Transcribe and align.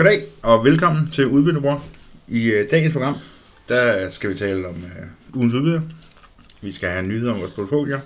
Goddag 0.00 0.26
og 0.42 0.64
velkommen 0.64 1.10
til 1.10 1.26
Udbyttebror. 1.26 1.84
I 2.28 2.48
uh, 2.48 2.70
dagens 2.70 2.92
program, 2.92 3.14
der 3.68 4.10
skal 4.10 4.30
vi 4.30 4.38
tale 4.38 4.68
om 4.68 4.74
uh, 4.74 5.36
ugens 5.36 5.54
udbytte. 5.54 5.82
Vi 6.60 6.72
skal 6.72 6.90
have 6.90 7.02
nyheder 7.02 7.32
om 7.32 7.40
vores 7.40 7.52
portfolio. 7.52 7.98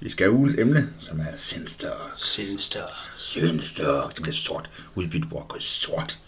Vi 0.00 0.10
skal 0.10 0.26
have 0.26 0.32
ugens 0.32 0.54
emne, 0.58 0.88
som 0.98 1.20
er 1.20 1.36
Sinster. 1.36 2.12
Sinster. 2.16 2.82
Sinster. 3.16 4.12
Det 4.14 4.22
bliver 4.22 4.34
sort. 4.34 4.70
Udbyttebror 4.94 5.46
går 5.48 5.56
sort. 5.60 6.18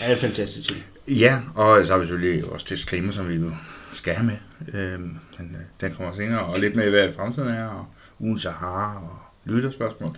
Ja, 0.00 0.08
det 0.08 0.16
er 0.16 0.20
fantastisk. 0.20 0.88
Ja, 1.08 1.40
og 1.54 1.86
så 1.86 1.92
har 1.92 2.00
vi 2.00 2.06
selvfølgelig 2.06 2.44
også 2.44 2.66
disclaimer, 2.68 3.12
som 3.12 3.28
vi 3.28 3.34
jo 3.34 3.50
skal 3.94 4.14
have 4.14 4.26
med. 4.26 4.36
Øhm, 4.80 5.18
men, 5.38 5.56
øh, 5.60 5.62
den 5.80 5.94
kommer 5.94 6.14
senere, 6.16 6.40
og 6.40 6.60
lidt 6.60 6.76
med, 6.76 6.90
hvad 6.90 7.08
fremtiden 7.16 7.48
er, 7.48 7.66
og 7.66 7.86
ugen 8.18 8.38
Sahara, 8.38 9.02
og 9.02 9.18
lytterspørgsmål. 9.44 10.16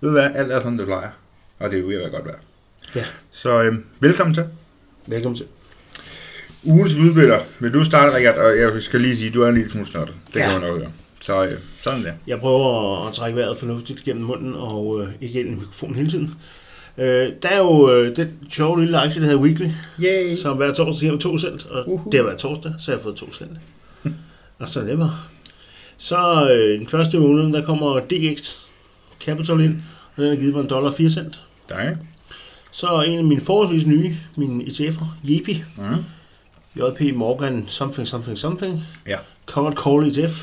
Ved 0.00 0.08
du 0.08 0.12
hvad, 0.12 0.30
alt 0.34 0.52
er 0.52 0.60
sådan, 0.60 0.78
det 0.78 0.86
plejer. 0.86 1.10
Og 1.58 1.70
det 1.70 1.76
er 1.76 1.80
jo 1.80 1.88
ved 1.88 1.94
at 1.94 2.00
være 2.00 2.10
godt 2.10 2.26
værd. 2.26 2.40
Ja. 2.94 3.04
Så 3.32 3.62
øhm, 3.62 3.84
velkommen 4.00 4.34
til. 4.34 4.44
Velkommen 5.06 5.36
til. 5.36 5.46
Ugens 6.64 6.94
udbytter. 6.94 7.40
Vil 7.58 7.72
du 7.74 7.84
starte, 7.84 8.16
Rikard? 8.16 8.36
Og 8.36 8.58
jeg 8.58 8.82
skal 8.82 9.00
lige 9.00 9.16
sige, 9.16 9.28
at 9.28 9.34
du 9.34 9.42
er 9.42 9.48
en 9.48 9.54
lille 9.54 9.70
smule 9.70 9.86
snottet. 9.86 10.14
Det 10.34 10.40
Ja. 10.40 10.50
kan 10.50 10.60
man 10.60 10.70
nok 10.70 10.78
høre. 10.80 10.90
Så 11.20 11.46
øh, 11.46 11.58
sådan 11.82 12.04
der. 12.04 12.12
Jeg 12.26 12.38
prøver 12.40 13.06
at 13.08 13.14
trække 13.14 13.36
vejret 13.36 13.58
fornuftigt 13.58 14.04
gennem 14.04 14.24
munden 14.24 14.54
og 14.54 15.00
øh, 15.02 15.08
ikke 15.20 15.40
i 15.40 15.50
mikrofonen 15.50 15.96
hele 15.96 16.10
tiden. 16.10 16.34
Øh, 16.98 17.28
der 17.42 17.48
er 17.48 17.58
jo 17.58 17.92
øh, 17.92 18.16
den 18.16 18.28
sjove 18.52 18.80
lille 18.80 18.98
aktie, 18.98 19.20
der 19.22 19.26
hedder 19.28 19.42
Weekly, 19.42 19.68
Yay! 20.04 20.34
som 20.36 20.56
hver 20.56 20.72
torsdag 20.72 21.00
giver 21.00 21.12
mig 21.12 21.20
2 21.20 21.38
cent, 21.38 21.66
og 21.66 21.88
Uhu. 21.92 22.10
det 22.10 22.18
har 22.20 22.24
været 22.24 22.38
torsdag, 22.38 22.72
så 22.78 22.90
jeg 22.92 22.98
har 22.98 23.02
fået 23.02 23.16
2 23.16 23.32
cent. 23.32 23.50
og 24.58 24.68
så 24.68 24.82
nemmere. 24.84 25.18
Så 25.96 26.48
øh, 26.52 26.78
den 26.78 26.88
første 26.88 27.18
måned, 27.18 27.52
der 27.52 27.64
kommer 27.64 28.00
DX 28.00 28.54
Capital 29.24 29.60
ind, 29.60 29.82
og 30.16 30.22
den 30.22 30.30
har 30.30 30.36
givet 30.36 30.54
mig 30.54 30.60
en 30.62 30.68
dollar 30.70 30.92
4 30.92 31.10
cent. 31.10 31.40
Dejligt. 31.68 31.98
Så 32.74 33.02
en 33.02 33.18
af 33.18 33.24
mine 33.24 33.40
forholdsvis 33.40 33.86
nye, 33.86 34.16
mine 34.36 34.64
ETF'er, 34.64 35.04
Yepi, 35.30 35.62
Mhm. 35.76 36.04
JP 36.76 37.16
Morgan 37.16 37.64
something 37.68 38.08
something 38.08 38.38
something, 38.38 38.82
Ja. 39.08 39.16
Covered 39.46 39.74
Call 39.76 40.06
ETF, 40.26 40.42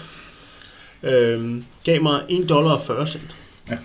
øhm, 1.04 1.64
gav 1.84 2.02
mig 2.02 2.22
1 2.30 2.50
dollar 2.50 2.72
og 2.72 2.82
40 2.82 3.08
cent. 3.08 3.36
Ja. 3.70 3.78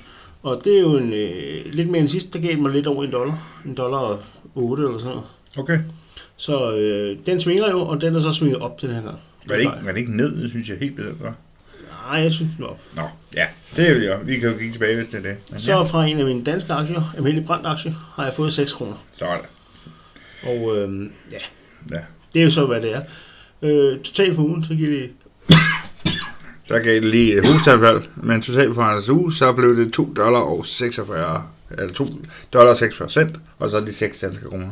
Og 0.42 0.60
det 0.64 0.76
er 0.76 0.80
jo 0.80 0.96
en, 0.96 1.12
øh, 1.12 1.72
lidt 1.72 1.88
mere 1.88 2.00
end 2.00 2.08
sidst, 2.08 2.32
der 2.34 2.40
gav 2.40 2.58
mig 2.58 2.72
lidt 2.72 2.86
over 2.86 3.04
1 3.04 3.12
dollar. 3.12 3.48
1 3.70 3.76
dollar 3.76 3.98
og 3.98 4.18
8 4.54 4.82
eller 4.82 4.98
sådan 4.98 5.10
noget. 5.10 5.26
Okay. 5.58 5.78
Så 6.36 6.72
øh, 6.76 7.16
den 7.26 7.40
svinger 7.40 7.70
jo, 7.70 7.80
og 7.80 8.00
den 8.00 8.14
er 8.14 8.20
så 8.20 8.32
svinget 8.32 8.58
op 8.58 8.78
til 8.78 8.88
den 8.88 8.96
her 8.96 9.02
gang. 9.02 9.18
Var 9.48 9.54
det, 9.54 9.62
ikke, 9.62 9.72
var 9.84 9.92
det 9.92 9.98
ikke 9.98 10.16
ned? 10.16 10.42
Det 10.42 10.50
synes 10.50 10.68
jeg 10.68 10.76
helt 10.80 10.96
bestemt 10.96 11.22
var. 11.22 11.34
Nej, 12.10 12.20
jeg 12.20 12.32
synes 12.32 12.50
den 12.56 12.64
var 12.64 12.70
op. 12.70 12.80
Nå, 12.94 13.02
ja. 13.34 13.46
Det 13.76 13.88
er 13.90 13.94
jo. 14.12 14.18
Vi 14.24 14.38
kan 14.38 14.48
jo 14.50 14.56
kigge 14.58 14.72
tilbage, 14.72 14.96
hvis 14.96 15.06
det 15.06 15.14
er 15.14 15.22
det. 15.22 15.36
Men 15.50 15.60
Så 15.60 15.70
ja, 15.72 15.82
fra 15.82 16.06
en 16.06 16.18
af 16.18 16.24
mine 16.24 16.44
danske 16.44 16.72
aktier, 16.72 17.12
almindelig 17.16 17.46
brændt 17.46 17.66
aktie, 17.66 17.94
har 18.14 18.24
jeg 18.24 18.32
fået 18.36 18.52
6 18.52 18.72
kroner. 18.72 19.04
så 19.14 19.24
er 19.24 19.36
det. 19.36 19.46
Og 20.42 20.76
øhm, 20.76 21.12
ja, 21.32 21.36
Ja. 21.90 22.00
det 22.34 22.40
er 22.40 22.44
jo 22.44 22.50
så, 22.50 22.66
hvad 22.66 22.80
det 22.80 22.94
er. 22.94 23.00
Øh, 23.62 23.98
totalt 24.00 24.34
for 24.34 24.42
ugen, 24.42 24.64
så 24.64 24.74
giver 24.74 24.90
det 24.90 25.10
Så 26.68 26.78
gav 26.78 26.94
det 26.94 27.02
lige 27.10 27.38
et 27.38 27.48
hustalfald, 27.52 28.02
men 28.16 28.42
totalt 28.42 28.74
for 28.74 28.82
hans 28.82 29.08
uge, 29.08 29.34
så 29.34 29.52
blev 29.52 29.76
det 29.76 29.92
2 29.92 30.12
dollar 30.16 30.40
og 30.40 30.66
46, 30.66 31.42
eller 31.78 31.94
2 31.94 32.04
dollar 32.52 32.70
og 32.70 32.76
46 32.76 33.10
cent, 33.10 33.36
og 33.58 33.70
så 33.70 33.80
de 33.80 33.94
6 33.94 34.18
danske 34.18 34.44
kroner. 34.44 34.68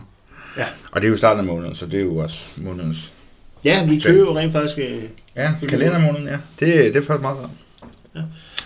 Ja. 0.57 0.67
Og 0.93 1.01
det 1.01 1.07
er 1.07 1.11
jo 1.11 1.17
starten 1.17 1.39
af 1.41 1.45
måneden, 1.47 1.77
så 1.77 1.87
det 1.87 2.01
er 2.01 2.05
jo 2.05 2.17
også 2.17 2.45
månedens... 2.57 3.13
Ja, 3.65 3.87
vi 3.87 4.01
kører 4.01 4.19
jo 4.19 4.37
rent 4.39 4.53
faktisk... 4.53 4.79
Øh, 4.79 5.03
Ja, 5.37 5.53
kalendermåneden, 5.69 6.27
ja. 6.27 6.37
Det, 6.61 6.95
det 6.95 6.97
er 6.97 7.03
faktisk 7.03 7.21
meget 7.23 7.39
godt. 7.39 7.51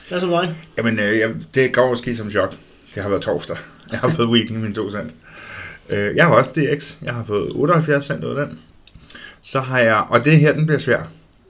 hvad 0.08 0.18
er 0.18 0.20
så 0.20 0.40
dig? 0.42 0.54
Jamen, 0.78 0.98
øh, 0.98 1.18
jeg, 1.18 1.30
det 1.54 1.72
går 1.72 1.88
måske 1.90 2.16
som 2.16 2.30
chok. 2.30 2.54
Det 2.94 3.02
har 3.02 3.08
været 3.10 3.22
torsdag. 3.22 3.56
Jeg 3.90 3.98
har 3.98 4.08
fået 4.08 4.28
weekend 4.28 4.58
i 4.58 4.62
min 4.62 4.74
2 4.74 4.90
cent. 4.90 5.10
Øh, 5.90 6.16
jeg 6.16 6.24
har 6.26 6.32
også 6.34 6.50
DX. 6.50 6.96
Jeg 7.02 7.14
har 7.14 7.24
fået 7.24 7.52
78 7.52 8.04
cent 8.06 8.24
ud 8.24 8.36
af 8.36 8.46
den. 8.46 8.58
Så 9.42 9.60
har 9.60 9.78
jeg, 9.78 10.04
og 10.08 10.24
det 10.24 10.38
her, 10.38 10.52
den 10.52 10.66
bliver 10.66 10.78
svær. 10.78 11.02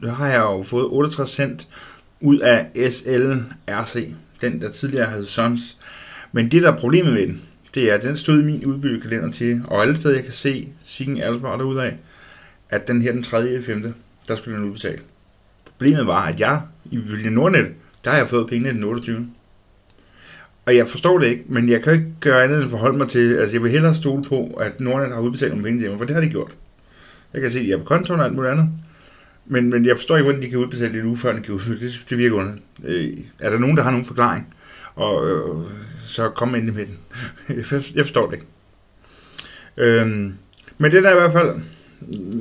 Så 0.05 0.11
har 0.11 0.29
jeg 0.29 0.41
jo 0.41 0.63
fået 0.69 0.87
68 0.89 1.31
cent 1.31 1.67
ud 2.21 2.39
af 2.39 2.67
SLRC. 2.91 4.09
Den, 4.41 4.61
der 4.61 4.71
tidligere 4.73 5.07
havde 5.07 5.27
Sons. 5.27 5.77
Men 6.33 6.51
det, 6.51 6.63
der 6.63 6.73
er 6.73 6.77
problemet 6.77 7.13
med 7.13 7.23
den, 7.27 7.43
det 7.75 7.91
er, 7.91 7.95
at 7.95 8.03
den 8.03 8.17
stod 8.17 8.41
i 8.41 8.45
min 8.45 8.65
udbyttekalender 8.65 9.31
til, 9.33 9.63
og 9.65 9.83
alle 9.83 9.97
steder, 9.97 10.15
jeg 10.15 10.25
kan 10.25 10.33
se 10.33 10.69
Siggen 10.87 11.21
Alvar 11.23 11.57
derude 11.57 11.83
af, 11.83 11.97
at 12.71 12.89
den 12.89 13.03
her 13.03 13.13
den 13.13 13.23
3. 13.23 13.63
5. 13.63 13.95
der 14.29 14.37
skulle 14.37 14.57
den 14.57 14.67
udbetale. 14.67 14.99
Problemet 15.65 16.07
var, 16.07 16.27
at 16.27 16.41
jeg 16.41 16.61
i 16.91 16.97
Vilje 16.97 17.31
Nordnet, 17.31 17.67
der 18.05 18.11
har 18.11 18.19
jeg 18.19 18.29
fået 18.29 18.49
pengene 18.49 18.73
den 18.73 18.85
28. 18.85 19.29
Og 20.67 20.77
jeg 20.77 20.89
forstår 20.89 21.19
det 21.19 21.27
ikke, 21.27 21.45
men 21.47 21.69
jeg 21.69 21.83
kan 21.83 21.93
ikke 21.93 22.07
gøre 22.21 22.45
andet 22.45 22.63
end 22.63 22.71
forholde 22.71 22.99
mig 22.99 23.09
til, 23.09 23.37
altså 23.37 23.53
jeg 23.55 23.63
vil 23.63 23.71
hellere 23.71 23.95
stole 23.95 24.25
på, 24.25 24.59
at 24.61 24.81
Nordnet 24.81 25.15
har 25.15 25.21
udbetalt 25.21 25.51
nogle 25.51 25.65
penge 25.65 25.81
til 25.81 25.91
mig, 25.91 25.99
for 25.99 26.05
det 26.05 26.15
har 26.15 26.23
de 26.23 26.29
gjort. 26.29 26.51
Jeg 27.35 27.41
kan 27.41 27.51
se, 27.51 27.59
at 27.59 27.65
de 27.65 27.73
er 27.73 27.79
på 27.79 27.85
kontoen 27.85 28.21
og 28.21 28.27
alt 28.27 28.35
muligt 28.35 28.53
andet. 28.53 28.69
Men, 29.47 29.71
men 29.71 29.85
jeg 29.85 29.97
forstår 29.97 30.17
ikke, 30.17 30.25
hvordan 30.25 30.43
de 30.43 30.49
kan 30.49 30.59
udbetale 30.59 30.93
det 30.93 31.01
en 31.01 31.07
uge 31.07 31.17
før, 31.17 31.33
de 31.33 31.41
kan 31.41 31.55
udbetale 31.55 31.81
det. 31.81 32.05
Det 32.11 32.19
virker 32.19 32.37
under. 32.37 32.53
Øh, 32.85 33.17
er 33.39 33.51
der 33.51 33.59
nogen, 33.59 33.77
der 33.77 33.83
har 33.83 33.91
nogen 33.91 34.07
forklaring? 34.07 34.55
Og 34.95 35.31
øh, 35.31 35.71
så 36.07 36.29
kom 36.29 36.55
ind 36.55 36.71
med 36.71 36.87
den. 36.87 36.99
Jeg 37.95 38.05
forstår 38.05 38.27
det 38.27 38.35
ikke. 38.35 38.47
Øh, 39.77 40.07
men 40.79 40.93
det 40.93 41.03
der 41.03 41.09
er 41.09 41.13
i 41.13 41.19
hvert 41.19 41.33
fald, 41.33 41.61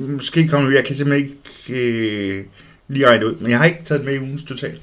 måske 0.08 0.48
kommer 0.48 0.68
vi, 0.68 0.76
jeg 0.76 0.84
kan 0.84 0.96
simpelthen 0.96 1.36
ikke 1.68 2.38
øh, 2.38 2.44
lige 2.88 3.08
regne 3.08 3.26
ud, 3.26 3.34
men 3.34 3.50
jeg 3.50 3.58
har 3.58 3.64
ikke 3.64 3.84
taget 3.84 4.04
med 4.04 4.14
i 4.14 4.18
ugens 4.18 4.44
total, 4.44 4.78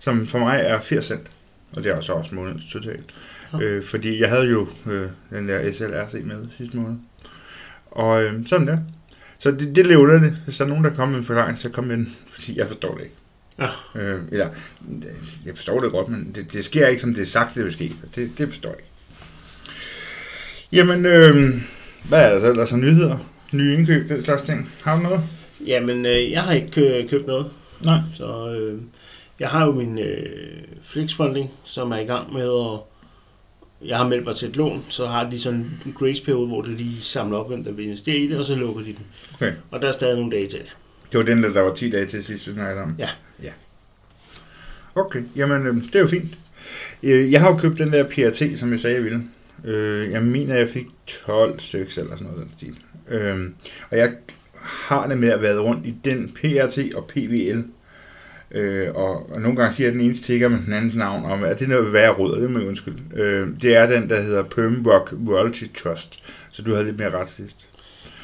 som 0.00 0.26
for 0.26 0.38
mig 0.38 0.60
er 0.60 0.80
80 0.80 1.06
cent, 1.06 1.30
og 1.72 1.82
det 1.82 1.92
er 1.92 2.00
så 2.00 2.12
også 2.12 2.34
månedens 2.34 2.72
total. 2.72 2.98
Ja. 3.52 3.60
Øh, 3.60 3.84
fordi 3.84 4.20
jeg 4.20 4.28
havde 4.28 4.50
jo 4.50 4.68
øh, 4.86 5.06
den 5.30 5.48
der 5.48 5.72
SLRC 5.72 6.14
med 6.24 6.36
sidste 6.56 6.76
måned. 6.76 6.96
Og 7.90 8.22
øh, 8.22 8.46
sådan 8.46 8.66
der. 8.66 8.78
Så 9.38 9.50
det, 9.50 9.76
det 9.76 9.86
lever 9.86 10.06
det. 10.06 10.36
Hvis 10.44 10.56
der 10.56 10.64
er 10.64 10.68
nogen, 10.68 10.84
der 10.84 10.90
kommer 10.90 11.12
med 11.12 11.18
en 11.18 11.24
forklaring, 11.24 11.58
så 11.58 11.68
kom 11.68 11.84
med 11.84 11.96
den, 11.96 12.16
fordi 12.30 12.58
jeg 12.58 12.66
forstår 12.66 12.94
det 12.94 13.02
ikke. 13.02 13.14
Ja. 13.58 14.00
Øh, 14.00 14.20
eller, 14.32 14.48
jeg 15.46 15.56
forstår 15.56 15.80
det 15.80 15.92
godt, 15.92 16.08
men 16.08 16.32
det, 16.34 16.52
det 16.52 16.64
sker 16.64 16.86
ikke, 16.86 17.00
som 17.00 17.14
det 17.14 17.22
er 17.22 17.26
sagt, 17.26 17.54
det 17.54 17.64
vil 17.64 17.72
ske. 17.72 17.92
Det, 18.14 18.30
det 18.38 18.48
forstår 18.48 18.70
jeg 18.70 18.78
ikke. 18.78 18.90
Jamen, 20.72 21.06
øh, 21.06 21.62
hvad 22.08 22.24
er 22.24 22.34
der 22.34 22.40
så 22.40 22.50
ellers 22.50 22.72
af 22.72 22.78
nyheder? 22.78 23.18
Nye 23.52 23.74
indkøb, 23.74 24.08
den 24.08 24.22
slags 24.22 24.42
ting. 24.42 24.70
Har 24.82 24.96
du 24.96 25.02
noget? 25.02 25.20
Jamen, 25.66 26.06
øh, 26.06 26.30
jeg 26.30 26.42
har 26.42 26.52
ikke 26.52 27.02
øh, 27.02 27.08
købt 27.08 27.26
noget. 27.26 27.46
Nej. 27.84 27.98
Så 28.14 28.54
øh, 28.54 28.80
jeg 29.40 29.48
har 29.48 29.66
jo 29.66 29.72
min 29.72 29.98
øh, 29.98 30.62
flexfunding, 30.84 31.50
som 31.64 31.90
er 31.92 31.98
i 31.98 32.04
gang 32.04 32.32
med 32.32 32.42
at... 32.42 32.80
Jeg 33.88 33.96
har 33.96 34.08
meldt 34.08 34.24
mig 34.24 34.36
til 34.36 34.48
et 34.48 34.56
lån, 34.56 34.84
så 34.88 35.06
har 35.06 35.30
de 35.30 35.38
sådan 35.40 35.70
en 35.86 35.94
grace 35.98 36.24
periode, 36.24 36.46
hvor 36.46 36.62
de 36.62 36.74
lige 36.76 37.02
samler 37.02 37.38
op, 37.38 37.48
hvem 37.48 37.64
der 37.64 37.72
vil 37.72 37.84
investere 37.84 38.16
i 38.16 38.28
det, 38.28 38.38
og 38.38 38.44
så 38.44 38.54
lukker 38.54 38.82
de 38.82 38.86
den. 38.92 39.06
Okay. 39.34 39.52
Og 39.70 39.82
der 39.82 39.88
er 39.88 39.92
stadig 39.92 40.16
nogle 40.16 40.30
dage 40.36 40.48
til 40.48 40.58
det. 40.58 40.76
Det 41.12 41.18
var 41.18 41.24
den, 41.24 41.42
der, 41.42 41.52
der 41.52 41.60
var 41.60 41.74
10 41.74 41.90
dage 41.90 42.06
til 42.06 42.24
sidst, 42.24 42.48
vi 42.48 42.52
snakkede 42.52 42.82
om. 42.82 42.94
Ja. 42.98 43.08
Ja. 43.42 43.50
Okay, 44.94 45.22
jamen 45.36 45.66
øh, 45.66 45.74
det 45.74 45.94
er 45.96 46.00
jo 46.00 46.06
fint. 46.06 46.38
Øh, 47.02 47.32
Jeg 47.32 47.40
har 47.40 47.50
jo 47.50 47.56
købt 47.56 47.78
den 47.78 47.92
der 47.92 48.04
PRT, 48.04 48.58
som 48.58 48.72
jeg 48.72 48.80
sagde, 48.80 48.96
jeg 48.96 49.04
ville. 49.04 49.22
Øh, 49.64 50.10
Jeg 50.10 50.22
mener, 50.22 50.54
jeg 50.54 50.68
fik 50.68 50.86
12 51.26 51.60
stykker 51.60 51.92
eller 52.02 52.16
sådan 52.16 52.26
noget 52.32 52.38
den 52.42 52.50
stil. 52.56 52.76
Øh, 53.10 53.50
Og 53.90 53.98
jeg 53.98 54.12
har 54.62 55.06
det 55.06 55.18
med 55.18 55.28
at 55.28 55.42
være 55.42 55.58
rundt 55.58 55.86
i 55.86 55.94
den 56.04 56.32
PRT 56.34 56.94
og 56.94 57.04
PVL. 57.04 57.62
Øh, 58.50 58.88
og, 58.94 59.32
og 59.32 59.40
nogle 59.40 59.56
gange 59.56 59.74
siger 59.74 59.90
den 59.90 60.00
ene 60.00 60.16
stikker 60.16 60.48
med 60.48 60.58
den 60.66 60.72
andens 60.72 60.94
navn, 60.94 61.24
om 61.24 61.44
at 61.44 61.58
det 61.58 61.64
er 61.64 61.68
noget 61.68 61.92
værre 61.92 62.12
råd, 62.12 62.40
det 62.40 62.50
må 62.50 62.58
jeg 62.58 62.68
undskylde. 62.68 63.02
Øh, 63.16 63.48
det 63.62 63.76
er 63.76 63.86
den, 63.86 64.08
der 64.08 64.22
hedder 64.22 64.42
Permrock 64.42 65.14
Royalty 65.28 65.64
Trust, 65.74 66.22
så 66.52 66.62
du 66.62 66.70
havde 66.70 66.84
lidt 66.84 66.98
mere 66.98 67.10
ret 67.10 67.30
sidst. 67.30 67.68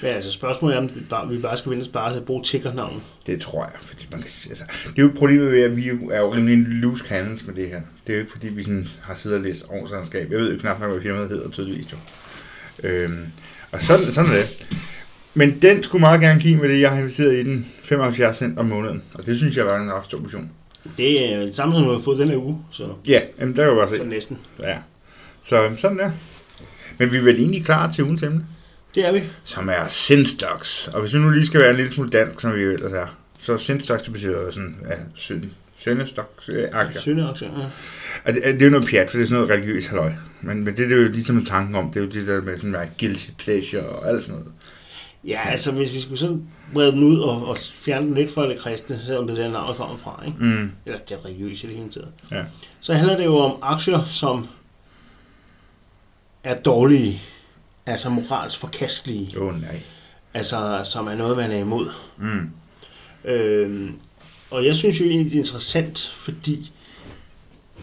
Men 0.03 0.11
altså 0.11 0.31
spørgsmålet 0.31 0.77
er, 0.77 0.81
om 0.81 0.91
bare, 1.11 1.29
vi 1.29 1.39
bare 1.39 1.57
skal 1.57 1.71
vende 1.73 1.89
bare 1.93 2.17
at 2.17 2.25
bruge 2.25 2.43
tickernavnet. 2.45 3.03
Det 3.27 3.41
tror 3.41 3.65
jeg, 3.65 3.73
fordi 3.81 4.09
man 4.11 4.21
kan 4.21 4.31
altså, 4.49 4.65
det 4.97 4.99
er 4.99 5.03
jo 5.03 5.13
problemet 5.17 5.53
ved, 5.53 5.63
at 5.63 5.77
vi 5.77 5.89
er 5.89 6.21
jo 6.21 6.35
rimelig 6.35 6.59
loose 6.59 7.05
cannons 7.05 7.47
med 7.47 7.55
det 7.55 7.69
her. 7.69 7.81
Det 8.07 8.13
er 8.13 8.15
jo 8.15 8.21
ikke 8.21 8.33
fordi, 8.33 8.49
vi 8.49 8.63
sådan 8.63 8.89
har 9.03 9.15
siddet 9.15 9.39
og 9.39 9.45
læst 9.45 9.65
årsregnskab. 9.69 10.31
Jeg 10.31 10.39
ved 10.39 10.53
jo 10.53 10.61
knap 10.61 10.81
nok, 10.81 10.91
hvad 10.91 11.01
firmaet 11.01 11.29
hedder 11.29 11.51
tydeligvis 11.51 11.93
jo. 11.93 11.97
Øhm, 12.83 13.27
og 13.73 13.83
sådan, 13.83 14.13
sådan 14.13 14.31
er 14.31 14.35
det. 14.37 14.67
Men 15.35 15.63
den 15.63 15.83
skulle 15.83 16.01
meget 16.01 16.21
gerne 16.21 16.41
give 16.41 16.57
med 16.61 16.69
det, 16.69 16.81
jeg 16.81 16.91
har 16.91 16.99
investeret 16.99 17.35
i 17.35 17.43
den 17.45 17.67
75 17.83 18.37
cent 18.37 18.59
om 18.59 18.67
måneden. 18.67 19.03
Og 19.15 19.27
det 19.27 19.39
synes 19.39 19.57
jeg 19.57 19.67
var 19.67 19.81
en 19.83 19.93
ret 19.93 20.05
stor 20.05 20.19
portion. 20.21 20.51
Det 20.97 21.33
er 21.35 21.41
det 21.41 21.57
samme, 21.57 21.75
som 21.75 21.85
vi 21.85 21.89
har 21.91 21.99
fået 22.05 22.19
den 22.19 22.29
her 22.29 22.37
uge, 22.37 22.59
så, 22.71 22.89
Ja, 23.07 23.21
jamen, 23.41 23.57
der 23.57 23.63
kan 23.65 23.73
jo 23.73 23.79
bare 23.79 23.89
så 23.89 23.97
se. 23.97 24.05
næsten. 24.05 24.39
Ja. 24.61 24.77
Så 25.45 25.71
sådan 25.77 25.99
der. 25.99 26.11
Men 26.99 27.13
vi 27.13 27.17
er 27.17 27.23
vel 27.23 27.37
egentlig 27.37 27.65
klar 27.65 27.93
til 27.93 28.05
ugens 28.05 28.23
emne, 28.23 28.47
Det 28.95 29.07
er 29.09 29.13
vi. 29.13 29.23
som 29.45 29.69
er 29.69 29.89
Sinstocks. 29.89 30.89
Og 30.89 31.01
hvis 31.01 31.15
vi 31.15 31.19
nu 31.19 31.31
lige 31.31 31.47
skal 31.47 31.61
være 31.61 31.71
en 31.71 31.77
lille 31.77 31.93
smule 31.93 32.11
dansk, 32.11 32.41
som 32.41 32.55
vi 32.55 32.61
jo 32.63 32.71
ellers 32.71 32.93
er, 32.93 33.07
så 33.41 33.59
Sinstocks, 33.59 34.09
betyder 34.09 34.51
sådan, 34.51 34.77
ja, 34.89 34.95
synd, 35.15 35.43
Søndestoks 35.85 36.49
øh, 36.49 36.69
aktier. 36.73 37.01
Søndeaktier, 37.01 37.49
ja. 37.59 37.65
Og 38.25 38.35
det, 38.35 38.43
det 38.45 38.63
er 38.63 38.67
jo 38.67 38.71
noget 38.71 38.89
pjat, 38.89 39.11
for 39.11 39.17
det 39.17 39.25
er 39.25 39.29
sådan 39.29 39.43
noget 39.43 39.59
religiøst 39.59 39.89
halløj. 39.89 40.13
Men, 40.43 40.65
men 40.65 40.77
det, 40.77 40.91
det 40.91 40.99
er 40.99 41.03
jo 41.03 41.09
ligesom 41.09 41.37
en 41.39 41.47
tanke 41.47 41.79
om, 41.79 41.91
det 41.93 41.97
er 42.01 42.05
jo 42.05 42.11
det 42.11 42.27
der 42.27 42.41
med 42.43 42.57
sådan 42.57 42.75
der 42.75 42.87
guilty 43.01 43.31
pleasure 43.39 43.83
og 43.83 44.09
alt 44.09 44.23
sådan 44.23 44.35
noget. 44.41 44.53
Ja, 45.25 45.41
altså 45.51 45.73
hvis 45.73 45.93
vi 45.93 46.01
skulle 46.01 46.19
sådan 46.19 46.43
brede 46.73 46.93
den 46.93 47.03
ud 47.05 47.19
og, 47.19 47.49
og 47.49 47.57
fjerne 47.59 48.07
den 48.07 48.15
lidt 48.15 48.35
fra 48.35 48.49
det 48.49 48.59
kristne, 48.59 48.99
selvom 49.07 49.27
det 49.27 49.39
er 49.39 49.43
der 49.43 49.51
navn 49.53 49.77
kommer 49.77 49.97
fra, 49.97 50.23
ikke? 50.27 50.39
Mm. 50.41 50.71
eller 50.87 50.99
det 50.99 51.15
er 51.15 51.25
religiøse 51.25 51.67
det 51.69 51.77
hele 51.77 51.91
taget, 51.91 52.09
Ja. 52.31 52.43
så 52.81 52.95
handler 52.95 53.17
det 53.17 53.25
jo 53.25 53.37
om 53.37 53.59
aktier, 53.63 54.05
som 54.05 54.47
er 56.45 56.55
dårlige 56.55 57.23
altså 57.87 58.11
moralsk 58.11 58.59
forkastelige, 58.59 59.41
Åh 59.41 59.47
oh, 59.47 59.61
nej. 59.61 59.81
altså 60.35 60.81
som 60.85 61.07
er 61.07 61.15
noget, 61.15 61.37
man 61.37 61.51
er 61.51 61.59
imod. 61.59 61.91
Mm. 62.19 62.51
Øhm, 63.25 63.93
og 64.51 64.67
jeg 64.67 64.75
synes 64.75 65.01
jo 65.01 65.05
egentlig, 65.05 65.33
det 65.33 65.37
er 65.39 65.43
interessant, 65.43 66.15
fordi 66.19 66.73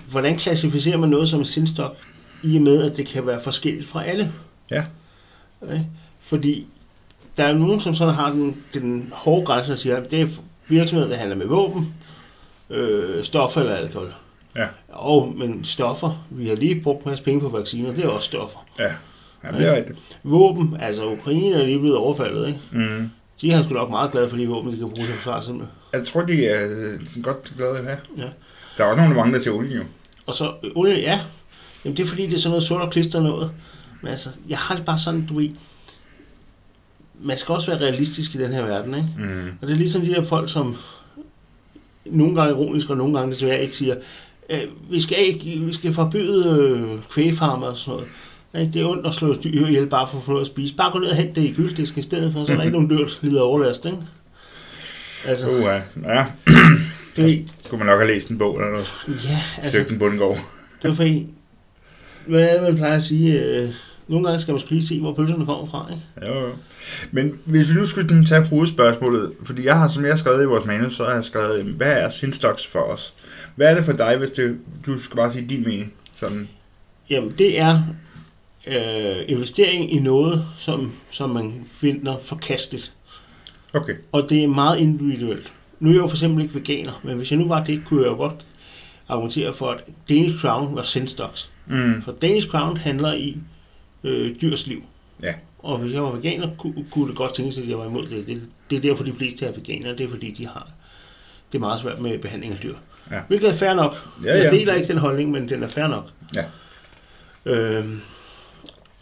hvordan 0.10 0.38
klassificerer 0.38 0.98
man 0.98 1.10
noget 1.10 1.30
som 1.30 1.40
en 1.40 1.46
sindstok, 1.46 1.98
i 2.44 2.56
og 2.56 2.62
med, 2.62 2.92
at 2.92 2.98
det 2.98 3.08
kan 3.08 3.28
være 3.28 3.44
forskelligt 3.44 3.88
fra 3.88 4.04
alle? 4.06 4.34
Ja. 4.72 4.84
Okay? 5.62 5.80
Fordi 6.22 6.68
der 7.38 7.44
er 7.44 7.54
nogen, 7.54 7.80
som 7.80 7.96
sådan 7.96 8.14
har 8.14 8.32
den, 8.32 8.64
den 8.74 9.10
hårde 9.14 9.46
grænse 9.46 9.72
og 9.72 9.78
siger, 9.78 9.98
at 9.98 10.12
det 10.12 10.22
er 10.22 10.28
virksomheder, 10.68 11.10
der 11.10 11.18
handler 11.18 11.36
med 11.36 11.46
våben, 11.46 11.94
øh, 12.70 13.24
stoffer 13.24 13.62
eller 13.62 13.76
alkohol. 13.76 14.14
Ja. 14.56 14.68
Og, 14.90 15.34
men 15.38 15.66
stoffer, 15.66 16.26
vi 16.30 16.48
har 16.48 16.56
lige 16.56 16.82
brugt 16.82 17.04
en 17.04 17.10
masse 17.10 17.24
penge 17.24 17.42
på 17.42 17.50
vacciner, 17.50 17.94
det 17.94 18.06
er 18.06 18.10
også 18.10 18.28
stoffer. 18.28 18.60
Ja. 18.80 18.92
Ja, 19.44 19.58
det 19.58 19.68
er 19.68 19.76
rigtigt. 19.76 20.00
Våben, 20.24 20.78
altså 20.80 21.12
Ukraine 21.12 21.56
er 21.56 21.66
lige 21.66 21.80
blevet 21.80 21.98
overfaldet, 21.98 22.48
ikke? 22.48 22.60
Mm. 22.72 23.10
De 23.42 23.52
har 23.52 23.64
sgu 23.64 23.74
nok 23.74 23.90
meget 23.90 24.12
glade 24.12 24.30
for 24.30 24.38
de 24.38 24.48
våben, 24.48 24.72
de 24.72 24.78
kan 24.78 24.90
bruge 24.90 25.06
til 25.06 25.12
at 25.12 25.18
forsvare 25.18 25.44
sig 25.44 25.56
med. 25.56 25.66
Jeg 25.94 26.08
tror, 26.08 26.22
de 26.22 26.46
er 26.46 27.22
godt 27.22 27.54
glade 27.58 27.78
at 27.78 27.84
have. 27.84 27.98
Ja. 28.18 28.28
Der 28.78 28.84
er 28.84 28.88
også 28.88 29.02
nogen, 29.02 29.12
der 29.12 29.18
mangler 29.18 29.40
til 29.40 29.52
olie, 29.52 29.76
jo. 29.76 29.84
Og 30.26 30.34
så 30.34 30.54
øh, 30.64 30.72
olie, 30.76 31.00
ja. 31.00 31.20
Jamen 31.86 31.98
det 31.98 32.04
er 32.04 32.08
fordi, 32.08 32.26
det 32.26 32.34
er 32.34 32.38
sådan 32.38 32.50
noget 32.50 32.64
sort 32.64 32.82
og 32.82 32.92
klister 32.92 33.22
noget. 33.22 33.52
Men 34.02 34.12
altså, 34.12 34.30
jeg 34.50 34.58
har 34.58 34.76
det 34.76 34.86
bare 34.86 35.00
sådan, 35.00 35.26
du 35.26 35.40
ved, 35.40 35.50
man 37.20 37.38
skal 37.38 37.54
også 37.56 37.72
være 37.72 37.82
realistisk 37.82 38.36
i 38.36 38.38
den 38.38 38.52
her 38.52 38.66
verden, 38.66 38.94
ikke? 38.94 39.10
Mm. 39.18 39.48
Og 39.62 39.68
det 39.68 39.74
er 39.74 39.78
ligesom 39.78 40.02
de 40.02 40.08
der 40.14 40.24
folk, 40.24 40.50
som 40.50 40.76
nogle 42.06 42.36
gange 42.36 42.52
ironisk 42.52 42.90
og 42.90 42.98
nogle 42.98 43.18
gange 43.20 43.34
desværre 43.34 43.62
ikke 43.62 43.76
siger, 43.76 43.96
øh, 44.50 44.60
vi, 44.90 45.02
skal 45.02 45.18
ikke, 45.20 45.60
vi 45.60 45.74
skal 45.74 45.94
forbyde 45.94 46.50
øh, 46.50 47.04
kvægfarmer 47.10 47.68
og 47.68 47.78
sådan 47.78 47.92
noget. 47.92 48.66
Ikke? 48.66 48.74
Det 48.74 48.82
er 48.82 48.86
ondt 48.86 49.08
at 49.08 49.14
slå 49.14 49.34
dyr 49.34 49.68
ihjel 49.68 49.88
bare 49.88 50.08
for 50.08 50.18
at 50.18 50.24
få 50.24 50.32
noget 50.32 50.42
at 50.42 50.48
spise. 50.48 50.76
Bare 50.76 50.92
gå 50.92 51.00
ned 51.00 51.08
og 51.08 51.16
hente 51.16 51.42
det 51.42 51.48
i 51.48 51.54
gylddisken 51.54 52.00
i 52.00 52.04
stedet 52.04 52.34
for, 52.34 52.46
så 52.46 52.52
er 52.52 52.56
der 52.56 52.64
ikke 52.64 52.78
nogen 52.80 52.90
dyr, 52.90 52.98
der 52.98 53.08
lider 53.22 53.42
overlast. 53.42 53.86
Ikke? 53.86 53.98
Altså, 55.26 55.50
Uh, 55.52 55.62
ja. 55.62 55.82
ja. 56.16 56.26
det, 57.16 57.52
Skulle 57.62 57.78
man 57.86 57.88
nok 57.88 58.00
have 58.02 58.14
læst 58.14 58.28
en 58.30 58.38
bog 58.38 58.56
eller 58.56 58.72
noget. 58.72 58.88
ja, 59.26 59.40
altså, 59.58 59.72
Søgt 59.72 59.92
en 59.92 60.00
bundegård. 60.00 60.38
det 60.82 60.90
var 60.90 60.96
fordi, 60.96 61.28
hvad 62.28 62.42
er 62.42 62.62
man 62.62 62.76
plejer 62.76 62.96
at 62.96 63.04
sige? 63.04 63.42
Øh, 63.44 63.70
nogle 64.08 64.28
gange 64.28 64.42
skal 64.42 64.52
man 64.54 64.62
lige 64.70 64.88
se, 64.88 65.00
hvor 65.00 65.14
pølserne 65.14 65.46
kommer 65.46 65.66
fra. 65.68 65.88
Ikke? 65.92 66.34
Jo, 66.34 66.48
jo. 66.48 66.52
Men 67.12 67.40
hvis 67.46 67.70
vi 67.70 67.74
nu 67.74 67.86
skulle 67.86 68.26
tage 68.26 68.42
hovedspørgsmålet, 68.44 69.32
fordi 69.46 69.66
jeg 69.66 69.78
har, 69.80 69.88
som 69.88 70.04
jeg 70.04 70.12
har 70.12 70.18
skrevet 70.18 70.44
i 70.44 70.46
vores 70.46 70.66
manus, 70.66 70.96
så 70.98 71.04
har 71.04 71.14
jeg 71.14 71.24
skrevet, 71.24 71.64
hvad 71.64 71.92
er 71.92 72.10
Sinstox 72.10 72.68
for 72.68 72.80
os? 72.80 73.14
Hvad 73.56 73.68
er 73.72 73.76
det 73.76 73.86
for 73.86 73.92
dig, 73.92 74.18
hvis 74.18 74.30
det, 74.30 74.58
du 74.86 75.00
skal 75.00 75.16
bare 75.16 75.32
sige 75.32 75.48
din 75.50 75.64
mening? 75.64 75.94
Sådan, 76.20 76.48
Jamen, 77.10 77.34
det 77.38 77.60
er 77.60 77.82
øh, 78.68 79.16
investering 79.28 79.94
i 79.94 80.00
noget, 80.00 80.46
som, 80.60 80.94
som 81.12 81.30
man 81.30 81.66
finder 81.82 82.18
forkasteligt. 82.26 82.92
Okay. 83.74 83.94
Og 84.12 84.30
det 84.30 84.44
er 84.44 84.48
meget 84.48 84.80
individuelt. 84.80 85.54
Nu 85.80 85.90
er 85.90 85.94
jeg 85.94 86.02
jo 86.02 86.08
for 86.08 86.16
eksempel 86.16 86.44
ikke 86.44 86.56
veganer, 86.56 87.02
men 87.04 87.18
hvis 87.18 87.32
jeg 87.32 87.40
nu 87.40 87.48
var 87.48 87.64
det, 87.64 87.82
kunne 87.86 88.02
jeg 88.02 88.10
jo 88.12 88.16
godt 88.16 88.46
argumentere 89.10 89.54
for, 89.54 89.70
at 89.70 89.84
Danish 90.10 90.38
Crown 90.38 90.76
var 90.76 90.84
Senstox. 90.84 91.48
Mm. 91.68 92.02
For 92.02 92.12
Danish 92.12 92.48
Crown 92.48 92.78
handler 92.78 93.14
i 93.14 93.38
øh, 94.04 94.36
dyrs 94.42 94.68
liv. 94.68 94.84
Ja. 95.24 95.34
Og 95.60 95.78
hvis 95.78 95.94
jeg 95.94 96.04
var 96.04 96.12
veganer, 96.12 96.50
kunne, 96.58 96.86
kunne 96.92 97.08
det 97.08 97.16
godt 97.16 97.34
tænkes, 97.36 97.58
at 97.58 97.70
jeg 97.70 97.78
var 97.78 97.86
imod 97.86 98.08
det. 98.08 98.28
det. 98.28 98.42
Det 98.70 98.76
er 98.76 98.82
derfor, 98.82 99.04
de 99.04 99.14
fleste 99.14 99.46
er 99.46 99.52
veganere. 99.52 99.92
Det 99.92 100.02
er 100.06 100.10
fordi, 100.10 100.32
de 100.32 100.48
har 100.48 100.68
det 101.52 101.58
er 101.58 101.60
meget 101.60 101.80
svært 101.80 102.00
med 102.00 102.18
behandling 102.20 102.54
af 102.54 102.60
dyr. 102.60 102.76
Ja. 103.12 103.20
Hvilket 103.28 103.50
er 103.50 103.54
fair 103.56 103.74
nok. 103.74 104.08
Ja, 104.24 104.38
Jeg 104.38 104.52
ja. 104.54 104.58
deler 104.60 104.74
ikke 104.74 104.88
den 104.88 104.98
holdning, 104.98 105.32
men 105.32 105.50
den 105.50 105.64
er 105.64 105.68
fair 105.68 105.88
nok. 105.88 106.10
Ja. 106.36 106.44
Øhm, 107.46 108.02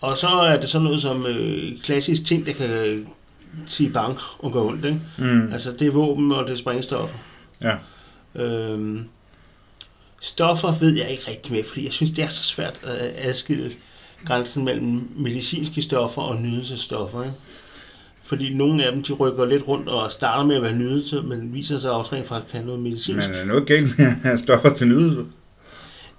og 0.02 0.18
så 0.18 0.28
er 0.28 0.60
det 0.60 0.70
sådan 0.70 0.84
noget 0.84 1.02
som 1.02 1.26
øh, 1.26 1.82
klassisk 1.84 2.26
ting, 2.26 2.46
der 2.46 2.54
kan 2.54 3.08
bang 3.94 4.18
og 4.40 4.52
gå 4.52 4.70
ondt. 4.70 4.86
Ikke? 4.86 5.02
Mm. 5.18 5.52
Altså 5.54 5.72
det 5.72 5.88
er 5.88 5.92
våben 5.92 6.32
og 6.32 6.46
det 6.46 6.54
er 6.54 6.58
sprængstoffer. 6.58 7.18
Ja. 7.62 7.76
Øhm, 8.42 9.06
stoffer 10.22 10.72
ved 10.80 10.98
jeg 10.98 11.10
ikke 11.10 11.24
rigtig 11.28 11.52
med, 11.52 11.64
fordi 11.64 11.86
jeg 11.86 11.94
synes, 11.94 12.12
det 12.12 12.24
er 12.24 12.30
så 12.30 12.44
svært 12.44 12.80
at 12.84 13.12
adskille 13.18 13.72
grænsen 14.26 14.66
mellem 14.66 15.10
medicinske 15.16 15.82
stoffer 15.82 16.22
og 16.22 16.42
nydelsesstoffer. 16.42 17.24
Ikke? 17.24 17.36
Fordi 18.24 18.54
nogle 18.54 18.86
af 18.86 18.92
dem, 18.92 19.04
de 19.04 19.14
rykker 19.14 19.46
lidt 19.46 19.68
rundt 19.68 19.90
og 19.90 20.12
starter 20.12 20.46
med 20.46 20.56
at 20.56 20.62
være 20.62 20.76
nydelse, 20.76 21.22
men 21.22 21.54
viser 21.54 21.78
sig 21.78 21.92
også 21.92 22.16
rent 22.16 22.28
faktisk 22.28 22.54
at 22.54 22.60
have 22.60 22.66
noget 22.66 22.82
medicinsk. 22.82 23.30
Men 23.30 23.38
er 23.38 23.46
noget 23.46 23.68
galt 23.68 24.00
med 24.00 24.38
stoffer 24.38 24.74
til 24.74 24.88
nydelse? 24.88 25.26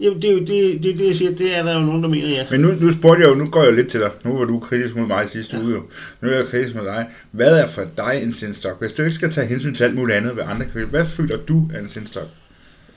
Jamen, 0.01 0.23
det 0.23 0.31
er 0.31 0.33
jo 0.33 0.39
det, 0.39 0.83
det, 0.83 0.99
det, 0.99 1.07
jeg 1.07 1.15
siger, 1.15 1.31
det 1.31 1.57
er 1.57 1.63
der 1.63 1.75
jo 1.75 1.81
nogen, 1.81 2.03
der 2.03 2.09
mener, 2.09 2.29
ja. 2.29 2.47
Men 2.51 2.61
nu, 2.61 2.73
nu 2.73 2.93
spurgte 2.93 3.23
jeg 3.23 3.31
jo, 3.31 3.35
nu 3.35 3.51
går 3.51 3.63
jeg 3.63 3.73
lidt 3.73 3.89
til 3.89 4.01
dig. 4.01 4.11
Nu 4.25 4.39
var 4.39 4.45
du 4.45 4.59
kritisk 4.59 4.97
mod 4.97 5.07
mig 5.07 5.29
sidste 5.31 5.57
ja. 5.57 5.63
uge 5.63 5.73
jo. 5.73 5.83
Nu 6.21 6.29
er 6.29 6.37
jeg 6.37 6.47
kritisk 6.47 6.75
mod 6.75 6.85
dig. 6.85 7.07
Hvad 7.31 7.61
er 7.61 7.67
for 7.67 7.85
dig 7.97 8.21
en 8.23 8.33
sindstok? 8.33 8.81
Hvis 8.81 8.93
du 8.93 9.03
ikke 9.03 9.15
skal 9.15 9.33
tage 9.33 9.47
hensyn 9.47 9.75
til 9.75 9.85
alt 9.85 9.95
muligt 9.95 10.17
andet, 10.17 10.33
hvad 10.33 10.45
andre 10.47 10.67
føle, 10.73 10.87
hvad 10.87 11.07
føler 11.07 11.37
du 11.37 11.71
er 11.75 11.79
en 11.79 11.89
sindstok? 11.89 12.29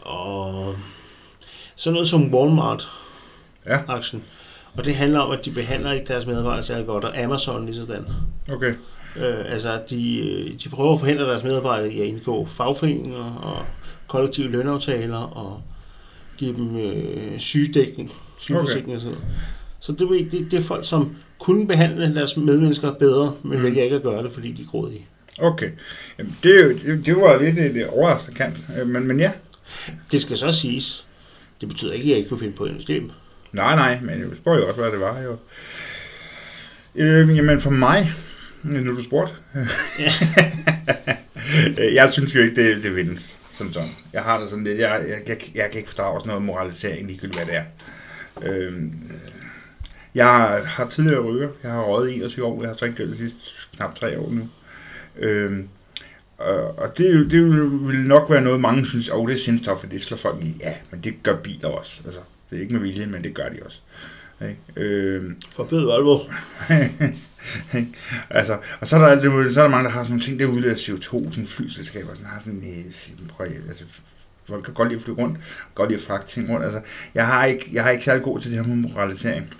Og 0.01 0.75
sådan 1.75 1.93
noget 1.93 2.07
som 2.07 2.33
Walmart-aktien. 2.33 4.21
Ja. 4.21 4.77
Og 4.77 4.85
det 4.85 4.95
handler 4.95 5.19
om, 5.19 5.31
at 5.31 5.45
de 5.45 5.51
behandler 5.51 5.91
ikke 5.91 6.07
deres 6.07 6.25
medarbejdere 6.25 6.63
særlig 6.63 6.85
godt, 6.85 7.05
og 7.05 7.17
Amazon 7.21 7.65
lige 7.65 7.75
sådan. 7.75 8.05
Okay. 8.51 8.73
Øh, 9.15 9.51
altså, 9.51 9.79
de, 9.89 10.29
øh, 10.29 10.51
de 10.63 10.69
prøver 10.69 10.93
at 10.93 10.99
forhindre 10.99 11.25
deres 11.25 11.43
medarbejdere 11.43 11.91
i 11.91 12.01
at 12.01 12.07
indgå 12.07 12.45
fagforeninger 12.45 13.41
og 13.43 13.65
kollektive 14.07 14.51
lønaftaler 14.51 15.17
og 15.17 15.61
give 16.43 16.55
dem 16.55 16.77
øh, 16.77 17.39
sygedækning, 17.39 18.11
sygeforsikring 18.39 18.95
og 18.95 19.01
sådan. 19.01 19.17
Så 19.79 19.91
det, 19.91 20.31
det, 20.31 20.47
det 20.51 20.59
er 20.59 20.63
folk, 20.63 20.85
som 20.87 21.15
kunne 21.39 21.67
behandle 21.67 22.15
deres 22.15 22.37
medmennesker 22.37 22.91
bedre, 22.93 23.35
men 23.43 23.57
Mm. 23.57 23.63
vælger 23.63 23.83
ikke 23.83 23.95
at 23.95 24.03
gøre 24.03 24.23
det, 24.23 24.31
fordi 24.33 24.51
de 24.51 24.61
er 24.61 24.65
grådige. 24.67 25.07
Okay. 25.39 25.69
Jamen, 26.19 26.37
det, 26.43 26.59
er 26.59 26.63
jo, 26.63 26.69
det, 26.69 27.05
det 27.05 27.15
var 27.15 27.41
lidt 27.41 27.59
et 27.77 27.87
overraskende 27.87 28.37
kant. 28.37 28.57
Øh, 28.79 28.87
Men, 28.87 29.07
men 29.07 29.19
ja. 29.19 29.31
Det 30.11 30.21
skal 30.21 30.37
så 30.37 30.51
siges. 30.51 31.05
Det 31.61 31.69
betyder 31.69 31.91
ikke, 31.93 32.03
at 32.03 32.09
jeg 32.09 32.17
ikke 32.17 32.29
kunne 32.29 32.39
finde 32.39 32.53
på 32.53 32.63
at 32.63 32.69
investere 32.71 32.99
dem. 32.99 33.11
Nej, 33.51 33.75
nej, 33.75 33.99
men 34.01 34.19
jeg 34.19 34.27
spurgte 34.37 34.61
jo 34.61 34.67
også, 34.67 34.81
hvad 34.81 34.91
det 34.91 34.99
var 34.99 35.21
jo. 35.21 35.37
Øh, 36.95 37.35
jamen 37.37 37.59
for 37.61 37.69
mig, 37.69 38.11
nu 38.63 38.95
du 38.95 39.03
spurgte. 39.03 39.33
Ja. 39.99 40.11
Øh, 41.77 41.93
jeg 41.99 42.09
synes 42.11 42.35
jo 42.35 42.41
ikke, 42.41 42.55
det, 42.55 42.83
det 42.83 42.95
vindes 42.95 43.37
som 43.63 43.73
sådan. 43.73 43.89
Jeg 44.13 44.23
har 44.23 44.39
det 44.39 44.49
sådan 44.49 44.63
lidt, 44.63 44.79
jeg, 44.79 45.05
jeg, 45.07 45.21
jeg, 45.27 45.37
jeg 45.55 45.69
kan 45.71 45.77
ikke 45.77 45.89
fordrage 45.89 46.19
sådan 46.19 46.27
noget 46.27 46.43
moralisering, 46.43 47.07
ligegyldigt 47.07 47.35
hvad 47.35 47.45
det 47.45 47.55
er. 47.55 47.63
Øh, 48.41 48.83
jeg 50.15 50.27
har, 50.65 50.89
tidligere 50.89 51.21
ryger. 51.21 51.49
Jeg 51.63 51.71
har 51.71 51.81
røget 51.83 52.11
i 52.11 52.15
21 52.15 52.45
år. 52.45 52.61
Jeg 52.61 52.69
har 52.69 52.75
trækket 52.75 53.09
de 53.09 53.17
sidste 53.17 53.37
knap 53.77 53.95
tre 53.95 54.19
år 54.19 54.31
nu. 54.31 54.49
Øh, 55.19 55.59
og, 56.37 56.97
det, 56.97 57.31
det 57.31 57.45
vil 57.87 57.99
nok 57.99 58.29
være 58.29 58.41
noget, 58.41 58.61
mange 58.61 58.85
synes, 58.85 59.09
at 59.09 59.15
oh, 59.15 59.27
det 59.27 59.35
er 59.35 59.39
sindstof, 59.39 59.79
for 59.79 59.87
det 59.87 60.01
slår 60.01 60.17
folk 60.17 60.43
i. 60.43 60.55
Ja, 60.59 60.73
men 60.91 61.03
det 61.03 61.23
gør 61.23 61.35
biler 61.35 61.69
også. 61.69 62.01
Altså, 62.05 62.19
det 62.49 62.57
er 62.57 62.61
ikke 62.61 62.73
med 62.73 62.81
vilje, 62.81 63.05
men 63.05 63.23
det 63.23 63.33
gør 63.33 63.49
de 63.49 63.59
også. 63.65 63.79
Ikke? 64.41 64.89
Øh, 64.89 65.31
Forbed 65.51 65.81
Volvo. 65.81 66.19
altså, 68.29 68.57
og 68.79 68.87
så 68.87 68.95
er, 68.95 68.99
der, 68.99 69.07
alt 69.07 69.23
det- 69.23 69.53
så 69.53 69.59
er 69.59 69.63
der 69.63 69.71
mange, 69.71 69.83
der 69.83 69.89
har 69.91 70.03
sådan 70.03 70.09
nogle 70.11 70.23
ting, 70.23 70.39
der 70.39 70.45
udleder 70.45 70.75
CO2, 70.75 71.29
sådan 71.31 71.47
flyselskaber, 71.47 72.09
sådan 72.13 72.25
har 72.25 72.39
sådan, 72.39 72.63
øh, 72.77 73.27
prøv, 73.29 73.47
altså, 73.69 73.83
folk 74.47 74.63
kan 74.65 74.73
godt 74.73 74.89
lide 74.89 74.99
at 74.99 75.03
flyve 75.03 75.17
rundt, 75.17 75.37
godt 75.75 75.89
lide 75.89 75.99
at 76.01 76.05
fragte 76.07 76.33
ting 76.33 76.49
rundt, 76.49 76.63
altså, 76.63 76.81
jeg 77.15 77.27
har 77.27 77.45
ikke, 77.45 77.69
jeg 77.73 77.83
har 77.83 77.91
ikke 77.91 78.03
særlig 78.03 78.23
god 78.23 78.39
til 78.39 78.51
det 78.51 78.59
her 78.59 78.67
med 78.67 78.75
moralisering. 78.89 79.53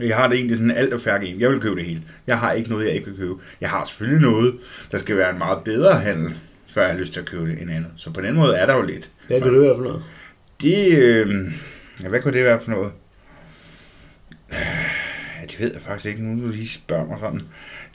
Jeg 0.00 0.16
har 0.16 0.26
det 0.28 0.36
egentlig 0.36 0.56
sådan 0.56 0.70
alt 0.70 0.94
og 0.94 1.00
færdig 1.00 1.34
en. 1.34 1.40
Jeg 1.40 1.50
vil 1.50 1.60
købe 1.60 1.76
det 1.76 1.84
hele. 1.84 2.02
Jeg 2.26 2.38
har 2.38 2.52
ikke 2.52 2.70
noget, 2.70 2.86
jeg 2.86 2.94
ikke 2.94 3.06
vil 3.06 3.16
købe. 3.16 3.34
Jeg 3.60 3.70
har 3.70 3.84
selvfølgelig 3.84 4.22
noget, 4.22 4.54
der 4.92 4.98
skal 4.98 5.16
være 5.16 5.30
en 5.30 5.38
meget 5.38 5.64
bedre 5.64 6.00
handel, 6.00 6.38
før 6.74 6.82
jeg 6.82 6.90
har 6.92 6.98
lyst 6.98 7.12
til 7.12 7.20
at 7.20 7.26
købe 7.26 7.46
det 7.50 7.62
end 7.62 7.70
andet. 7.70 7.90
Så 7.96 8.10
på 8.10 8.20
den 8.20 8.34
måde 8.34 8.56
er 8.56 8.66
der 8.66 8.76
jo 8.76 8.82
lidt. 8.82 9.10
Hvad 9.28 9.40
kan 9.40 9.52
det 9.52 9.60
være 9.62 9.76
for 9.76 9.82
noget? 9.84 10.02
Det, 10.62 10.98
øh, 10.98 11.52
ja, 12.02 12.08
hvad 12.08 12.20
kunne 12.20 12.34
det 12.38 12.44
være 12.44 12.60
for 12.64 12.70
noget? 12.70 12.92
Det 15.58 15.66
ved 15.66 15.72
jeg 15.72 15.82
faktisk 15.82 16.06
ikke, 16.06 16.22
nu 16.22 16.44
du 16.46 16.50
lige 16.50 16.68
spørger 16.68 17.06
mig 17.06 17.18
sådan. 17.20 17.42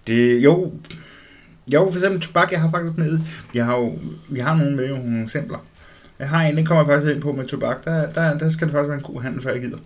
Det, 0.08 0.44
jo, 0.44 0.74
jo, 1.68 1.90
for 1.92 1.98
eksempel 1.98 2.22
tobak, 2.22 2.52
jeg 2.52 2.62
har 2.62 2.72
faktisk 2.72 2.98
med. 2.98 3.20
Vi 3.54 3.60
har 3.60 3.78
jo, 3.78 4.00
vi 4.30 4.40
har 4.40 4.56
nogle 4.56 4.76
med, 4.76 4.90
jo, 4.90 4.96
nogle 4.96 5.24
eksempler. 5.24 5.66
Jeg 6.20 6.30
har 6.30 6.42
en, 6.42 6.58
den 6.58 6.66
kommer 6.66 6.84
jeg 6.84 6.88
faktisk 6.88 7.16
ind 7.16 7.22
på 7.22 7.32
med 7.32 7.48
tobak. 7.48 7.86
Der, 7.86 8.12
der, 8.12 8.38
der 8.38 8.52
skal 8.52 8.68
det 8.68 8.74
faktisk 8.74 8.90
være 8.90 8.98
en 8.98 9.04
god 9.04 9.22
handel, 9.22 9.42
før 9.42 9.52
jeg 9.52 9.62
gider. 9.62 9.78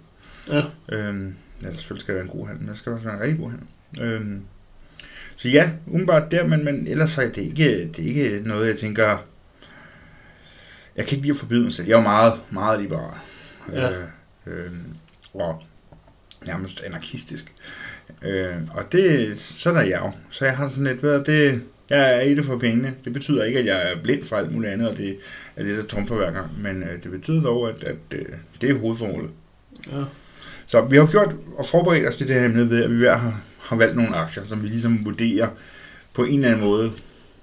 Ja. 0.50 0.62
Øhm, 0.89 1.36
ja, 1.62 1.72
selvfølgelig 1.72 2.01
skal 2.01 2.15
det 2.15 2.24
være 2.24 2.34
en 2.34 2.39
god 2.39 2.48
handel, 2.48 2.63
men 2.63 2.69
det 2.69 2.77
skal 2.77 2.91
også 2.91 3.05
være 3.05 3.15
en 3.15 3.22
rigtig 3.22 3.39
god 3.39 3.51
handel. 3.51 3.67
Øhm, 4.01 4.41
så 5.36 5.50
ja, 5.50 5.69
umiddelbart 5.88 6.31
der, 6.31 6.48
men, 6.48 6.65
men 6.65 6.88
ellers 6.88 7.17
er 7.17 7.22
det 7.22 7.38
ikke, 7.38 7.91
det 7.98 8.00
er 8.00 8.07
ikke 8.07 8.41
noget, 8.46 8.67
jeg 8.67 8.77
tænker... 8.77 9.17
Jeg 10.96 11.05
kan 11.05 11.15
ikke 11.15 11.27
lide 11.27 11.34
at 11.34 11.39
forbyde 11.39 11.63
mig 11.63 11.74
selv. 11.74 11.88
Jeg 11.88 11.93
er 11.93 11.98
jo 11.98 12.03
meget, 12.03 12.34
meget 12.50 12.81
liberal. 12.81 13.17
Ja. 13.74 13.91
Øh, 13.91 14.03
øh, 14.48 14.72
og 15.34 15.63
nærmest 16.46 16.82
anarkistisk. 16.82 17.53
Øh, 18.22 18.56
og 18.74 18.91
det, 18.91 19.38
sådan 19.38 19.79
er 19.79 19.86
jeg 19.86 20.00
jo. 20.06 20.12
Så 20.32 20.46
jeg 20.46 20.58
har 20.58 20.70
sådan 20.70 20.84
lidt 20.84 21.03
ved, 21.03 21.24
det, 21.24 21.62
jeg 21.89 22.15
er 22.15 22.22
i 22.22 22.36
det 22.36 22.46
for 22.46 22.58
pengene. 22.58 22.94
Det 23.06 23.13
betyder 23.13 23.44
ikke, 23.44 23.60
at 23.60 23.65
jeg 23.65 23.91
er 23.91 24.01
blind 24.03 24.24
for 24.24 24.36
alt 24.36 24.51
muligt 24.51 24.74
andet, 24.74 24.89
og 24.89 24.98
det 24.98 25.17
er 25.56 25.63
det, 25.63 25.77
der 25.77 25.84
trumfer 25.84 26.15
hver 26.15 26.32
gang. 26.32 26.62
Men 26.62 26.84
øh, 26.84 27.03
det 27.03 27.12
betyder 27.12 27.41
dog, 27.41 27.70
at, 27.70 27.84
at 27.84 27.96
øh, 28.12 28.25
det 28.62 28.70
er 28.70 28.79
hovedformålet. 28.79 29.29
Ja. 29.91 30.03
Så 30.67 30.82
vi 30.82 30.98
har 30.98 31.06
gjort 31.06 31.36
og 31.58 31.67
forberedt 31.67 32.08
os 32.08 32.17
til 32.17 32.27
det 32.27 32.36
her 32.36 32.46
emne 32.46 32.70
ved, 32.70 32.84
at 32.84 32.91
vi 32.91 32.98
hver 32.98 33.17
har, 33.17 33.41
har 33.60 33.75
valgt 33.75 33.96
nogle 33.96 34.15
aktier, 34.15 34.44
som 34.48 34.63
vi 34.63 34.67
ligesom 34.67 35.06
vurderer 35.06 35.48
på 36.13 36.24
en 36.24 36.34
eller 36.34 36.48
anden 36.48 36.65
måde 36.65 36.91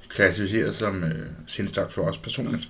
klassificeret 0.09 0.75
som 0.75 1.05
øh, 1.05 1.27
sindstak 1.47 1.93
for 1.93 2.03
os 2.03 2.19
personligt. 2.19 2.69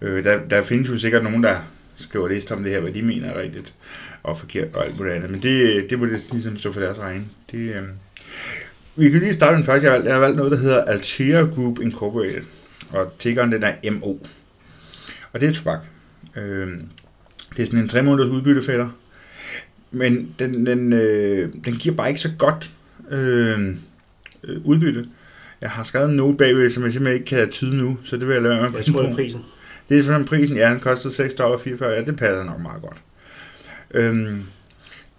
Øh, 0.00 0.24
der, 0.24 0.48
der 0.50 0.62
findes 0.62 0.90
jo 0.90 0.98
sikkert 0.98 1.22
nogen, 1.22 1.42
der 1.42 1.56
skriver 1.98 2.28
liste 2.28 2.52
om 2.52 2.62
det 2.62 2.72
her, 2.72 2.80
hvad 2.80 2.92
de 2.92 3.02
mener 3.02 3.28
er 3.28 3.40
rigtigt 3.40 3.74
og 4.22 4.38
forkert 4.38 4.68
og 4.74 4.86
alt 4.86 4.98
muligt 4.98 5.14
andet. 5.14 5.30
Men 5.30 5.42
det, 5.42 5.86
det 5.90 5.98
må 5.98 6.06
det 6.06 6.22
ligesom 6.32 6.58
stå 6.58 6.72
for 6.72 6.80
deres 6.80 6.98
regning. 6.98 7.32
Det, 7.50 7.58
øh, 7.58 7.82
vi 8.96 9.10
kan 9.10 9.20
lige 9.20 9.34
starte 9.34 9.56
med 9.56 9.64
faktisk, 9.64 9.84
jeg 9.84 9.92
har, 9.92 9.96
valgt, 9.96 10.06
jeg 10.06 10.14
har 10.14 10.20
valgt 10.20 10.36
noget, 10.36 10.52
der 10.52 10.58
hedder 10.58 10.84
Altera 10.84 11.40
Group 11.40 11.80
Incorporated. 11.80 12.42
Og 12.90 13.12
tiggeren 13.18 13.52
den 13.52 13.62
er 13.62 13.90
MO. 13.90 14.16
Og 15.32 15.40
det 15.40 15.48
er 15.48 15.52
tobak. 15.52 15.80
Øh, 16.36 16.68
det 17.56 17.62
er 17.62 17.66
sådan 17.66 17.78
en 17.78 17.88
3 17.88 18.02
måneders 18.02 18.30
udbyttefætter. 18.30 18.88
Men 19.90 20.34
den, 20.38 20.66
den, 20.66 20.92
øh, 20.92 21.52
den 21.64 21.76
giver 21.76 21.94
bare 21.94 22.08
ikke 22.08 22.20
så 22.20 22.30
godt 22.38 22.70
øh, 23.10 23.68
øh, 24.44 24.60
udbytte. 24.64 25.06
Jeg 25.60 25.70
har 25.70 25.82
skrevet 25.82 26.10
en 26.10 26.16
note 26.16 26.36
bagved, 26.36 26.70
som 26.70 26.84
jeg 26.84 26.92
simpelthen 26.92 27.20
ikke 27.20 27.36
kan 27.36 27.50
tyde 27.50 27.76
nu, 27.76 27.98
så 28.04 28.16
det 28.16 28.28
vil 28.28 28.34
jeg 28.34 28.42
lade 28.42 28.54
være 28.54 28.70
med. 28.70 28.78
Jeg 28.78 28.86
tror, 28.86 29.02
det 29.02 29.10
er 29.10 29.14
prisen. 29.14 29.40
Det 29.88 29.98
er 29.98 30.02
sådan 30.04 30.24
prisen, 30.24 30.56
ja, 30.56 30.70
den 30.70 30.80
kostede 30.80 31.14
6,44 31.14 31.36
dollar, 31.38 31.88
ja, 31.94 32.04
det 32.04 32.16
passer 32.16 32.44
nok 32.44 32.60
meget 32.60 32.82
godt. 32.82 32.96
Øhm, 33.90 34.42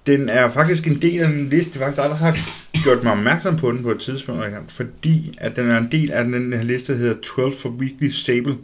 den 0.08 0.30
er 0.30 0.50
faktisk 0.50 0.88
en 0.88 1.02
del 1.02 1.20
af 1.22 1.28
en 1.28 1.50
liste, 1.50 1.80
faktisk 1.80 2.02
aldrig 2.02 2.18
har 2.18 2.38
gjort 2.84 3.04
mig 3.04 3.12
opmærksom 3.12 3.58
på 3.58 3.72
den 3.72 3.84
på 3.84 3.92
et 3.92 4.00
tidspunkt, 4.00 4.44
fordi 4.70 5.36
at 5.38 5.56
den 5.56 5.70
er 5.70 5.78
en 5.78 5.88
del 5.92 6.12
af 6.12 6.24
den 6.24 6.54
her 6.54 6.64
liste, 6.64 6.94
der 6.94 7.00
hedder 7.00 7.16
12 7.36 7.56
for 7.56 7.70
Weekly 7.70 8.10
Stable 8.10 8.56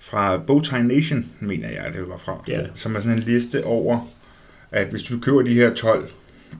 fra 0.00 0.36
Bowtie 0.36 0.82
Nation, 0.82 1.26
mener 1.40 1.68
jeg, 1.68 1.92
det 1.94 2.08
var 2.08 2.16
fra, 2.24 2.44
Ja. 2.48 2.60
som 2.74 2.96
er 2.96 3.00
sådan 3.00 3.16
en 3.18 3.22
liste 3.22 3.64
over, 3.64 4.08
at 4.72 4.86
hvis 4.86 5.02
du 5.02 5.18
køber 5.20 5.42
de 5.42 5.54
her 5.54 5.74
12 5.74 6.10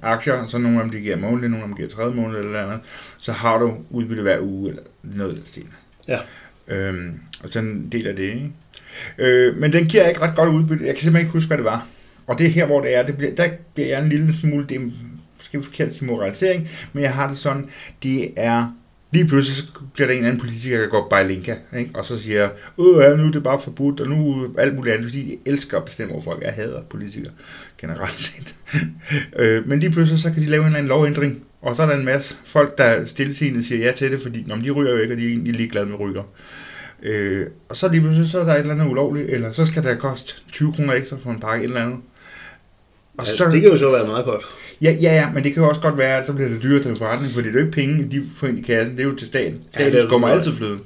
aktier, 0.02 0.46
så 0.46 0.58
nogle 0.58 0.78
af 0.78 0.84
dem 0.84 0.92
de 0.92 1.00
giver 1.00 1.16
månedligt, 1.16 1.50
nogle 1.50 1.62
af 1.62 1.68
dem 1.68 1.76
giver 1.76 1.88
tredje 1.88 2.14
måned 2.14 2.38
eller 2.38 2.62
andet, 2.64 2.80
så 3.18 3.32
har 3.32 3.58
du 3.58 3.76
udbytte 3.90 4.22
hver 4.22 4.38
uge 4.40 4.68
eller 4.68 4.82
noget 5.02 5.30
af 5.30 5.36
den 5.36 5.46
stil. 5.46 5.66
Ja. 6.08 6.18
Øhm, 6.68 7.12
og 7.42 7.48
sådan 7.48 7.68
en 7.68 7.88
del 7.92 8.06
af 8.06 8.16
det, 8.16 8.22
ikke? 8.22 8.50
Øh, 9.18 9.56
men 9.56 9.72
den 9.72 9.84
giver 9.84 10.08
ikke 10.08 10.20
ret 10.20 10.36
godt 10.36 10.48
udbytte. 10.48 10.86
Jeg 10.86 10.94
kan 10.94 11.02
simpelthen 11.02 11.26
ikke 11.26 11.38
huske, 11.38 11.46
hvad 11.46 11.56
det 11.56 11.64
var. 11.64 11.86
Og 12.26 12.38
det 12.38 12.46
er 12.46 12.50
her, 12.50 12.66
hvor 12.66 12.80
det 12.80 12.96
er. 12.96 13.06
Det 13.06 13.16
bliver, 13.16 13.34
der 13.34 13.48
bliver 13.74 13.88
jeg 13.88 14.02
en 14.02 14.08
lille 14.08 14.34
smule, 14.40 14.66
det 14.68 14.76
er 14.76 14.80
måske 15.38 15.62
forkert 15.62 15.90
til 15.90 16.04
moralisering, 16.04 16.70
men 16.92 17.02
jeg 17.02 17.14
har 17.14 17.28
det 17.28 17.38
sådan, 17.38 17.66
det 18.02 18.30
er 18.36 18.66
Lige 19.12 19.26
pludselig 19.26 19.56
så 19.56 19.64
bliver 19.94 20.06
der 20.06 20.12
en 20.12 20.18
eller 20.18 20.28
anden 20.28 20.40
politiker, 20.40 20.80
der 20.80 20.86
går 20.86 21.08
bajlinka, 21.10 21.54
ikke? 21.78 21.90
og 21.94 22.04
så 22.04 22.18
siger, 22.18 22.48
åh 22.78 23.02
ja, 23.02 23.16
nu 23.16 23.26
er 23.26 23.30
det 23.30 23.42
bare 23.42 23.60
forbudt, 23.60 24.00
og 24.00 24.08
nu 24.08 24.48
alt 24.58 24.74
muligt 24.74 24.94
andet, 24.94 25.10
fordi 25.10 25.24
de 25.24 25.50
elsker 25.50 25.78
at 25.78 25.84
bestemme 25.84 26.12
over 26.12 26.22
folk. 26.22 26.42
Jeg 26.42 26.52
hader 26.52 26.82
politikere 26.82 27.32
generelt 27.80 28.18
set. 28.18 28.54
øh, 29.40 29.68
men 29.68 29.80
lige 29.80 29.92
pludselig 29.92 30.22
så 30.22 30.30
kan 30.30 30.42
de 30.42 30.46
lave 30.46 30.60
en 30.60 30.66
eller 30.66 30.78
anden 30.78 30.88
lovændring, 30.88 31.42
og 31.62 31.76
så 31.76 31.82
er 31.82 31.86
der 31.86 31.96
en 31.96 32.04
masse 32.04 32.36
folk, 32.46 32.78
der 32.78 33.06
stillesigende 33.06 33.64
siger 33.64 33.86
ja 33.86 33.92
til 33.92 34.12
det, 34.12 34.22
fordi 34.22 34.44
når 34.46 34.56
de 34.56 34.70
ryger 34.70 34.92
jo 34.92 34.98
ikke, 34.98 35.14
og 35.14 35.18
de 35.18 35.24
er 35.24 35.28
egentlig 35.28 35.54
ligeglade 35.54 35.86
med 35.86 36.00
ryger. 36.00 36.22
Øh, 37.02 37.46
og 37.68 37.76
så 37.76 37.88
lige 37.88 38.00
pludselig 38.00 38.30
så 38.30 38.40
er 38.40 38.44
der 38.44 38.54
et 38.54 38.58
eller 38.58 38.74
andet 38.74 38.86
ulovligt, 38.86 39.30
eller 39.30 39.52
så 39.52 39.66
skal 39.66 39.84
der 39.84 39.94
koste 39.94 40.34
20 40.52 40.72
kroner 40.72 40.94
ekstra 40.94 41.16
for 41.22 41.30
en 41.30 41.40
pakke 41.40 41.64
et 41.64 41.68
eller 41.68 41.82
andet. 41.82 41.98
Og 43.18 43.26
Altså, 43.28 43.50
det 43.50 43.60
kan 43.60 43.70
jo 43.70 43.76
så 43.76 43.90
være 43.90 44.06
meget 44.06 44.24
godt. 44.24 44.44
Ja, 44.82 44.90
ja, 44.90 45.14
ja, 45.14 45.30
men 45.32 45.44
det 45.44 45.54
kan 45.54 45.62
jo 45.62 45.68
også 45.68 45.80
godt 45.80 45.98
være, 45.98 46.18
at 46.18 46.26
så 46.26 46.32
bliver 46.32 46.48
det 46.48 46.62
dyrere 46.62 46.82
til 46.82 46.96
forretning, 46.96 47.34
fordi 47.34 47.48
det 47.48 47.54
er 47.54 47.60
jo 47.60 47.66
ikke 47.66 47.76
penge, 47.76 48.08
de 48.10 48.24
får 48.36 48.46
ind 48.46 48.58
i 48.58 48.62
kassen, 48.62 48.96
det 48.96 49.02
er 49.02 49.08
jo 49.08 49.14
til 49.14 49.26
staten. 49.26 49.62
Staten 49.74 49.92
det 49.92 50.04
ja, 50.04 50.08
kommer 50.08 50.28
altid 50.28 50.52
fløde. 50.52 50.78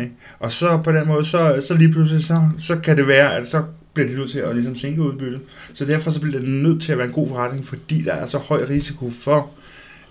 Ikke? 0.00 0.12
Og 0.38 0.52
så 0.52 0.80
på 0.84 0.92
den 0.92 1.06
måde, 1.08 1.26
så, 1.26 1.62
så 1.68 1.74
lige 1.74 1.92
pludselig, 1.92 2.24
så, 2.24 2.42
så 2.58 2.76
kan 2.76 2.96
det 2.96 3.08
være, 3.08 3.36
at 3.36 3.48
så 3.48 3.62
bliver 3.94 4.08
de 4.08 4.14
nødt 4.14 4.30
til 4.30 4.38
at 4.38 4.54
ligesom 4.56 4.78
sænke 4.78 5.02
udbyttet. 5.02 5.40
Så 5.74 5.84
derfor 5.84 6.10
så 6.10 6.20
bliver 6.20 6.38
det 6.38 6.48
nødt 6.48 6.82
til 6.82 6.92
at 6.92 6.98
være 6.98 7.06
en 7.06 7.12
god 7.12 7.28
forretning, 7.28 7.66
fordi 7.66 8.02
der 8.02 8.12
er 8.12 8.26
så 8.26 8.38
høj 8.38 8.66
risiko 8.68 9.10
for, 9.10 9.50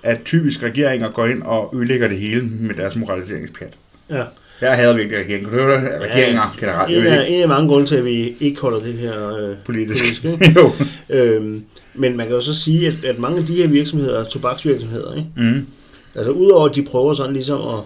at 0.03 0.21
typisk 0.25 0.63
regeringer 0.63 1.11
går 1.11 1.25
ind 1.25 1.41
og 1.41 1.73
ødelægger 1.75 2.07
det 2.07 2.17
hele 2.17 2.41
med 2.41 2.75
deres 2.75 2.95
moraliseringspjat. 2.95 3.73
Ja. 4.09 4.23
Jeg 4.61 4.75
hader 4.75 4.95
virkelig 4.95 5.19
regeringen. 5.19 5.49
Kan 5.49 5.59
du 5.59 5.63
høre 5.63 5.81
det? 5.81 6.01
Regeringer 6.01 6.55
generelt. 6.59 6.91
Jeg 6.91 6.99
En 6.99 7.07
af, 7.07 7.25
ikke, 7.25 7.35
en 7.35 7.41
af 7.41 7.47
mange 7.47 7.69
grunde 7.69 7.87
til, 7.87 7.95
at 7.95 8.05
vi 8.05 8.35
ikke 8.39 8.61
holder 8.61 8.79
det 8.79 8.93
her 8.93 9.35
øh, 9.37 9.55
politisk. 9.65 10.03
politisk 10.03 10.25
ikke? 10.25 10.53
jo. 10.59 10.71
øhm, 11.09 11.63
men 11.93 12.17
man 12.17 12.25
kan 12.25 12.35
jo 12.35 12.41
så 12.41 12.61
sige, 12.61 12.87
at, 12.87 13.05
at 13.05 13.19
mange 13.19 13.39
af 13.39 13.45
de 13.45 13.55
her 13.55 13.67
virksomheder 13.67 14.19
er 14.19 14.23
tobaksvirksomheder. 14.23 15.15
Ikke? 15.15 15.29
Mm. 15.35 15.67
Altså 16.15 16.31
udover 16.31 16.69
at 16.69 16.75
de 16.75 16.83
prøver 16.83 17.13
sådan 17.13 17.33
ligesom 17.33 17.61
at, 17.61 17.79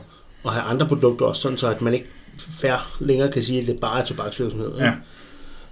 at 0.45 0.51
have 0.51 0.63
andre 0.63 0.87
produkter 0.87 1.25
også, 1.25 1.41
sådan 1.41 1.57
så 1.57 1.69
at 1.69 1.81
man 1.81 1.93
ikke 1.93 2.07
færre 2.37 2.79
længere 2.99 3.31
kan 3.31 3.43
sige, 3.43 3.61
at 3.61 3.67
det 3.67 3.79
bare 3.79 4.01
er 4.01 4.05
tobaksvirksomheder. 4.05 4.85
Ja. 4.85 4.91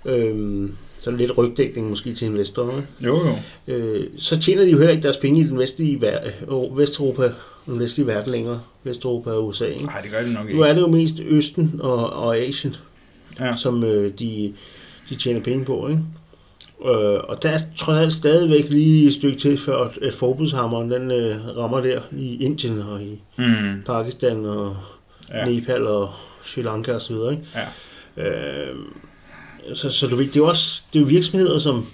Ikke? 0.05 0.27
Øhm, 0.27 0.71
så 1.03 1.11
lidt 1.11 1.37
rygdækning 1.37 1.89
måske 1.89 2.13
til 2.13 2.27
investorer. 2.27 2.77
Ikke? 2.77 2.87
Jo, 3.05 3.19
jo. 3.27 3.35
Øh, 3.73 4.07
så 4.17 4.39
tjener 4.39 4.63
de 4.65 4.71
jo 4.71 4.77
heller 4.77 4.91
ikke 4.91 5.03
deres 5.03 5.17
penge 5.17 5.41
i 5.41 5.43
den 5.43 5.59
vestlige 5.59 5.97
ver- 5.97 6.53
øh, 6.53 6.77
Vesteuropa, 6.77 7.31
den 7.65 7.79
vestlige 7.79 8.07
verden 8.07 8.31
længere. 8.31 8.61
Vesteuropa 8.83 9.29
og 9.31 9.47
USA. 9.47 9.65
Ikke? 9.65 9.85
Nej, 9.85 10.01
det 10.01 10.11
gør 10.11 10.21
det 10.21 10.31
nok 10.33 10.43
Nu 10.45 10.49
ikke. 10.49 10.63
er 10.63 10.73
det 10.73 10.81
jo 10.81 10.87
mest 10.87 11.15
Østen 11.19 11.79
og, 11.83 12.09
og 12.13 12.37
Asien, 12.37 12.75
Ja. 13.39 13.53
som 13.53 13.83
øh, 13.83 14.11
de, 14.19 14.53
de 15.09 15.15
tjener 15.15 15.41
penge 15.41 15.65
på. 15.65 15.87
Ikke? 15.87 16.01
Øh, 16.85 17.19
og 17.23 17.43
der 17.43 17.49
er 17.49 17.59
trods 17.77 17.99
alt 17.99 18.13
stadigvæk 18.13 18.69
lige 18.69 19.07
et 19.07 19.13
stykke 19.13 19.37
til, 19.39 19.57
før 19.57 19.77
at, 19.83 19.97
at 20.01 20.13
forbudshammeren 20.13 20.91
den, 20.91 21.11
øh, 21.11 21.57
rammer 21.57 21.81
der 21.81 22.01
i 22.17 22.43
Indien 22.43 22.79
og 22.81 23.01
i 23.01 23.21
Mm. 23.37 23.81
Pakistan 23.85 24.45
og 24.45 24.77
ja. 25.33 25.45
Nepal 25.45 25.87
og 25.87 26.09
Sri 26.43 26.61
Lanka 26.61 26.91
osv. 26.93 27.13
Ikke? 27.31 27.43
Ja. 28.17 28.23
Øh, 28.27 28.75
så, 29.73 29.89
så 29.89 30.07
du 30.07 30.15
ved, 30.15 30.25
det 30.25 30.35
er 30.35 30.39
jo 30.39 30.47
også 30.47 30.81
det 30.93 30.99
er 30.99 31.03
jo 31.03 31.07
virksomheder, 31.07 31.59
som 31.59 31.87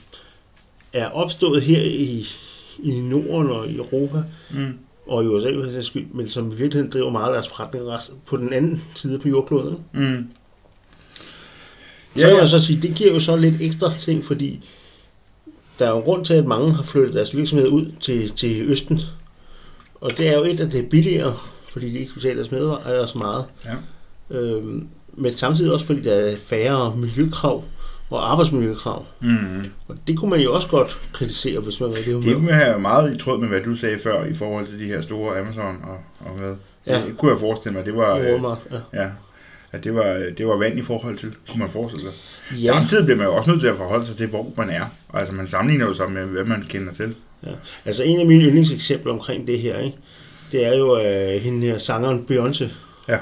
er 0.94 1.08
opstået 1.10 1.62
her 1.62 1.82
i, 1.82 2.28
i 2.84 2.92
Norden 3.00 3.52
og 3.52 3.68
i 3.68 3.76
Europa, 3.78 4.24
Mm. 4.52 4.74
og 5.08 5.24
i 5.24 5.28
USA, 5.28 5.50
den 5.50 5.72
sags 5.72 5.88
skyld, 5.88 6.06
men 6.14 6.30
som 6.30 6.48
i 6.52 6.56
virkeligheden 6.56 6.92
driver 6.92 7.10
meget 7.12 7.28
af 7.28 7.34
deres 7.34 7.48
forretning 7.48 7.86
på 8.26 8.38
den 8.38 8.54
anden 8.54 8.84
side 8.96 9.20
på 9.20 9.28
jordkloden. 9.30 9.78
Ikke? 9.96 10.10
Mm. 10.10 10.28
Så 12.16 12.28
kan 12.28 12.38
man 12.38 12.48
så 12.48 12.60
sige, 12.66 12.82
det 12.82 12.96
giver 12.96 13.14
jo 13.14 13.20
så 13.20 13.36
lidt 13.36 13.62
ekstra 13.62 13.94
ting, 13.94 14.26
fordi 14.26 14.68
der 15.80 15.86
er 15.86 15.90
jo 15.90 16.00
grund 16.00 16.26
til, 16.26 16.34
at 16.34 16.46
mange 16.46 16.74
har 16.74 16.84
flyttet 16.84 17.14
deres 17.14 17.36
virksomhed 17.36 17.68
ud 17.68 17.92
til, 18.00 18.30
til 18.32 18.62
Østen. 18.70 19.02
Og 20.02 20.18
det 20.18 20.28
er 20.28 20.34
jo 20.38 20.44
et, 20.44 20.60
at 20.60 20.72
det 20.72 20.80
er 20.86 20.90
billigere, 20.90 21.38
fordi 21.74 21.90
de 21.92 22.00
ikke 22.00 22.14
betaler 22.14 22.36
deres 22.36 22.52
medarbejdere 22.52 23.08
så 23.08 23.18
meget. 23.18 23.46
Ja. 23.66 24.38
Øhm, 24.38 24.88
men 25.18 25.34
samtidig 25.34 25.72
også, 25.74 25.86
fordi 25.86 26.02
der 26.02 26.14
er 26.14 26.36
færre 26.46 26.96
miljøkrav 26.96 27.64
og 28.10 28.32
arbejdsmiljøkrav. 28.32 29.06
Mm. 29.22 29.66
Og 29.88 29.96
det 30.08 30.18
kunne 30.18 30.30
man 30.32 30.40
jo 30.40 30.54
også 30.54 30.68
godt 30.68 30.98
kritisere, 31.14 31.60
hvis 31.60 31.80
man 31.80 31.90
var 31.90 31.96
det 31.96 32.06
Det 32.06 32.34
humør. 32.36 32.52
er 32.52 32.74
jo 32.74 32.80
meget 32.80 33.16
i 33.16 33.18
tråd 33.18 33.40
med, 33.40 33.48
hvad 33.48 33.62
du 33.62 33.76
sagde 33.76 34.00
før, 34.04 34.26
i 34.26 34.34
forhold 34.36 34.68
til 34.68 34.80
de 34.80 34.86
her 34.86 35.02
store 35.02 35.40
Amazon 35.40 35.78
og, 35.84 35.98
og 36.20 36.32
hvad. 36.40 36.54
Ja. 36.88 37.00
Ja. 37.00 37.06
Det 37.06 37.18
kunne 37.18 37.32
jeg 37.32 37.40
forestille 37.40 37.78
mig, 37.78 37.86
det 37.86 37.96
var, 37.96 38.16
øh, 38.18 38.26
Walmart, 38.26 38.58
ja. 38.94 39.02
ja, 39.04 39.10
at 39.72 39.84
det 39.84 39.96
var, 39.96 40.22
det 40.38 40.48
var 40.48 40.58
vand 40.58 40.80
i 40.80 40.82
forhold 40.82 41.18
til, 41.18 41.34
kunne 41.50 41.60
man 41.60 41.70
forestille 41.70 42.04
sig. 42.12 42.14
Ja. 42.58 42.66
Ja, 42.66 42.74
Samtidig 42.80 43.06
bliver 43.06 43.18
man 43.18 43.26
jo 43.28 43.36
også 43.36 43.50
nødt 43.50 43.60
til 43.62 43.68
at 43.68 43.78
forholde 43.78 44.06
sig 44.06 44.16
til, 44.18 44.28
hvor 44.28 44.54
man 44.58 44.70
er. 44.70 44.86
Altså 45.14 45.34
man 45.34 45.48
sammenligner 45.48 45.86
jo 45.86 45.94
sig 45.94 46.12
med, 46.12 46.26
hvad 46.26 46.44
man 46.44 46.64
kender 46.70 46.94
til. 46.94 47.16
altså 47.86 48.04
en 48.04 48.20
af 48.20 48.26
mine 48.26 48.44
yndlingseksempler 48.44 49.14
omkring 49.14 49.48
det 49.48 49.60
her, 49.60 49.78
ikke? 49.80 49.98
det 50.52 50.66
er 50.66 50.78
jo 50.78 51.00
øh, 51.02 51.42
hende 51.42 51.68
her 51.68 51.78
sangeren 51.78 52.26
Beyoncé. 52.32 52.66
Ja. 53.08 53.18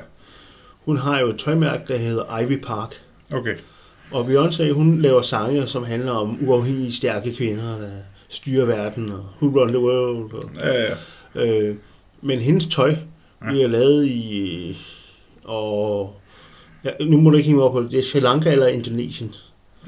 Hun 0.86 0.98
har 0.98 1.20
jo 1.20 1.30
et 1.30 1.38
tøjmærke, 1.38 1.84
der 1.88 1.98
hedder 1.98 2.40
Ivy 2.40 2.58
Park. 2.64 2.96
Okay. 3.32 3.56
Og 4.12 4.26
Beyoncé, 4.26 4.72
hun 4.72 5.02
laver 5.02 5.22
sange, 5.22 5.68
som 5.68 5.84
handler 5.84 6.12
om 6.12 6.38
uafhængige, 6.48 6.94
stærke 6.94 7.36
kvinder, 7.36 7.78
der 7.78 7.90
styrer 8.30 8.66
verden, 8.66 9.12
og 9.12 9.26
Who 9.42 9.60
Run 9.62 9.68
the 9.68 9.80
World. 9.80 10.34
Og, 10.34 10.50
Ja, 10.56 10.84
ja. 11.36 11.46
øh, 11.46 11.76
men 12.22 12.40
hendes 12.40 12.66
tøj 12.66 12.96
Ja. 13.42 13.50
bliver 13.50 13.68
lavet 13.68 14.06
i... 14.08 14.78
Og, 15.44 16.16
ja, 16.84 16.90
nu 17.06 17.22
må 17.22 17.30
du 17.30 17.38
ikke 17.38 17.46
hænge 17.48 17.58
mig 17.58 17.66
op 17.66 17.72
på 17.74 17.82
det, 17.84 17.92
det 17.92 18.00
er 18.00 18.04
Sri 18.04 18.20
Lanka 18.20 18.52
eller 18.52 18.68
Indonesien. 18.68 19.34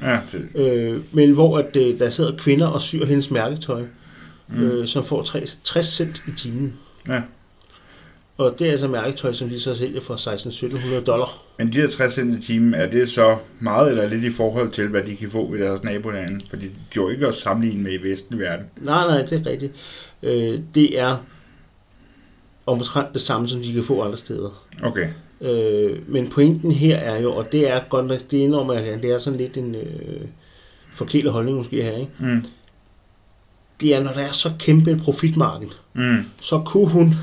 ja 0.02 0.18
det, 0.32 0.48
Øh, 0.54 0.98
men 1.12 1.32
hvor 1.32 1.58
at, 1.58 1.76
øh, 1.76 1.98
der 1.98 2.10
sidder 2.10 2.36
kvinder 2.36 2.66
og 2.66 2.80
syr 2.82 3.04
hendes 3.06 3.30
mærketøj, 3.30 3.82
Mm. 4.48 4.62
øh, 4.62 4.86
som 4.86 5.04
får 5.04 5.22
60, 5.22 5.60
60 5.64 5.86
cent 5.86 6.22
i 6.28 6.30
timen. 6.38 6.74
ja. 7.08 7.20
Og 8.38 8.58
det 8.58 8.66
er 8.66 8.70
altså 8.70 8.88
mærketøj, 8.88 9.32
som 9.32 9.48
de 9.48 9.60
så 9.60 9.74
sælger 9.74 10.00
for 10.00 10.14
16-1700 11.00 11.04
dollar. 11.04 11.42
Men 11.58 11.72
de 11.72 11.80
her 11.80 11.88
60 11.88 12.14
cent 12.14 12.34
i 12.38 12.46
timen, 12.46 12.74
er 12.74 12.90
det 12.90 13.10
så 13.10 13.36
meget 13.60 13.90
eller 13.90 14.08
lidt 14.08 14.24
i 14.24 14.32
forhold 14.32 14.70
til, 14.70 14.88
hvad 14.88 15.02
de 15.02 15.16
kan 15.16 15.30
få 15.30 15.50
ved 15.50 15.58
deres 15.58 15.82
nabolande? 15.82 16.40
Fordi 16.50 16.66
de 16.66 16.72
jo 16.96 17.08
ikke 17.08 17.26
at 17.26 17.34
sammenligne 17.34 17.82
med 17.82 17.92
i 17.92 18.02
vestlig 18.02 18.38
verden. 18.38 18.66
Nej, 18.80 19.06
nej, 19.06 19.22
det 19.26 19.46
er 19.46 19.50
rigtigt. 19.50 19.72
Øh, 20.22 20.60
det 20.74 20.98
er 21.00 21.16
omtrent 22.66 23.08
det 23.12 23.20
samme, 23.20 23.48
som 23.48 23.60
de 23.62 23.72
kan 23.72 23.84
få 23.84 24.02
andre 24.02 24.16
steder. 24.16 24.64
Okay. 24.82 25.08
Øh, 25.40 25.98
men 26.10 26.30
pointen 26.30 26.72
her 26.72 26.96
er 26.96 27.20
jo, 27.20 27.32
og 27.34 27.52
det 27.52 27.70
er 27.70 27.80
godt 27.88 28.06
nok, 28.06 28.20
det 28.30 28.38
indrømmer 28.38 28.74
jeg, 28.74 29.02
det 29.02 29.10
er 29.10 29.18
sådan 29.18 29.38
lidt 29.38 29.56
en 29.56 29.74
øh, 29.74 30.20
forkert 30.94 31.30
holdning 31.32 31.56
måske 31.56 31.82
her, 31.82 31.92
ikke? 31.96 32.12
Mm. 32.18 32.44
det 33.80 33.94
er, 33.94 34.02
når 34.02 34.12
der 34.12 34.20
er 34.20 34.32
så 34.32 34.52
kæmpe 34.58 34.90
en 34.90 35.00
profitmarked, 35.00 35.68
Mm. 35.94 36.24
så 36.40 36.62
kunne 36.66 36.88
hun 36.88 37.14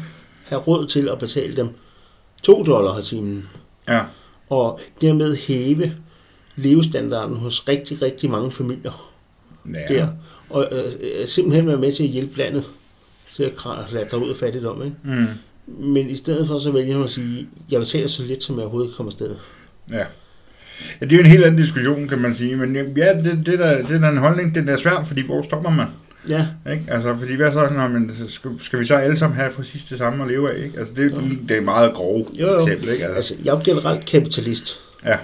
have 0.46 0.62
råd 0.62 0.88
til 0.88 1.10
at 1.10 1.20
betale 1.20 1.56
dem 1.56 1.70
2 2.44 2.64
dollar 2.64 3.00
i 3.00 3.04
timen, 3.04 3.50
Ja. 3.88 4.02
og 4.50 4.80
dermed 5.02 5.36
hæve 5.36 5.92
levestandarden 6.56 7.36
hos 7.38 7.68
rigtig, 7.68 8.02
rigtig 8.02 8.30
mange 8.30 8.52
familier 8.52 9.12
Ja. 9.74 9.94
der, 9.96 10.08
og 10.50 10.68
øh, 10.72 10.84
øh, 11.22 11.28
simpelthen 11.28 11.68
være 11.68 11.78
med 11.78 11.92
til 11.92 12.04
at 12.04 12.10
hjælpe 12.10 12.38
landet 12.38 12.64
til 13.36 13.44
at 13.44 13.56
dig 14.12 14.20
ud 14.20 14.30
af 14.30 14.36
fattigdom. 14.36 14.84
Ikke? 14.84 14.96
Mm. 15.04 15.28
Men 15.68 16.10
i 16.10 16.16
stedet 16.16 16.48
for, 16.48 16.60
så 16.60 16.72
vælger 16.72 16.96
hun 16.96 17.04
at 17.04 17.10
sige, 17.10 17.48
jeg 17.72 17.80
betaler 17.80 18.08
så 18.08 18.24
lidt, 18.24 18.44
som 18.44 18.56
jeg 18.56 18.64
overhovedet 18.64 18.96
kommer 18.96 19.12
afsted. 19.12 19.36
Ja. 19.92 20.06
Ja, 21.02 21.06
det 21.06 21.12
er 21.12 21.16
jo 21.18 21.20
en 21.24 21.30
helt 21.30 21.44
anden 21.44 21.62
diskussion, 21.62 22.08
kan 22.08 22.20
man 22.20 22.34
sige. 22.36 22.56
Men 22.56 22.76
ja, 22.98 23.14
det, 23.14 23.46
det, 23.46 23.60
der, 23.60 23.78
det 23.88 24.02
der 24.02 24.08
er 24.08 24.12
en 24.12 24.18
holdning, 24.18 24.56
den 24.56 24.70
er 24.70 24.78
svær, 24.78 25.04
fordi 25.08 25.22
hvor 25.26 25.42
stopper 25.42 25.70
man? 25.70 25.88
Ja, 26.30 26.48
Ikke? 26.72 26.84
Altså, 26.88 27.18
fordi 27.18 27.36
hvad 27.36 27.52
så, 27.52 27.70
når 27.74 27.88
man, 27.88 28.12
skal, 28.30 28.52
skal 28.60 28.80
vi 28.80 28.86
så 28.86 28.96
alle 28.96 29.18
sammen 29.18 29.38
have 29.40 29.52
præcis 29.54 29.86
det 29.86 29.98
samme 29.98 30.24
at 30.24 30.30
leve 30.30 30.54
af? 30.54 30.64
Ikke? 30.66 30.80
Altså, 30.80 30.94
det, 30.94 31.14
er- 31.14 31.20
det 31.48 31.52
er 31.52 31.58
et 31.58 31.64
meget 31.64 31.94
grove 31.94 32.28
Jo, 32.34 32.48
jo. 32.54 32.62
eksempel, 32.64 32.90
ikke? 32.90 33.04
Altså, 33.06 33.16
altså 33.16 33.36
jeg 33.46 33.52
er 33.52 33.58
jo 33.58 33.62
generelt 33.66 34.06
kapitalist, 34.06 34.80
ja, 35.06 35.18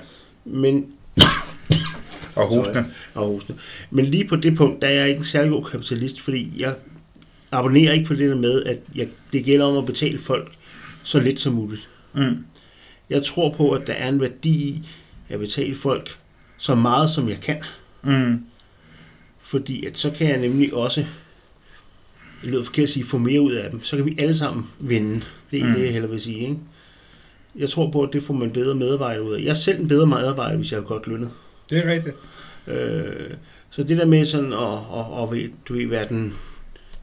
men 0.46 0.86
og 2.36 2.48
hostene. 2.48 2.74
Sorry. 3.14 3.24
og 3.24 3.28
hostene. 3.34 3.58
Men 3.92 4.06
lige 4.06 4.28
på 4.28 4.36
det 4.36 4.58
punkt, 4.58 4.82
der 4.82 4.88
er 4.88 4.92
jeg 4.94 5.08
ikke 5.10 5.18
en 5.20 5.24
særlig 5.26 5.52
god 5.52 5.64
kapitalist, 5.72 6.22
fordi 6.22 6.54
jeg 6.58 6.74
abonnerer 7.52 7.94
ikke 7.94 8.06
på 8.06 8.14
det 8.14 8.30
der 8.30 8.36
med, 8.36 8.64
at 8.64 8.78
jeg, 8.96 9.08
det 9.34 9.46
gælder 9.46 9.66
om 9.66 9.78
at 9.78 9.86
betale 9.86 10.20
folk 10.20 10.52
så 11.04 11.20
lidt 11.20 11.42
som 11.42 11.54
muligt. 11.54 11.90
Mm. 12.14 12.46
Jeg 13.10 13.24
tror 13.24 13.54
på, 13.58 13.72
at 13.72 13.88
der 13.88 13.94
er 13.94 14.10
en 14.10 14.22
værdi 14.22 14.52
i 14.52 14.84
at 15.30 15.40
betale 15.40 15.76
folk 15.76 16.18
så 16.58 16.76
meget, 16.76 17.10
som 17.10 17.30
jeg 17.30 17.38
kan. 17.42 17.58
Mm. 18.04 18.44
Fordi 19.52 19.86
at 19.86 19.98
så 19.98 20.12
kan 20.18 20.28
jeg 20.30 20.40
nemlig 20.40 20.74
også, 20.74 21.06
det 22.42 22.50
lyder 22.50 22.64
forkert 22.64 22.84
at 22.84 22.90
sige, 22.90 23.06
få 23.06 23.18
mere 23.18 23.42
ud 23.42 23.52
af 23.54 23.72
dem. 23.72 23.84
Så 23.84 23.96
kan 23.96 24.06
vi 24.06 24.16
alle 24.20 24.38
sammen 24.38 24.66
vinde. 24.80 25.22
Det 25.52 25.60
er 25.60 25.66
Mm. 25.66 25.74
det, 25.74 25.84
jeg 25.84 25.92
hellere 25.92 26.12
vil 26.12 26.20
sige. 26.22 26.40
Ikke? 26.40 26.58
Jeg 27.56 27.70
tror 27.70 27.92
på, 27.92 28.02
at 28.04 28.14
det 28.14 28.24
får 28.24 28.34
man 28.34 28.52
bedre 28.52 28.76
medarbejdere 28.76 29.24
ud 29.24 29.34
af. 29.34 29.40
Jeg 29.42 29.50
er 29.50 29.54
selv 29.54 29.80
en 29.80 29.88
bedre 29.88 30.08
medarbejder, 30.08 30.58
hvis 30.58 30.72
jeg 30.72 30.78
er 30.78 30.82
godt 30.84 31.08
lønnet. 31.08 31.30
Det 31.70 31.78
er 31.78 31.92
rigtigt. 31.92 32.16
Øh, 32.68 33.30
så 33.70 33.84
det 33.84 33.98
der 33.98 34.06
med 34.06 34.26
sådan 34.26 34.54
at, 34.54 34.60
at, 34.60 35.34
at, 35.38 35.44
at 35.46 35.50
du 35.68 35.74
ved, 35.74 35.88
være 35.88 36.08
den, 36.10 36.34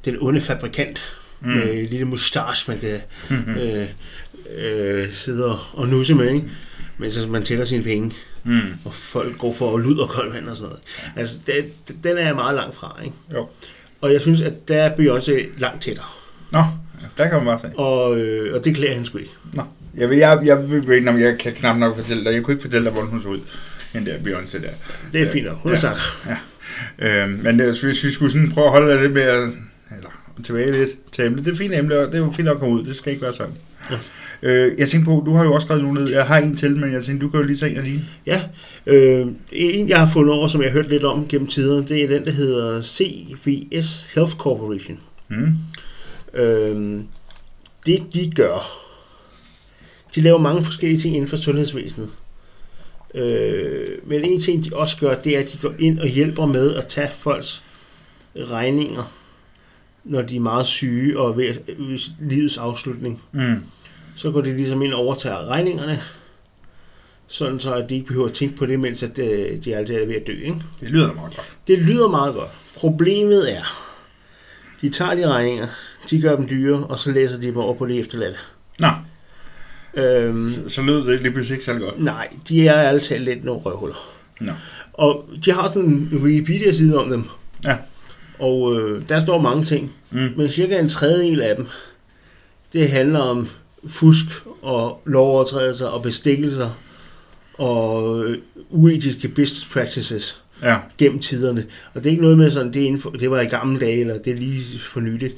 den 0.05 0.17
onde 0.21 0.40
fabrikant 0.40 1.05
mm. 1.40 1.49
med 1.49 1.75
en 1.75 1.87
lille 1.87 2.05
mustache, 2.05 2.71
man 2.73 2.81
kan 2.81 3.00
Mm. 3.31 3.55
øh, 3.55 3.88
øh, 4.59 5.12
sidde 5.12 5.45
og, 5.47 5.59
og 5.73 5.88
nusse 5.88 6.14
med, 6.14 6.28
ikke? 6.35 6.45
mens 6.99 7.17
altså, 7.17 7.31
man 7.31 7.43
tæller 7.43 7.64
sine 7.64 7.83
penge, 7.83 8.12
Mm. 8.49 8.61
og 8.85 8.95
folk 8.95 9.38
går 9.38 9.55
for 9.55 9.78
lud 9.78 9.99
og 9.99 10.09
koldt 10.09 10.35
vand 10.35 10.49
og 10.49 10.57
sådan 10.57 10.69
noget. 10.69 10.83
Altså, 11.17 11.38
det, 11.47 11.64
den 12.05 12.19
er 12.19 12.26
jeg 12.26 12.35
meget 12.35 12.55
langt 12.55 12.76
fra, 12.76 13.00
ikke? 13.05 13.17
Jo. 13.35 13.49
Og 14.00 14.12
jeg 14.12 14.21
synes, 14.21 14.40
at 14.40 14.69
der 14.69 14.76
er 14.83 14.90
Beyoncé 14.95 15.61
langt 15.61 15.83
tættere. 15.83 16.07
Nå, 16.52 16.62
der 17.19 17.28
kan 17.28 17.37
man 17.37 17.45
bare 17.45 17.61
se. 17.61 17.78
Og, 17.78 18.19
øh, 18.19 18.55
og 18.55 18.64
det 18.64 18.75
klæder 18.75 18.93
hende 18.93 19.07
sgu 19.07 19.19
ikke. 19.19 19.31
Nå. 19.52 19.62
Jeg, 19.97 20.11
vil, 20.11 20.19
jeg, 20.19 20.38
jeg, 20.45 20.59
jeg, 20.71 20.88
jeg, 20.88 21.05
jeg, 21.05 21.21
jeg 21.21 21.38
kan 21.38 21.52
knap 21.52 21.76
nok 21.76 21.97
fortælle 21.97 22.25
dig. 22.25 22.33
Jeg 22.33 22.43
kunne 22.43 22.55
ikke 22.55 22.62
fortælle 22.62 22.85
dig, 22.85 22.93
hvordan 22.93 23.11
hun 23.11 23.23
så 23.23 23.28
ud. 23.28 23.40
Den 23.93 24.07
der 24.07 24.17
Beyoncé 24.19 24.62
der. 24.62 24.71
Det 25.12 25.23
er 25.23 25.33
fint 25.33 25.47
nok. 25.47 25.57
Hun 25.62 25.73
er 25.73 25.76
Ja. 25.76 25.81
sagt. 25.81 26.00
Øhm, 26.99 27.31
men 27.43 27.59
det, 27.59 27.81
hvis 27.83 28.05
vi 28.05 28.11
skulle 28.12 28.33
sådan 28.33 28.50
prøve 28.50 28.67
at 28.67 28.73
holde 28.73 28.93
det 28.93 29.00
lidt 29.00 29.12
mere, 29.12 29.43
eller 29.97 30.11
tilbage 30.45 30.73
lidt 30.73 31.12
til 31.12 31.25
emnet, 31.26 31.45
det 31.45 31.52
er 31.52 31.57
fint 31.57 31.75
emne, 31.75 31.99
og 31.99 32.07
det 32.07 32.14
er 32.14 32.19
jo 32.19 32.33
fint 32.37 32.49
at 32.49 32.59
komme 32.59 32.75
ud, 32.75 32.85
det 32.85 32.97
skal 32.97 33.12
ikke 33.12 33.23
være 33.23 33.35
sådan. 33.35 33.52
Ja. 33.90 33.97
Øh, 34.42 34.73
jeg 34.78 34.88
tænkte 34.88 35.04
på, 35.04 35.23
du 35.26 35.33
har 35.33 35.45
jo 35.45 35.52
også 35.54 35.64
skrevet 35.64 35.85
nogle 35.85 36.00
ned, 36.00 36.11
jeg 36.11 36.26
har 36.26 36.38
en 36.38 36.57
til, 36.57 36.76
men 36.76 36.92
jeg 36.92 37.04
tænkte, 37.04 37.26
du 37.26 37.30
kan 37.30 37.40
jo 37.40 37.47
lige 37.47 37.57
tage 37.57 37.71
en 37.71 37.76
af 37.76 37.85
dine. 37.85 38.04
Ja, 38.26 38.42
øh, 38.87 39.26
en 39.52 39.88
jeg 39.88 39.99
har 39.99 40.12
fundet 40.12 40.35
over, 40.35 40.49
som 40.49 40.62
jeg 40.62 40.71
har 40.71 40.73
hørt 40.73 40.88
lidt 40.88 41.04
om 41.04 41.28
gennem 41.28 41.47
tiderne, 41.47 41.88
det 41.88 42.04
er 42.04 42.09
den, 42.09 42.25
der 42.25 42.30
hedder 42.30 42.83
CVS 42.83 44.09
Health 44.14 44.37
Corporation. 44.37 45.00
Mm. 45.28 45.54
Øh, 46.35 47.00
det 47.87 48.02
de 48.14 48.30
gør, 48.35 48.85
de 50.14 50.21
laver 50.21 50.38
mange 50.38 50.64
forskellige 50.64 51.00
ting 51.00 51.14
inden 51.16 51.30
for 51.30 51.37
sundhedsvæsenet. 51.37 52.11
Øh, 53.14 53.88
men 54.07 54.25
en 54.25 54.40
ting, 54.40 54.64
de 54.64 54.76
også 54.76 54.97
gør, 54.97 55.14
det 55.14 55.37
er, 55.37 55.40
at 55.40 55.52
de 55.52 55.59
går 55.59 55.75
ind 55.78 55.99
og 55.99 56.07
hjælper 56.07 56.47
med 56.47 56.75
at 56.75 56.87
tage 56.87 57.10
folks 57.19 57.63
regninger, 58.36 59.13
når 60.04 60.23
de 60.23 60.36
er 60.36 60.41
meget 60.41 60.67
syge 60.67 61.19
og 61.19 61.36
ved 61.36 61.54
livets 62.21 62.58
afslutning. 62.58 63.23
Mm. 63.32 63.63
Så 64.19 64.31
går 64.31 64.41
de 64.41 64.57
ligesom 64.57 64.83
ind 64.83 64.93
og 64.93 65.00
overtager 65.00 65.47
regningerne, 65.47 66.00
sådan 67.26 67.61
så 67.61 67.75
at 67.75 67.91
de 67.91 67.95
ikke 67.95 68.07
behøver 68.07 68.26
at 68.26 68.33
tænke 68.33 68.57
på 68.57 68.67
det, 68.67 68.81
mens 68.81 69.02
at, 69.02 69.19
øh, 69.19 69.65
de 69.65 69.76
altid 69.76 69.95
er 69.95 70.07
ved 70.07 70.15
at 70.15 70.26
dø. 70.26 70.33
Ikke? 70.33 70.63
Det 70.81 70.91
lyder 70.91 71.07
da 71.07 71.13
meget 71.13 71.37
godt. 71.37 71.47
Det 71.69 71.78
lyder 71.78 72.09
meget 72.09 72.35
godt. 72.35 72.50
Problemet 72.76 73.57
er, 73.57 73.63
de 74.81 74.91
tager 74.91 75.15
de 75.15 75.26
regninger, 75.28 75.67
de 76.11 76.21
gør 76.21 76.37
dem 76.37 76.49
dyre, 76.49 76.87
og 76.87 76.99
så 76.99 77.11
læser 77.11 77.37
de 77.41 77.47
dem 77.47 77.57
over 77.57 77.75
på 77.75 77.87
det 77.87 77.99
efterladte. 78.00 78.39
Nå, 78.78 78.89
Øhm, 79.95 80.50
så, 80.50 80.75
så 80.75 80.83
lød 80.83 81.07
det 81.07 81.21
lige 81.23 81.33
pludselig 81.33 81.54
ikke 81.54 81.65
særlig 81.65 81.83
godt. 81.83 82.02
nej, 82.02 82.28
de 82.49 82.69
er 82.69 82.99
talt 82.99 83.25
lidt 83.25 83.45
nogle 83.45 83.61
røvhuller. 83.61 84.11
Nå. 84.41 84.52
Og 84.93 85.28
de 85.45 85.52
har 85.52 85.69
sådan 85.69 85.83
en 85.83 86.19
Wikipedia-side 86.23 86.99
om 86.99 87.11
dem. 87.11 87.25
Ja. 87.65 87.76
Og 88.39 88.81
øh, 88.81 89.09
der 89.09 89.21
står 89.21 89.41
mange 89.41 89.65
ting. 89.65 89.95
Mm. 90.11 90.33
Men 90.37 90.49
cirka 90.49 90.78
en 90.78 90.89
tredjedel 90.89 91.41
af 91.43 91.57
dem, 91.57 91.67
det 92.73 92.91
handler 92.91 93.19
om 93.21 93.49
fusk 93.88 94.25
og 94.62 95.02
lovovertrædelser 95.06 95.86
og 95.86 96.02
bestikkelser 96.02 96.71
og 97.54 98.25
øh, 98.25 98.38
uetiske 98.71 99.28
business 99.28 99.64
practices 99.73 100.43
Ja. 100.62 100.76
gennem 100.99 101.19
tiderne. 101.19 101.64
Og 101.95 102.00
det 102.04 102.06
er 102.06 102.10
ikke 102.10 102.23
noget 102.23 102.38
med 102.38 102.50
sådan, 102.50 102.73
det, 102.73 102.80
inden 102.80 103.00
for, 103.00 103.10
det 103.10 103.30
var 103.30 103.41
i 103.41 103.45
gamle 103.47 103.80
dage, 103.80 104.00
eller 104.00 104.19
det 104.19 104.32
er 104.32 104.36
lige 104.36 104.78
for 104.78 105.00
nyligt. 105.00 105.36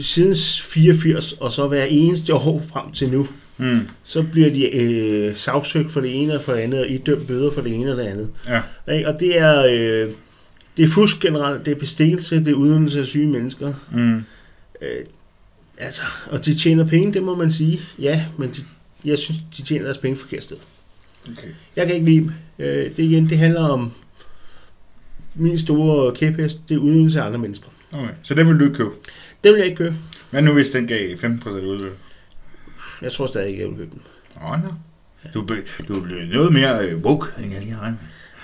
Siden 0.00 0.36
84, 0.62 1.32
og 1.32 1.52
så 1.52 1.66
hver 1.66 1.84
eneste 1.84 2.34
år 2.34 2.62
frem 2.72 2.92
til 2.92 3.10
nu, 3.10 3.28
Mm. 3.60 3.80
så 4.04 4.22
bliver 4.32 4.50
de 4.50 4.76
øh, 4.76 5.36
sagsøgt 5.36 5.92
for 5.92 6.00
det 6.00 6.22
ene 6.22 6.34
og 6.34 6.44
for 6.44 6.52
det 6.52 6.60
andet, 6.60 6.80
og 6.80 6.90
idømt 6.90 7.26
bøder 7.26 7.50
for 7.52 7.60
det 7.60 7.74
ene 7.74 7.90
og 7.90 7.96
det 7.96 8.02
andet. 8.02 8.30
Ja. 8.48 8.60
Ikke? 8.94 9.08
Og 9.08 9.20
det 9.20 9.38
er, 9.38 9.66
øh, 9.66 10.10
det 10.76 10.84
er 10.84 10.88
fusk 10.88 11.20
generelt, 11.20 11.64
det 11.66 11.70
er 11.72 11.78
bestikkelse, 11.78 12.36
det 12.38 12.48
er 12.48 12.54
udnyttelse 12.54 13.00
af 13.00 13.06
syge 13.06 13.26
mennesker. 13.26 13.72
Mm. 13.92 14.16
Øh, 14.82 15.04
altså, 15.78 16.02
og 16.30 16.44
de 16.44 16.54
tjener 16.58 16.84
penge, 16.88 17.12
det 17.12 17.22
må 17.22 17.34
man 17.34 17.50
sige. 17.50 17.80
Ja, 17.98 18.24
men 18.36 18.50
de, 18.50 18.60
jeg 19.04 19.18
synes, 19.18 19.40
de 19.56 19.62
tjener 19.62 19.84
deres 19.84 19.98
penge 19.98 20.18
forkert 20.18 20.42
sted. 20.44 20.56
Okay. 21.32 21.48
Jeg 21.76 21.86
kan 21.86 21.94
ikke 21.94 22.06
lide 22.06 22.20
dem. 22.20 22.32
Øh, 22.58 22.96
det 22.96 22.98
igen, 22.98 23.30
det 23.30 23.38
handler 23.38 23.60
om 23.68 23.92
min 25.34 25.58
store 25.58 26.14
kæphest, 26.14 26.68
det 26.68 26.74
er 26.74 26.78
udnyttelse 26.78 27.20
af 27.20 27.26
andre 27.26 27.38
mennesker. 27.38 27.68
okay. 27.92 28.08
Så 28.22 28.34
den 28.34 28.48
vil 28.48 28.58
du 28.58 28.64
ikke 28.64 28.76
købe. 28.76 28.90
Det 29.44 29.52
vil 29.52 29.58
jeg 29.58 29.66
ikke 29.66 29.76
købe. 29.76 29.94
Hvad 30.30 30.42
nu, 30.42 30.52
hvis 30.52 30.70
den 30.70 30.86
gav 30.86 31.16
15% 31.16 31.48
udbytte? 31.48 31.96
Jeg 33.02 33.12
tror 33.12 33.26
stadig 33.26 33.48
ikke, 33.48 33.60
jeg 33.62 33.68
vil 33.68 33.76
købe 33.76 33.90
den. 33.90 34.02
Åh, 34.42 34.62
nå. 34.62 34.68
Du, 35.34 35.42
be, 35.42 35.56
du 35.88 36.00
bliver 36.00 36.24
noget 36.32 36.52
mere 36.52 36.86
øh, 36.86 36.98
woke, 36.98 37.26
end 37.42 37.52
jeg 37.52 37.60
lige 37.60 37.72
har 37.72 37.90
med. 37.90 37.98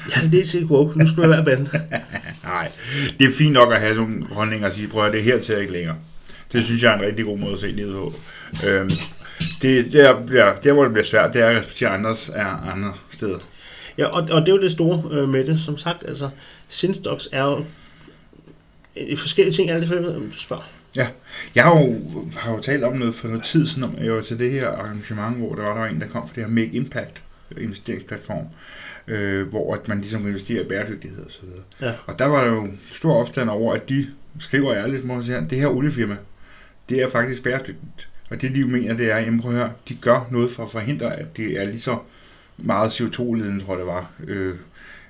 Jeg 0.09 0.25
er 0.25 0.29
lidt 0.29 0.49
sikker 0.49 0.69
woke. 0.69 0.99
Nu 0.99 1.07
skal 1.07 1.21
jeg 1.21 1.31
være 1.31 1.45
banden. 1.45 1.69
Nej, 2.45 2.73
det 3.19 3.27
er 3.27 3.33
fint 3.35 3.53
nok 3.53 3.73
at 3.73 3.81
have 3.81 3.95
nogle 3.95 4.25
holdninger 4.25 4.69
og 4.69 4.75
sige, 4.75 4.89
prøv 4.89 5.07
at 5.07 5.13
det 5.13 5.21
er 5.21 5.25
her 5.25 5.41
til 5.41 5.59
ikke 5.59 5.73
længere. 5.73 5.97
Det 6.53 6.65
synes 6.65 6.83
jeg 6.83 6.93
er 6.93 6.99
en 6.99 7.05
rigtig 7.05 7.25
god 7.25 7.39
måde 7.39 7.53
at 7.53 7.61
se 7.61 7.73
ned 7.73 7.93
på. 7.93 8.15
Øhm, 8.67 8.91
det, 9.63 9.93
der, 9.93 10.27
bliver, 10.27 10.55
der, 10.65 10.73
hvor 10.73 10.83
det 10.83 10.93
bliver 10.93 11.07
svært, 11.07 11.35
det 11.35 11.43
er 11.43 11.47
at 11.47 11.57
respektere 11.57 11.89
andres 11.89 12.31
er 12.35 12.47
andre 12.47 12.93
steder. 13.11 13.39
Ja, 13.99 14.07
og, 14.07 14.23
og 14.31 14.41
det 14.41 14.49
er 14.49 14.57
jo 14.57 14.63
det 14.63 14.71
store 14.71 15.03
øh, 15.11 15.29
med 15.29 15.45
det. 15.45 15.61
Som 15.61 15.79
sagt, 15.79 16.05
altså, 16.07 16.31
Sinstocks 16.69 17.29
er 17.33 17.45
jo 17.45 17.65
øh, 18.97 19.19
forskellige 19.19 19.55
ting, 19.55 19.71
alt 19.71 19.89
det 19.89 20.17
om 20.17 20.31
du 20.31 20.39
spørger. 20.39 20.63
Jeg 21.55 21.65
har 21.65 21.81
jo, 21.81 22.01
har 22.37 22.53
jo 22.53 22.61
talt 22.61 22.85
om 22.85 22.97
noget 22.97 23.15
for 23.15 23.29
noget 23.29 23.43
tid 23.43 23.67
siden, 23.67 23.83
om 23.85 23.97
jeg 24.05 24.13
var 24.13 24.23
til 24.23 24.39
det 24.39 24.51
her 24.51 24.69
arrangement, 24.69 25.37
hvor 25.37 25.55
der 25.55 25.63
var, 25.63 25.73
der 25.73 25.81
var 25.81 25.87
en, 25.87 26.01
der 26.01 26.07
kom 26.07 26.29
fra 26.29 26.35
det 26.35 26.45
her 26.45 26.51
Make 26.51 26.73
Impact 26.73 27.23
investeringsplatform, 27.59 28.47
øh, 29.07 29.49
hvor 29.49 29.75
at 29.75 29.89
man 29.89 30.01
ligesom 30.01 30.27
investerer 30.27 30.65
i 30.65 30.69
bæredygtighed 30.69 31.25
og 31.25 31.31
så 31.31 31.39
videre. 31.43 31.63
Ja. 31.81 31.93
Og 32.07 32.19
der 32.19 32.27
var 32.27 32.45
der 32.45 32.51
jo 32.51 32.69
stor 32.95 33.15
opstand 33.15 33.51
over, 33.51 33.75
at 33.75 33.89
de 33.89 34.07
skriver 34.41 34.75
ærligt, 34.75 35.05
må 35.05 35.15
jeg 35.15 35.25
sige, 35.25 35.47
det 35.51 35.59
her 35.59 35.69
oliefirma, 35.69 36.17
det 36.89 37.03
er 37.03 37.11
faktisk 37.11 37.43
bæredygtigt. 37.43 38.09
Og 38.31 38.41
det 38.43 38.55
de 38.55 38.61
jo 38.61 38.67
mener, 38.67 38.95
det 38.97 39.13
er, 39.13 39.19
jamen 39.19 39.41
prøv 39.41 39.53
at 39.53 39.59
høre, 39.59 39.71
de 39.89 39.95
gør 39.95 40.29
noget 40.31 40.53
for 40.53 40.65
at 40.65 40.73
forhindre, 40.73 41.17
at 41.17 41.37
det 41.37 41.61
er 41.61 41.65
lige 41.65 41.81
så 41.81 41.99
meget 42.59 42.91
CO2-ledende, 43.01 43.65
tror 43.65 43.73
jeg 43.73 43.79
det 43.79 43.87
var, 43.87 44.11
øh, 44.27 44.55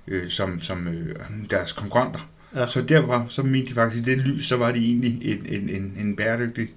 øh, 0.08 0.30
som, 0.30 0.60
som 0.60 0.88
øh, 0.88 1.16
deres 1.50 1.72
konkurrenter. 1.72 2.28
Ja. 2.56 2.66
Så 2.66 2.82
derfra, 2.82 3.24
så 3.28 3.42
mente 3.42 3.68
de 3.68 3.74
faktisk, 3.74 4.06
i 4.06 4.10
det 4.10 4.18
lys, 4.18 4.46
så 4.46 4.56
var 4.56 4.72
de 4.72 4.78
egentlig 4.84 5.24
en, 5.24 5.46
en, 5.48 5.68
en, 5.68 5.96
en 6.00 6.16
bæredygtig 6.16 6.68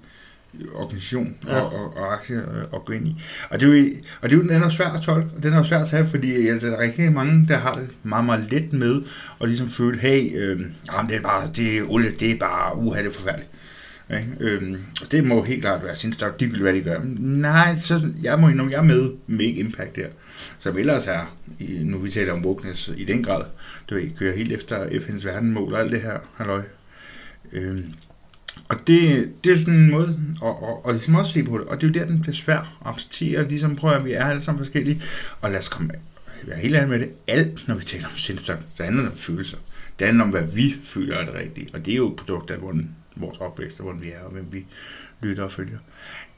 organisation 0.74 1.36
Ja. 1.46 1.60
og, 1.60 1.72
og, 1.72 1.96
og 1.96 2.12
aktie 2.14 2.36
øh, 2.36 2.62
at 2.74 2.84
gå 2.84 2.92
ind 2.92 3.08
i. 3.08 3.22
Og 3.50 3.60
det 3.60 3.68
er 3.68 3.78
jo, 3.78 3.86
og 4.20 4.30
det 4.30 4.36
er 4.38 4.42
jo, 4.42 4.48
den 4.48 4.62
er 4.62 4.70
svær 4.70 4.88
at 4.88 5.02
tolke, 5.02 5.28
og 5.36 5.42
den 5.42 5.52
er 5.52 5.64
svær 5.64 5.78
at 5.78 5.88
tage, 5.90 6.06
fordi 6.06 6.48
altså, 6.48 6.66
der 6.66 6.76
er 6.76 6.80
rigtig 6.80 7.12
mange, 7.12 7.46
der 7.48 7.56
har 7.56 7.74
det 7.74 7.88
meget, 8.02 8.24
meget 8.24 8.46
let 8.52 8.72
med, 8.72 9.02
og 9.38 9.48
ligesom 9.48 9.70
føle, 9.70 9.98
hey, 9.98 10.38
øh, 10.38 10.60
jamen, 10.92 11.10
det 11.10 11.16
er 11.16 11.22
bare, 11.22 11.50
det 11.56 11.78
er 11.78 11.82
olie, 11.90 12.10
det 12.20 12.30
er 12.30 12.38
bare, 12.38 12.76
uha, 12.76 13.02
det 13.02 13.08
er 13.08 13.12
forfærdeligt. 13.12 13.50
Ikke? 14.10 14.26
Øhm, 14.40 14.76
det 15.10 15.24
må 15.24 15.42
helt 15.42 15.62
klart 15.62 15.84
være 15.84 15.96
sindssygt, 15.96 16.40
de 16.40 16.46
vil 16.46 16.62
hvad 16.62 16.72
de 16.72 16.80
gør. 16.80 17.00
Nej, 17.18 17.78
så 17.78 18.12
jeg 18.22 18.40
må 18.40 18.48
indrømme, 18.48 18.72
jeg 18.72 18.78
er 18.78 18.82
med 18.82 19.12
Make 19.26 19.54
Impact 19.54 19.96
der. 19.96 20.06
Som 20.58 20.78
ellers 20.78 21.06
er, 21.06 21.36
i, 21.58 21.78
nu 21.82 21.98
vi 21.98 22.10
taler 22.10 22.32
om 22.32 22.44
wokeness 22.44 22.90
i 22.96 23.04
den 23.04 23.22
grad, 23.22 23.44
du 23.90 23.94
ved, 23.94 24.10
kører 24.18 24.36
helt 24.36 24.52
efter 24.52 24.86
FN's 24.86 25.26
verdenmål 25.26 25.74
og 25.74 25.80
alt 25.80 25.92
det 25.92 26.00
her, 26.00 26.18
halløj. 26.36 26.62
Øhm, 27.52 27.84
og 28.68 28.76
det, 28.86 29.30
det 29.44 29.52
er 29.52 29.58
sådan 29.58 29.74
en 29.74 29.90
måde 29.90 30.20
at, 30.44 30.48
at, 30.48 30.88
at 30.88 30.94
ligesom 30.94 31.14
også 31.14 31.32
se 31.32 31.44
på 31.44 31.58
det. 31.58 31.66
Og 31.66 31.80
det 31.80 31.86
er 31.86 31.88
jo 31.88 32.00
der, 32.00 32.12
den 32.12 32.20
bliver 32.20 32.34
svær 32.34 32.58
at 32.58 32.92
acceptere. 32.92 33.48
Ligesom 33.48 33.76
prøver 33.76 33.94
at 33.94 34.04
vi 34.04 34.12
er 34.12 34.24
alle 34.24 34.42
sammen 34.42 34.64
forskellige. 34.64 35.02
Og 35.40 35.50
lad 35.50 35.58
os 35.58 35.68
komme 35.68 35.92
være 36.42 36.58
helt 36.58 36.74
ærlig 36.76 36.88
med 36.88 36.98
det. 36.98 37.10
Alt, 37.26 37.68
når 37.68 37.74
vi 37.74 37.84
taler 37.84 38.06
om 38.06 38.16
sindssygt, 38.16 38.62
så 38.76 38.82
handler 38.82 39.02
det 39.02 39.12
om 39.12 39.18
følelser. 39.18 39.58
Det 39.98 40.06
handler 40.06 40.24
om, 40.24 40.30
hvad 40.30 40.42
vi 40.42 40.76
føler 40.84 41.16
er 41.16 41.24
det 41.24 41.34
rigtige. 41.34 41.68
Og 41.72 41.86
det 41.86 41.92
er 41.92 41.96
jo 41.96 42.10
et 42.10 42.16
produkt 42.16 42.50
af, 42.50 42.58
hvordan 42.58 42.88
vores 43.20 43.38
opvækst, 43.38 43.80
hvor 43.80 43.92
vi 43.92 44.10
er, 44.10 44.20
og 44.20 44.30
hvem 44.30 44.46
vi 44.52 44.66
lytter 45.20 45.44
og 45.44 45.52
følger. 45.52 45.78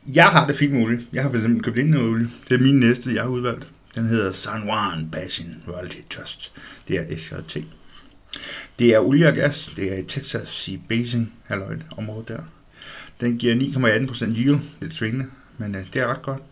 Jeg 0.06 0.26
har 0.26 0.46
det 0.46 0.56
fint 0.56 0.72
med 0.72 0.82
olie. 0.82 1.06
Jeg 1.12 1.22
har 1.22 1.30
simpelthen 1.30 1.62
købt 1.62 1.78
ind 1.78 1.90
noget 1.90 2.08
olie. 2.08 2.30
Det 2.48 2.54
er 2.54 2.60
min 2.60 2.80
næste, 2.80 3.14
jeg 3.14 3.22
har 3.22 3.30
udvalgt. 3.30 3.68
Den 3.94 4.06
hedder 4.06 4.32
San 4.32 4.64
Juan 4.64 5.08
Basin 5.12 5.54
Royalty 5.68 5.98
Trust. 6.10 6.52
Det 6.88 6.96
er 6.96 7.16
SJT. 7.18 7.64
Det 8.78 8.94
er 8.94 8.98
olie 8.98 9.28
og 9.28 9.34
gas. 9.34 9.72
Det 9.76 9.92
er 9.92 9.96
i 9.96 10.02
Texas 10.02 10.48
Sea 10.48 10.76
Basin, 10.88 11.32
halløj, 11.44 11.76
området 11.96 12.28
der. 12.28 12.40
Den 13.20 13.38
giver 13.38 13.54
9,18% 13.54 14.24
yield. 14.24 14.58
Lidt 14.80 14.94
svingende, 14.94 15.26
men 15.58 15.74
øh, 15.74 15.86
det 15.94 16.02
er 16.02 16.06
ret 16.06 16.22
godt. 16.22 16.42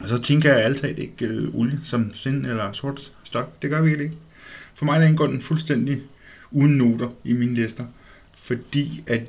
Og 0.00 0.08
så 0.08 0.18
tænker 0.18 0.54
jeg 0.54 0.64
altid 0.64 0.98
ikke 0.98 1.48
uh, 1.48 1.54
olie 1.54 1.80
som 1.84 2.14
sind 2.14 2.46
eller 2.46 2.72
sort 2.72 3.12
stok. 3.24 3.62
Det 3.62 3.70
gør 3.70 3.82
vi 3.82 3.90
ikke. 3.90 4.12
For 4.74 4.84
mig 4.84 5.00
der 5.00 5.06
indgår 5.06 5.26
den 5.26 5.42
fuldstændig 5.42 6.02
uden 6.50 6.76
noter 6.76 7.08
i 7.24 7.32
mine 7.32 7.54
lister. 7.54 7.84
Fordi 8.50 9.04
at 9.06 9.22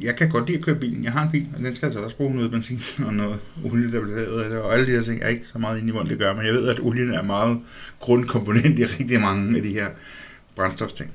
jeg 0.00 0.16
kan 0.16 0.28
godt 0.28 0.46
lide 0.46 0.58
at 0.58 0.64
køre 0.64 0.74
bilen. 0.74 1.04
Jeg 1.04 1.12
har 1.12 1.22
en 1.22 1.30
bil, 1.30 1.46
og 1.56 1.64
den 1.64 1.76
skal 1.76 1.86
altså 1.86 2.00
også 2.00 2.16
bruge 2.16 2.34
noget 2.34 2.50
benzin 2.50 2.82
og 3.06 3.14
noget 3.14 3.38
olie, 3.64 3.92
der 3.92 4.00
bliver 4.00 4.16
lavet 4.16 4.42
af 4.42 4.50
det. 4.50 4.58
Og 4.58 4.74
alle 4.74 4.86
de 4.86 4.90
her 4.90 5.02
ting 5.02 5.18
jeg 5.18 5.26
er 5.26 5.30
ikke 5.30 5.46
så 5.52 5.58
meget 5.58 5.78
inde 5.78 5.88
i, 5.88 5.92
hvordan 5.92 6.10
det 6.10 6.18
gør. 6.18 6.34
Men 6.34 6.46
jeg 6.46 6.54
ved, 6.54 6.68
at 6.68 6.80
olien 6.80 7.14
er 7.14 7.22
meget 7.22 7.58
grundkomponent 8.00 8.78
i 8.78 8.84
rigtig 8.84 9.20
mange 9.20 9.56
af 9.56 9.62
de 9.62 9.72
her 9.72 9.86
brændstofting. 10.56 11.10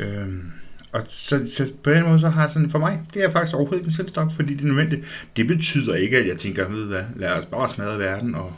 Øhm, 0.00 0.52
og 0.92 1.00
så, 1.08 1.50
så, 1.56 1.70
på 1.84 1.90
den 1.90 2.04
måde, 2.04 2.20
så 2.20 2.28
har 2.28 2.42
jeg 2.42 2.50
sådan, 2.50 2.70
for 2.70 2.78
mig, 2.78 3.00
det 3.14 3.24
er 3.24 3.30
faktisk 3.30 3.54
overhovedet 3.54 3.80
ikke 3.80 3.88
en 3.88 3.94
selvstok, 3.94 4.32
fordi 4.36 4.54
det 4.54 4.62
er 4.62 4.68
nødvendigt. 4.68 5.04
Det 5.36 5.46
betyder 5.46 5.94
ikke, 5.94 6.18
at 6.18 6.28
jeg 6.28 6.38
tænker, 6.38 6.68
ved 6.68 6.84
hvad, 6.84 7.02
lad 7.16 7.32
os 7.32 7.44
bare 7.44 7.68
smadre 7.68 7.98
verden 7.98 8.34
og 8.34 8.52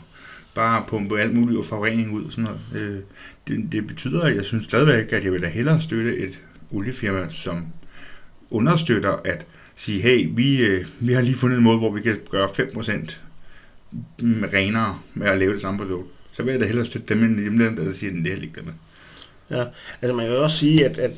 bare 0.55 0.83
pumpe 0.87 1.19
alt 1.19 1.33
muligt 1.33 1.59
og 1.59 1.65
forurening 1.65 2.11
ud 2.11 2.23
og 2.23 2.31
sådan 2.31 2.43
noget. 2.43 2.59
Øh, 2.75 2.99
det, 3.47 3.71
det 3.71 3.87
betyder, 3.87 4.21
at 4.21 4.35
jeg 4.35 4.45
synes 4.45 4.65
stadigvæk, 4.65 5.13
at 5.13 5.23
jeg 5.23 5.31
vil 5.31 5.41
da 5.41 5.47
hellere 5.47 5.81
støtte 5.81 6.17
et 6.17 6.39
oliefirma, 6.71 7.29
som 7.29 7.65
understøtter 8.53 9.15
at 9.23 9.45
sige, 9.75 10.01
hey, 10.01 10.29
vi, 10.31 10.65
øh, 10.65 10.85
vi 10.99 11.13
har 11.13 11.21
lige 11.21 11.37
fundet 11.37 11.57
en 11.57 11.63
måde, 11.63 11.77
hvor 11.77 11.91
vi 11.91 12.01
kan 12.01 12.19
gøre 12.29 12.49
5% 12.49 13.15
renere 14.53 14.99
med 15.13 15.27
at 15.27 15.37
lave 15.37 15.53
det 15.53 15.61
samme 15.61 15.79
produkt. 15.79 16.07
Så 16.33 16.43
vil 16.43 16.51
jeg 16.51 16.61
da 16.61 16.65
hellere 16.65 16.85
støtte 16.85 17.13
dem, 17.13 17.23
end 17.23 17.59
dem, 17.59 17.75
der 17.75 17.93
siger, 17.93 18.11
at 18.11 18.23
det 18.23 18.31
er 18.31 18.35
ikke 18.35 18.51
dem. 18.55 18.73
Ja, 19.49 19.63
altså 20.01 20.15
man 20.15 20.27
kan 20.27 20.37
også 20.37 20.57
sige, 20.57 20.85
at, 20.85 20.99
at 20.99 21.11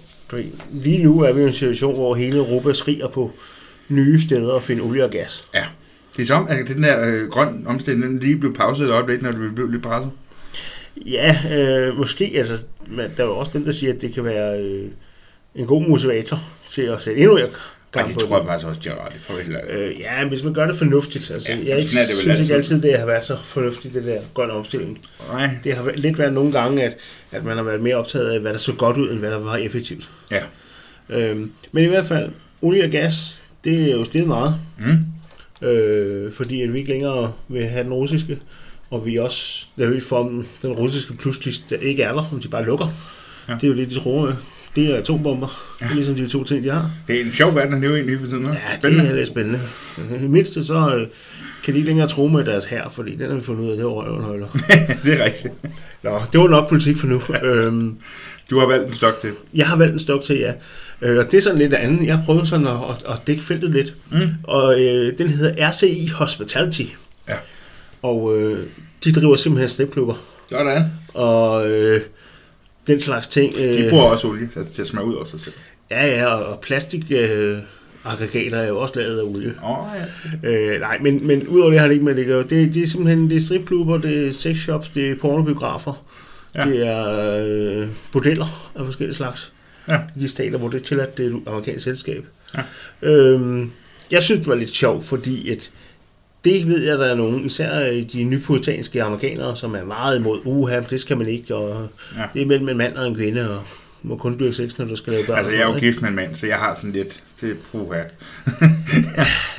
lige 0.72 1.04
nu 1.04 1.20
er 1.20 1.32
vi 1.32 1.42
i 1.42 1.46
en 1.46 1.54
situation, 1.54 1.94
hvor 1.94 2.16
hele 2.16 2.38
Europa 2.38 2.74
skriger 2.74 3.08
på 3.08 3.32
nye 3.90 4.22
steder 4.22 4.56
at 4.56 4.64
finde 4.64 4.82
olie 4.82 5.04
og 5.04 5.12
gas. 5.12 5.48
Ja. 5.54 5.66
Det 6.18 6.22
er 6.22 6.26
som, 6.26 6.48
at 6.50 6.68
den 6.68 6.84
der 6.84 7.08
øh, 7.08 7.30
grøn 7.30 7.68
omstilling, 7.68 8.04
den 8.04 8.20
lige 8.20 8.38
blev 8.38 8.56
pauset 8.56 8.86
et 8.86 8.92
øjeblik, 8.92 9.22
når 9.22 9.32
det 9.32 9.56
blev 9.56 9.72
lidt 9.72 9.84
presset. 9.84 10.12
Ja, 10.98 11.38
øh, 11.52 11.98
måske. 11.98 12.32
Altså, 12.36 12.54
der 12.98 13.24
er 13.24 13.28
jo 13.28 13.38
også 13.38 13.52
den, 13.56 13.66
der 13.66 13.72
siger, 13.72 13.94
at 13.94 14.02
det 14.02 14.14
kan 14.14 14.24
være 14.24 14.62
øh, 14.62 14.88
en 15.56 15.66
god 15.66 15.88
motivator 15.88 16.44
til 16.70 16.82
at 16.82 17.02
sætte 17.02 17.20
endnu 17.22 17.36
mere 17.36 17.48
Ja, 17.96 18.04
det 18.08 18.18
tror 18.20 18.38
jeg 18.38 18.46
faktisk 18.46 18.68
også, 18.68 18.82
de 18.84 18.90
har 18.90 19.06
ret 19.06 19.14
i 19.16 19.20
for 19.20 19.34
helt 19.34 19.58
øh, 19.70 20.00
Ja, 20.00 20.26
hvis 20.28 20.44
man 20.44 20.54
gør 20.54 20.68
det 20.68 20.78
fornuftigt. 20.78 21.32
Altså, 21.32 21.52
Ja, 21.52 21.58
jeg 21.58 21.64
ikke, 21.66 21.74
er 21.74 22.06
synes 22.06 22.20
ikke 22.22 22.32
altid. 22.34 22.56
altid, 22.56 22.82
det 22.82 23.00
har 23.00 23.06
været 23.06 23.26
så 23.26 23.38
fornuftigt, 23.46 23.94
det 23.94 24.06
der 24.06 24.22
grønne 24.34 24.54
omstilling. 24.54 25.00
Nej. 25.34 25.50
Det 25.64 25.74
har 25.74 25.92
lidt 25.96 26.20
været 26.20 26.34
nogle 26.34 26.52
gange, 26.52 26.84
at, 26.84 26.98
at 27.32 27.44
man 27.44 27.58
har 27.58 27.64
været 27.64 27.82
mere 27.82 27.96
optaget 27.96 28.32
af, 28.32 28.40
hvad 28.40 28.52
der 28.52 28.58
så 28.58 28.74
godt 28.74 28.98
ud, 28.98 29.10
end 29.12 29.20
hvad 29.20 29.32
der 29.32 29.38
var 29.38 29.56
effektivt. 29.56 30.10
Ja. 30.32 30.42
Øhm, 31.10 31.52
men 31.72 31.84
i 31.84 31.88
hvert 31.88 32.06
fald, 32.06 32.30
olie 32.62 32.84
og 32.84 32.90
gas, 32.90 33.42
det 33.64 33.92
er 33.92 33.96
jo 33.96 34.04
steget 34.04 34.28
meget. 34.28 34.56
Mm. 34.80 35.68
øh, 35.68 36.34
fordi 36.34 36.62
at 36.62 36.74
vi 36.74 36.78
ikke 36.80 36.90
længere 36.92 37.34
vil 37.48 37.66
have 37.66 37.84
den 37.84 37.94
russiske, 37.94 38.40
og 38.90 39.06
vi 39.06 39.16
er 39.16 39.22
også 39.22 39.66
nervøs 39.76 40.04
for, 40.06 40.20
om 40.20 40.48
den 40.62 40.72
russiske 40.72 41.14
pludselig 41.14 41.54
ikke 41.82 42.04
er 42.04 42.14
der, 42.14 42.30
om 42.34 42.40
de 42.42 42.48
bare 42.48 42.66
lukker. 42.66 42.86
Ja. 43.48 43.54
Ja. 43.54 43.58
Det 43.58 43.64
er 43.64 43.68
jo 43.68 43.76
det, 43.78 43.90
de 43.90 43.96
tror 43.96 44.26
med. 44.26 44.34
Det 44.76 44.92
er 44.92 44.98
atombomber. 44.98 45.76
Ja. 45.82 45.86
Det 45.86 45.92
er 45.92 45.96
ligesom 45.96 46.16
de 46.16 46.28
to 46.28 46.44
ting, 46.44 46.64
de 46.64 46.70
har. 46.70 46.92
Det 47.08 47.22
er 47.22 47.26
en 47.26 47.34
sjov 47.34 47.56
verden 47.56 47.74
at 47.74 47.82
leve 47.82 48.00
i 48.00 48.04
lige 48.04 48.20
for 48.20 48.28
tiden. 48.28 48.46
Ja, 48.46 48.90
det 48.90 48.98
er 49.10 49.16
lidt 49.16 49.28
spændende. 49.28 49.60
I 50.24 50.28
mindste 50.28 50.64
så 50.64 50.96
øh, 50.96 51.08
kan 51.64 51.74
de 51.74 51.80
ikke 51.80 51.88
længere 51.90 52.08
tro 52.08 52.28
med 52.28 52.44
deres 52.46 52.66
her, 52.66 52.90
fordi 52.96 53.16
den 53.16 53.30
har 53.30 53.36
vi 53.38 53.44
fundet 53.44 53.64
ud 53.64 53.70
af, 53.70 53.76
det 53.78 53.86
var 53.86 53.92
røven 53.92 54.22
holder. 54.24 54.48
det 55.06 55.22
er 55.22 55.26
rigtigt. 55.26 55.54
Nå, 56.04 56.22
det 56.34 56.40
var 56.42 56.48
nok 56.48 56.70
politik 56.70 56.98
for 56.98 57.08
nu. 57.08 57.22
øhm, 57.44 57.96
Du 58.50 58.60
har 58.60 58.68
valgt 58.68 58.88
en 58.88 58.94
stok 58.94 59.22
til. 59.22 59.32
jeg 59.54 59.68
har 59.68 59.76
valgt 59.76 59.94
en 59.94 60.00
stok 60.00 60.24
til, 60.24 60.38
ja. 60.40 60.54
Øh, 61.02 61.18
og 61.18 61.32
det 61.32 61.38
er 61.38 61.42
sådan 61.42 61.60
lidt 61.60 61.74
andet. 61.74 62.08
Jeg 62.08 62.18
har 62.18 62.26
prøvet 62.26 62.48
sådan 62.48 62.68
at, 62.68 62.74
at, 62.74 63.12
at 63.14 63.28
dække 63.28 63.44
feltet 63.44 63.72
lidt. 63.72 63.94
Mm. 64.12 64.18
Og 64.44 64.82
øh, 64.82 65.18
den 65.18 65.28
hedder 65.28 65.70
RCI 65.70 66.08
Hospitality. 66.16 66.82
Ja. 67.30 67.36
Og 68.02 68.38
øh, 68.38 68.66
de 69.04 69.12
driver 69.12 69.36
simpelthen 69.36 69.70
stripklubber. 69.70 70.16
Sådan. 70.50 70.84
Og 71.14 71.70
øh, 71.70 72.02
den 72.88 73.00
slags 73.00 73.28
ting. 73.28 73.54
Øh, 73.58 73.74
De 73.78 73.90
bruger 73.90 74.04
også 74.04 74.28
olie 74.28 74.50
til, 74.74 74.82
at 74.82 74.88
smage 74.88 75.06
ud 75.08 75.16
af 75.16 75.28
sig 75.28 75.40
selv. 75.40 75.54
Ja, 75.92 76.08
ja, 76.18 76.26
og, 76.26 76.60
plastik... 76.60 77.04
Øh, 77.12 77.58
aggregater 78.08 78.58
er 78.58 78.68
jo 78.68 78.80
også 78.80 78.94
lavet 79.00 79.20
af 79.20 79.24
olie. 79.24 79.54
Åh, 79.64 79.80
oh, 79.80 79.88
ja. 80.44 80.50
Øh, 80.50 80.80
nej, 80.80 80.98
men, 81.02 81.28
men 81.28 81.48
udover 81.48 81.70
det 81.72 81.80
har 81.80 81.88
det 81.88 81.94
ikke 81.94 82.06
med 82.06 82.16
det 82.16 82.22
at 82.22 82.28
gøre. 82.28 82.44
Det, 82.44 82.74
det 82.74 82.84
er 82.84 82.88
simpelthen 82.88 83.30
det 83.30 83.36
er 83.36 83.40
stripklubber, 83.40 83.98
det 83.98 84.28
er 84.28 84.32
sexshops, 84.32 84.90
det 84.90 85.12
er 85.12 85.16
pornobiografer, 85.16 86.06
Ja. 86.56 86.66
det 86.66 86.88
er 86.88 87.10
øh, 87.46 87.88
bordeller 88.12 88.72
af 88.76 88.86
forskellige 88.86 89.16
slags. 89.16 89.52
Ja. 89.88 89.98
I 90.16 90.20
de 90.20 90.28
stater, 90.28 90.58
hvor 90.58 90.70
det 90.70 90.82
er 90.82 90.86
tilladt, 90.86 91.18
det 91.18 91.26
er 91.26 91.30
et 91.30 91.42
amerikansk 91.48 91.84
selskab. 91.84 92.26
Ja. 92.58 92.62
Øhm, 93.10 93.72
jeg 94.12 94.24
synes, 94.24 94.40
det 94.40 94.48
var 94.48 94.56
lidt 94.56 94.76
sjovt, 94.76 95.06
fordi 95.06 95.50
at 95.50 95.72
det 96.46 96.68
ved 96.68 96.84
jeg, 96.86 96.98
der 97.00 97.06
er 97.06 97.16
nogen, 97.16 97.46
især 97.46 97.80
øh, 97.90 98.04
de 98.14 98.24
nypuritanske 98.24 99.04
amerikanere, 99.04 99.56
som 99.56 99.76
er 99.76 99.84
meget 99.86 100.20
imod, 100.20 100.40
uha, 100.46 100.80
det 100.90 101.02
skal 101.02 101.18
man 101.18 101.28
ikke, 101.28 101.56
og 101.56 101.88
Ja. 102.18 102.22
det 102.34 102.42
er 102.42 102.46
mellem 102.46 102.70
en 102.70 102.78
mand 102.78 102.96
og 102.96 103.08
en 103.08 103.16
kvinde, 103.16 103.50
og 103.58 103.62
må 104.04 104.18
kun 104.18 104.40
dyrke 104.40 104.54
sex, 104.54 104.78
når 104.78 104.86
du 104.86 104.96
skal 104.96 105.14
lave 105.14 105.26
børn. 105.26 105.38
Altså, 105.38 105.52
og 105.52 105.58
jeg 105.58 105.64
er 105.70 105.74
jo 105.74 105.80
gift 105.80 106.02
med 106.02 106.10
en 106.10 106.16
mand, 106.16 106.36
så 106.36 106.48
jeg 106.48 106.56
har 106.58 106.76
sådan 106.76 106.92
lidt 106.92 107.24
til 107.40 107.56
puha. 107.72 108.02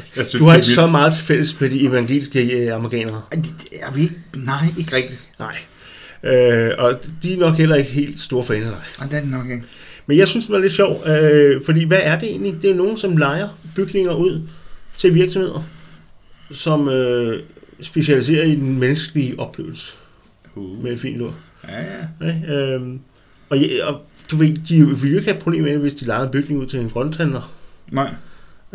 synes, 0.03 0.35
ikke? 0.35 0.39
Du 0.39 0.45
har 0.45 0.57
det 0.57 0.63
ikke 0.69 0.75
så 0.75 0.87
meget 0.87 1.15
til 1.15 1.25
fælles 1.25 1.61
med 1.61 1.71
de 1.71 1.81
evangeliske 1.87 2.43
øh, 2.67 2.75
amerikanere. 2.75 3.23
Det- 3.35 3.45
det 3.61 3.69
er 3.83 3.93
vi 3.93 4.03
ikke? 4.03 4.15
Nej, 4.37 4.65
ikke 4.79 4.97
rigtigt. 4.97 5.21
Nej. 5.39 5.57
Øh, 6.35 6.71
og 6.79 6.95
de 7.23 7.35
er 7.35 7.39
nok 7.39 7.55
heller 7.57 7.77
ikke 7.77 7.91
helt 7.91 8.21
store 8.21 8.45
fan 8.45 8.63
af 8.63 8.71
dig. 8.71 9.09
Det 9.11 9.17
er 9.17 9.21
det 9.21 9.31
nok 9.31 9.45
ikke. 9.51 9.63
Men 10.07 10.19
jeg 10.19 10.29
synes, 10.29 10.45
det 10.47 10.53
var 10.53 10.59
lidt 10.59 10.73
sjovt, 10.73 11.09
øh, 11.09 11.61
fordi 11.65 11.85
hvad 11.87 11.99
er 12.03 12.19
det 12.19 12.29
egentlig? 12.29 12.55
Det 12.63 12.65
er 12.65 12.69
jo 12.73 12.77
nogen, 12.83 12.97
som 12.97 13.17
leger 13.17 13.49
bygninger 13.77 14.15
ud 14.15 14.41
til 14.97 15.15
virksomheder, 15.15 15.67
som 16.51 16.89
øh, 16.89 17.43
specialiserer 17.81 18.45
i 18.45 18.51
den 18.55 18.79
menneskelige 18.79 19.41
oplevelse, 19.41 19.93
Uh. 20.55 20.83
med 20.85 20.93
et 20.93 21.01
fint 21.01 21.23
ord. 21.23 21.35
Ja, 21.69 21.81
ja. 21.81 22.27
Ja, 22.27 22.55
øh, 22.55 22.83
og, 23.49 23.59
ja, 23.59 23.87
og 23.87 24.03
du 24.31 24.37
ved, 24.37 24.57
de 24.57 25.01
vil 25.01 25.11
jo 25.13 25.19
ikke 25.19 25.31
have 25.33 25.41
problemer 25.41 25.69
med, 25.69 25.79
hvis 25.79 25.95
de 25.95 26.07
leger 26.07 26.23
en 26.23 26.31
bygning 26.31 26.61
ud 26.61 26.67
til 26.67 26.81
en 26.81 26.91
grønthandler. 26.91 27.53
Nej. 27.91 28.11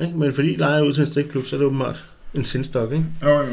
Ikke? 0.02 0.18
Men 0.18 0.34
fordi 0.34 0.52
de 0.54 0.58
leger 0.58 0.82
ud 0.82 0.94
til 0.94 1.02
en 1.02 1.08
stripklub, 1.08 1.46
så 1.48 1.56
er 1.56 1.58
det 1.58 1.66
åbenbart 1.68 2.04
en 2.34 2.46
sindstok. 2.46 2.92
Ikke? 2.92 3.06
Jo, 3.24 3.30
jo. 3.40 3.46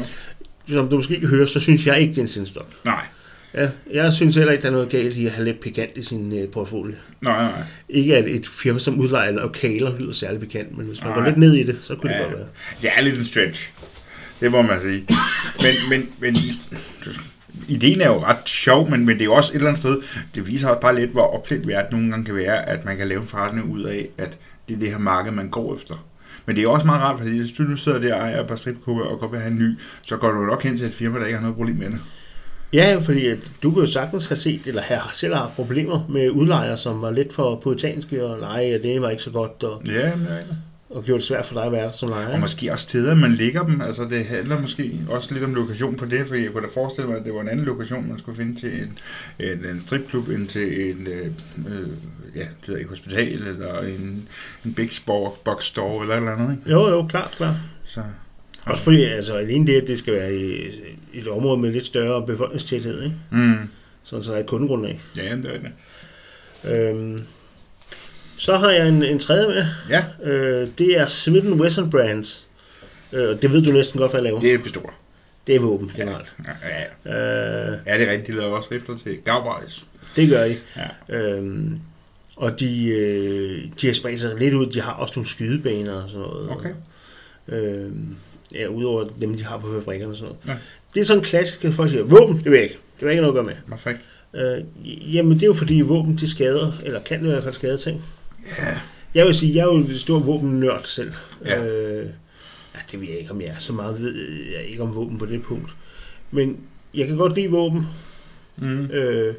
Som 0.69 0.89
du 0.89 0.95
måske 0.95 1.19
kan 1.19 1.29
høre, 1.29 1.47
så 1.47 1.59
synes 1.59 1.87
jeg 1.87 1.99
ikke, 1.99 2.11
det 2.11 2.17
er 2.17 2.21
en 2.21 2.27
sindstok. 2.27 2.67
Nej. 2.85 3.05
Ja, 3.53 3.69
jeg 3.93 4.13
synes 4.13 4.35
heller 4.35 4.51
ikke, 4.51 4.61
der 4.61 4.67
er 4.67 4.71
noget 4.73 4.89
galt 4.89 5.17
i 5.17 5.25
at 5.25 5.31
have 5.31 5.45
lidt 5.45 5.59
pikant 5.59 5.91
i 5.97 6.03
sin 6.03 6.37
øh, 6.39 6.47
portfolio. 6.49 6.95
Nej, 7.21 7.51
nej. 7.51 7.63
Ikke 7.89 8.17
at 8.17 8.27
et 8.27 8.47
firma 8.47 8.79
som 8.79 8.99
udlejer 8.99 9.31
lokaler 9.31 9.99
lyder 9.99 10.11
særlig 10.11 10.39
bekendt, 10.39 10.77
men 10.77 10.85
hvis 10.87 11.03
man 11.03 11.13
går 11.13 11.19
Nej. 11.21 11.29
lidt 11.29 11.37
ned 11.39 11.53
i 11.53 11.63
det, 11.63 11.77
så 11.81 11.95
kunne 11.95 12.09
det 12.13 12.17
Ja, 12.17 12.23
godt 12.23 12.33
være. 12.33 12.45
det 12.81 12.89
er 12.97 13.01
lidt 13.01 13.15
en 13.15 13.25
stretch. 13.25 13.69
Det 14.41 14.51
må 14.51 14.61
man 14.61 14.81
sige. 14.81 15.07
Men, 15.61 15.73
men, 15.89 16.09
men 16.19 16.35
ideen 17.67 18.01
er 18.01 18.07
jo 18.07 18.23
ret 18.23 18.49
sjov, 18.49 18.89
men, 18.89 19.05
men 19.05 19.15
det 19.15 19.21
er 19.21 19.25
jo 19.25 19.33
også 19.33 19.51
et 19.51 19.55
eller 19.55 19.67
andet 19.67 19.79
sted, 19.79 20.01
det 20.35 20.47
viser 20.47 20.67
også 20.67 20.81
bare 20.81 20.95
lidt, 20.95 21.11
hvor 21.11 21.33
optaget 21.35 21.67
verden 21.67 21.91
nogle 21.97 22.09
gange 22.11 22.25
kan 22.25 22.35
være, 22.35 22.69
at 22.69 22.85
man 22.85 22.97
kan 22.97 23.07
lave 23.07 23.21
en 23.21 23.27
forretning 23.27 23.71
ud 23.71 23.83
af, 23.83 24.09
at 24.17 24.37
det 24.67 24.75
er 24.75 24.79
det 24.79 24.89
her 24.89 24.97
marked, 24.97 25.31
man 25.31 25.49
går 25.49 25.75
efter. 25.75 26.05
Men 26.45 26.55
det 26.55 26.63
er 26.63 26.67
også 26.67 26.85
meget 26.85 27.01
rart, 27.01 27.19
fordi 27.19 27.39
hvis 27.39 27.51
du 27.51 27.63
nu 27.63 27.75
sidder 27.75 27.99
der 27.99 28.15
og 28.15 28.21
ejer 28.21 28.41
et 28.41 28.47
par 28.47 28.55
stripklubber 28.55 29.03
og 29.03 29.19
godt 29.19 29.31
vil 29.31 29.39
have 29.39 29.51
en 29.51 29.59
ny, 29.59 29.77
så 30.01 30.17
går 30.17 30.31
du 30.31 30.45
nok 30.45 30.63
hen 30.63 30.77
til 30.77 30.87
et 30.87 30.93
firma, 30.93 31.19
der 31.19 31.25
ikke 31.25 31.37
har 31.37 31.43
noget 31.43 31.57
problem 31.57 31.75
med 31.75 31.89
det. 31.89 31.99
Ja, 32.73 32.99
fordi 33.05 33.27
at 33.27 33.37
du 33.63 33.71
kan 33.71 33.79
jo 33.79 33.85
sagtens 33.85 34.27
have 34.27 34.37
set, 34.37 34.61
eller 34.65 34.81
have 34.81 35.01
selv 35.13 35.35
haft 35.35 35.55
problemer 35.55 36.05
med 36.09 36.29
udlejere, 36.29 36.77
som 36.77 37.01
var 37.01 37.11
lidt 37.11 37.33
for 37.33 37.55
puritanske, 37.63 38.25
og 38.25 38.39
nej, 38.39 38.79
det 38.83 39.01
var 39.01 39.09
ikke 39.09 39.23
så 39.23 39.31
godt, 39.31 39.63
og, 39.63 39.81
Ja, 39.85 40.15
men. 40.15 40.27
Og 40.89 41.03
gjorde 41.03 41.17
det 41.19 41.27
svært 41.27 41.45
for 41.45 41.53
dig 41.53 41.63
at 41.63 41.71
være 41.71 41.85
der 41.85 41.91
som 41.91 42.09
lejer. 42.09 42.27
Og 42.33 42.39
måske 42.39 42.71
også 42.71 42.83
steder, 42.89 43.15
man 43.15 43.31
lægger 43.31 43.63
dem. 43.63 43.81
Altså 43.81 44.03
det 44.03 44.25
handler 44.25 44.61
måske 44.61 44.91
også 45.09 45.33
lidt 45.33 45.43
om 45.43 45.55
lokation 45.55 45.95
på 45.95 46.05
det, 46.05 46.27
for 46.27 46.35
jeg 46.35 46.51
kunne 46.51 46.63
da 46.67 46.71
forestille 46.73 47.09
mig, 47.09 47.19
at 47.19 47.25
det 47.25 47.33
var 47.33 47.41
en 47.41 47.49
anden 47.49 47.65
lokation, 47.65 48.09
man 48.09 48.19
skulle 48.19 48.35
finde 48.37 48.59
til 48.59 48.73
en, 48.73 48.97
en, 49.39 49.65
en 49.65 49.83
stripklub, 49.87 50.29
end 50.29 50.47
til 50.47 50.89
en 50.91 51.07
øh, 51.07 51.25
øh, 51.67 51.87
ja, 52.35 52.45
det 52.67 52.77
ikke, 52.77 52.89
hospital, 52.89 53.47
eller 53.47 53.79
en, 53.81 54.27
en 54.65 54.73
big 54.73 54.91
sport, 54.93 55.33
box 55.45 55.63
store, 55.65 56.01
eller 56.01 56.15
et 56.15 56.19
eller 56.19 56.31
andet, 56.31 56.57
ikke? 56.57 56.71
Jo, 56.71 56.87
jo, 56.89 57.07
klart, 57.07 57.31
klart. 57.31 57.55
Så, 57.85 58.01
Også 58.65 58.83
fordi, 58.83 59.03
altså 59.03 59.33
alene 59.33 59.67
det, 59.67 59.81
at 59.81 59.87
det 59.87 59.97
skal 59.97 60.13
være 60.13 60.35
i 60.35 60.69
et 61.13 61.27
område 61.27 61.61
med 61.61 61.71
lidt 61.71 61.85
større 61.85 62.25
befolkningstæthed, 62.27 63.03
ikke? 63.03 63.15
mm, 63.31 63.55
Sådan, 64.03 64.23
så 64.23 64.31
der 64.31 64.37
er 64.37 64.41
et 64.41 64.47
kundegrundlag. 64.47 65.01
ja, 65.17 65.23
jamen, 65.23 65.45
det 65.45 65.55
er 65.55 65.59
det. 65.59 65.71
Øhm, 66.71 67.21
så 68.49 68.57
har 68.57 68.71
jeg 68.71 68.87
en, 68.89 69.03
en 69.03 69.19
tredje 69.19 69.47
med. 69.47 69.65
Ja, 69.89 70.03
Øh, 70.31 70.67
det 70.77 70.97
er 70.99 71.05
Smith 71.05 71.45
Wesson 71.51 71.89
Brands. 71.89 72.45
Øh, 73.13 73.41
det 73.41 73.51
ved 73.51 73.61
du 73.61 73.71
næsten 73.71 73.99
godt, 73.99 74.11
hvad 74.11 74.21
jeg 74.21 74.23
laver. 74.23 74.39
det 74.39 74.53
er 74.53 74.57
pistoler. 74.57 74.89
Det 75.47 75.55
er 75.55 75.59
våben 75.59 75.91
generelt. 75.95 76.33
Ja, 76.45 76.51
ja. 77.05 77.11
Øh, 77.71 77.77
ja, 77.87 77.97
det 77.99 78.07
er 78.07 78.11
rigtigt. 78.11 78.27
De 78.27 78.41
laver 78.41 78.57
også 78.57 78.69
rifler 78.71 78.97
til 79.03 79.17
Gauweis. 79.25 79.85
det 80.15 80.29
gør 80.29 80.43
I. 80.43 80.55
Ja. 81.09 81.15
Øhm, 81.17 81.79
Og 82.35 82.59
de, 82.59 82.87
øh, 82.87 83.61
de 83.81 83.87
har 83.87 83.93
spredt 83.93 84.19
sig 84.19 84.35
lidt 84.39 84.53
ud. 84.53 84.65
De 84.65 84.81
har 84.81 84.91
også 84.93 85.13
nogle 85.15 85.29
skydebaner 85.29 85.93
og 85.93 86.09
sådan 86.09 86.21
noget. 86.21 86.49
Okay. 86.51 86.69
Øh, 87.47 87.91
ja, 88.55 88.67
udover 88.67 89.07
dem, 89.21 89.37
de 89.37 89.43
har 89.43 89.57
på 89.57 89.73
fabrikkerne 89.79 90.13
og 90.13 90.17
sådan 90.17 90.33
noget. 90.45 90.59
Ja. 90.59 90.63
Det 90.93 91.01
er 91.01 91.05
sådan 91.05 91.23
klassisk, 91.23 91.65
at 91.65 91.73
folk 91.73 91.89
siger, 91.89 92.03
våben, 92.03 92.37
det 92.37 92.45
vil 92.51 92.53
jeg 92.53 92.63
ikke. 92.63 92.75
Det 92.75 93.01
vil 93.01 93.05
jeg 93.07 93.11
ikke 93.11 93.21
noget 93.21 93.37
at 93.39 93.45
gøre 93.45 93.55
med. 93.55 93.61
Hvorfor 93.67 93.89
ikke? 93.89 94.01
Øh, 94.33 95.15
jamen, 95.15 95.33
det 95.33 95.43
er 95.43 95.47
jo 95.47 95.53
fordi 95.53 95.81
våben, 95.81 96.15
de 96.15 96.29
skader, 96.31 96.71
eller 96.85 96.99
kan 97.01 97.25
i 97.25 97.27
hvert 97.27 97.43
fald 97.43 97.53
skade 97.53 97.77
ting. 97.77 98.05
Ja. 98.59 98.79
Jeg 99.13 99.25
vil 99.25 99.35
sige, 99.35 99.55
jeg 99.55 99.61
er 99.61 99.65
jo 99.65 99.75
en 99.77 99.93
stor 99.95 100.19
våbennørd 100.19 100.83
selv. 100.83 101.11
Ja. 101.45 101.63
Øh, 101.65 102.05
ja, 102.75 102.79
det 102.91 103.01
ved 103.01 103.07
jeg 103.07 103.17
ikke, 103.17 103.31
om 103.31 103.41
jeg 103.41 103.47
er. 103.49 103.59
Så 103.59 103.73
meget 103.73 104.01
ved 104.01 104.15
jeg 104.57 104.63
ikke 104.69 104.83
om 104.83 104.95
våben 104.95 105.17
på 105.17 105.25
det 105.25 105.43
punkt. 105.43 105.71
Men 106.31 106.57
jeg 106.93 107.07
kan 107.07 107.17
godt 107.17 107.35
lide 107.35 107.49
våben. 107.49 107.85
Mm. 108.57 108.85
Øh, 108.85 109.33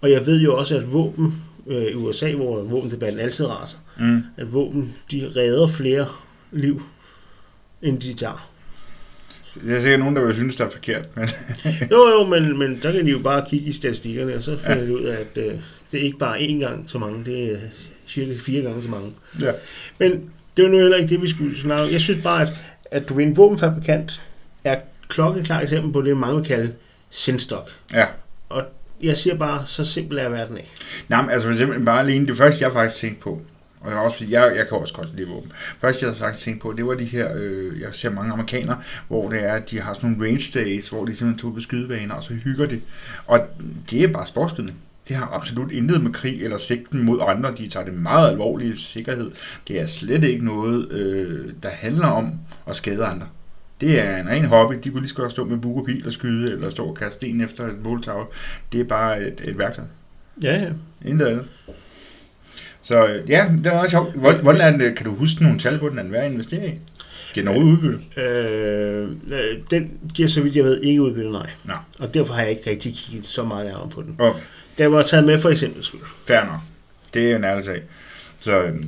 og 0.00 0.10
jeg 0.10 0.26
ved 0.26 0.40
jo 0.40 0.56
også, 0.56 0.76
at 0.76 0.92
våben 0.92 1.42
øh, 1.66 1.82
i 1.84 1.94
USA, 1.94 2.32
hvor 2.32 2.62
våbendebatten 2.62 3.20
altid 3.20 3.46
raser, 3.46 3.78
Mm. 3.98 4.22
at 4.36 4.52
våben, 4.52 4.94
de 5.10 5.32
redder 5.36 5.68
flere 5.68 6.06
liv, 6.52 6.82
end 7.82 8.00
de 8.00 8.14
tager. 8.14 8.50
Der 9.66 9.74
er 9.76 9.80
sikkert 9.80 10.00
nogen, 10.00 10.16
der 10.16 10.24
vil 10.24 10.34
synes, 10.34 10.56
det 10.56 10.64
er 10.64 10.70
forkert. 10.70 11.16
Men 11.16 11.28
Jo, 11.90 11.96
jo, 12.08 12.24
men, 12.26 12.58
men 12.58 12.78
der 12.82 12.92
kan 12.92 13.06
de 13.06 13.10
jo 13.10 13.18
bare 13.18 13.46
kigge 13.50 13.66
i 13.66 13.72
statistikkerne, 13.72 14.34
og 14.36 14.42
så 14.42 14.58
finder 14.58 14.84
de 14.84 14.94
ud 14.96 15.02
af, 15.02 15.16
at 15.20 15.36
øh, 15.46 15.54
det 15.92 16.00
er 16.00 16.04
ikke 16.04 16.18
bare 16.18 16.38
én 16.38 16.52
gang 16.60 16.84
så 16.90 16.98
mange, 16.98 17.24
det 17.24 17.52
er 17.52 17.58
cirka 18.08 18.32
fire 18.46 18.62
gange 18.62 18.82
så 18.82 18.88
mange. 18.88 19.14
ja. 19.40 19.52
Men 19.98 20.10
det 20.56 20.62
er 20.62 20.66
jo 20.66 20.68
nu 20.68 20.78
heller 20.78 20.96
ikke 20.96 21.08
det, 21.08 21.22
vi 21.22 21.30
skulle 21.30 21.60
snakke 21.60 21.84
om. 21.84 21.92
Jeg 21.92 22.00
synes 22.00 22.22
bare, 22.22 22.42
at, 22.42 22.52
at 22.90 23.08
du 23.08 23.18
er 23.18 23.20
en 23.22 23.36
våbenfabrikant 23.36 24.22
er 24.64 24.80
klokkeklar 25.08 25.60
eksempel 25.60 25.92
på 25.92 26.02
det, 26.02 26.16
mange 26.16 26.36
vil 26.36 26.44
kalde 26.44 26.72
sindstok. 27.10 27.70
ja. 27.92 28.06
Og 28.48 28.64
jeg 29.02 29.16
siger 29.16 29.36
bare, 29.36 29.66
så 29.66 29.84
simpel 29.84 30.18
er 30.18 30.28
verden 30.28 30.56
ikke. 30.56 30.70
Nej, 31.08 31.22
men 31.22 31.30
altså 31.30 31.46
for 31.46 31.52
eksempel 31.52 31.84
bare 31.84 32.00
alene, 32.00 32.26
det 32.26 32.36
første 32.36 32.64
jeg 32.64 32.72
faktisk 32.72 33.00
tænkte 33.00 33.22
på, 33.22 33.42
og 33.80 33.90
jeg, 33.90 33.98
har 33.98 34.04
også, 34.04 34.24
jeg, 34.28 34.52
jeg 34.56 34.68
kan 34.68 34.78
også 34.78 34.94
godt 34.94 35.16
lide 35.16 35.28
våben. 35.28 35.52
Først 35.80 36.02
jeg 36.02 36.08
havde 36.08 36.18
faktisk 36.18 36.44
tænkt 36.44 36.60
på, 36.60 36.72
det 36.76 36.86
var 36.86 36.94
de 36.94 37.04
her, 37.04 37.28
øh, 37.34 37.80
jeg 37.80 37.88
ser 37.92 38.10
mange 38.10 38.32
amerikanere, 38.32 38.78
hvor 39.08 39.30
det 39.30 39.44
er, 39.44 39.52
at 39.52 39.70
de 39.70 39.80
har 39.80 39.94
sådan 39.94 40.10
nogle 40.10 40.26
range 40.26 40.50
days, 40.54 40.88
hvor 40.88 41.04
de 41.04 41.16
simpelthen 41.16 41.38
tog 41.38 41.54
på 41.54 41.60
skydebaner, 41.60 42.14
og 42.14 42.22
så 42.22 42.32
hygger 42.32 42.66
de. 42.66 42.80
Og 43.26 43.40
det 43.90 44.02
er 44.04 44.08
bare 44.08 44.26
sportsskydning. 44.26 44.76
Det 45.08 45.16
har 45.16 45.30
absolut 45.34 45.72
intet 45.72 46.02
med 46.02 46.12
krig 46.12 46.42
eller 46.44 46.58
sigten 46.58 47.02
mod 47.02 47.18
andre. 47.28 47.54
De 47.58 47.68
tager 47.68 47.84
det 47.86 47.94
meget 47.94 48.30
alvorligt 48.30 48.80
sikkerhed. 48.80 49.30
Det 49.68 49.80
er 49.80 49.86
slet 49.86 50.24
ikke 50.24 50.44
noget, 50.44 50.92
øh, 50.92 51.44
der 51.62 51.68
handler 51.68 52.06
om 52.06 52.32
at 52.66 52.76
skade 52.76 53.04
andre. 53.04 53.26
Det 53.80 54.00
er 54.00 54.16
en 54.16 54.28
ren 54.28 54.44
hobby. 54.44 54.74
De 54.84 54.90
kunne 54.90 55.00
lige 55.00 55.08
så 55.10 55.14
godt 55.14 55.32
stå 55.32 55.44
med 55.44 55.58
buk 55.58 55.76
og 55.76 55.84
pil 55.86 56.06
og 56.06 56.12
skyde, 56.12 56.52
eller 56.52 56.70
stå 56.70 56.84
og 56.84 56.94
kaste 56.96 57.16
sten 57.16 57.40
efter 57.40 57.66
et 57.66 57.82
måltavle. 57.82 58.26
Det 58.72 58.80
er 58.80 58.84
bare 58.84 59.20
et, 59.26 59.40
et 59.44 59.58
værktøj. 59.58 59.84
Ja, 60.42 60.56
ja. 60.62 60.70
Intet 61.10 61.26
andet. 61.26 61.46
Så 62.82 63.06
øh, 63.06 63.30
ja, 63.30 63.50
det 63.58 63.66
er 63.66 63.74
meget 63.74 63.90
sjovt. 63.90 64.14
Hvor- 64.16 64.32
Hvordan 64.42 64.80
den, 64.80 64.94
kan 64.94 65.06
du 65.06 65.14
huske 65.14 65.42
nogle 65.42 65.58
tal 65.58 65.78
på, 65.78 65.88
den 65.88 65.98
er 65.98 66.02
værd 66.02 66.24
at 66.24 66.32
investere 66.32 66.66
i? 66.68 66.72
Giver 67.34 67.46
den 67.46 67.48
overhovedet 67.48 67.78
udbytte? 67.82 68.20
Øh, 68.20 69.10
øh, 69.30 69.58
den 69.70 69.90
giver, 70.14 70.28
så 70.28 70.42
vidt 70.42 70.56
jeg 70.56 70.64
ved, 70.64 70.80
ikke 70.80 71.02
udbytte, 71.02 71.30
nej. 71.32 71.50
Nå. 71.64 71.72
Og 71.98 72.14
derfor 72.14 72.34
har 72.34 72.40
jeg 72.42 72.50
ikke 72.50 72.70
rigtig 72.70 72.94
kigget 72.94 73.24
så 73.24 73.44
meget 73.44 73.66
nærmere 73.66 73.88
på 73.88 74.02
den. 74.02 74.16
Okay, 74.18 74.40
Den 74.78 74.92
var 74.92 75.02
taget 75.02 75.26
med 75.26 75.40
for 75.40 75.50
eksempel 75.50 75.84
fair 76.26 76.44
nok. 76.44 76.60
Det 77.14 77.26
er 77.26 77.30
jo 77.30 77.36
en 77.36 77.44
ærlig 77.44 77.64
sag. 77.64 77.82
Så 78.40 78.62
øh, 78.62 78.84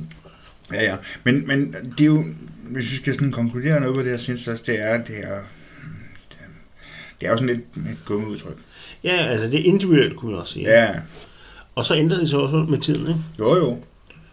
ja, 0.73 0.83
ja. 0.83 0.95
Men, 1.23 1.47
men 1.47 1.75
det 1.97 2.01
er 2.01 2.05
jo, 2.05 2.23
hvis 2.63 2.91
vi 2.91 2.95
skal 2.95 3.13
sådan 3.13 3.31
konkludere 3.31 3.79
noget 3.79 3.95
på 3.95 4.01
det, 4.01 4.11
jeg 4.11 4.19
synes 4.19 4.47
også, 4.47 4.63
det 4.67 4.79
er, 4.79 5.03
det 5.03 5.17
er, 5.23 5.39
det 7.19 7.27
er 7.27 7.31
jo 7.31 7.37
sådan 7.37 7.47
lidt 7.55 7.59
et 7.59 7.97
gummiudtryk. 8.05 8.57
Ja, 9.03 9.15
altså 9.15 9.47
det 9.47 9.59
er 9.59 9.63
individuelt, 9.63 10.15
kunne 10.15 10.31
man 10.31 10.39
også 10.41 10.53
sige. 10.53 10.69
Ja, 10.69 10.95
Og 11.75 11.85
så 11.85 11.95
ændrer 11.95 12.17
det 12.17 12.29
sig 12.29 12.39
også 12.39 12.57
med 12.57 12.77
tiden, 12.77 13.07
ikke? 13.07 13.19
jo 13.39 13.55
jo. 13.55 13.77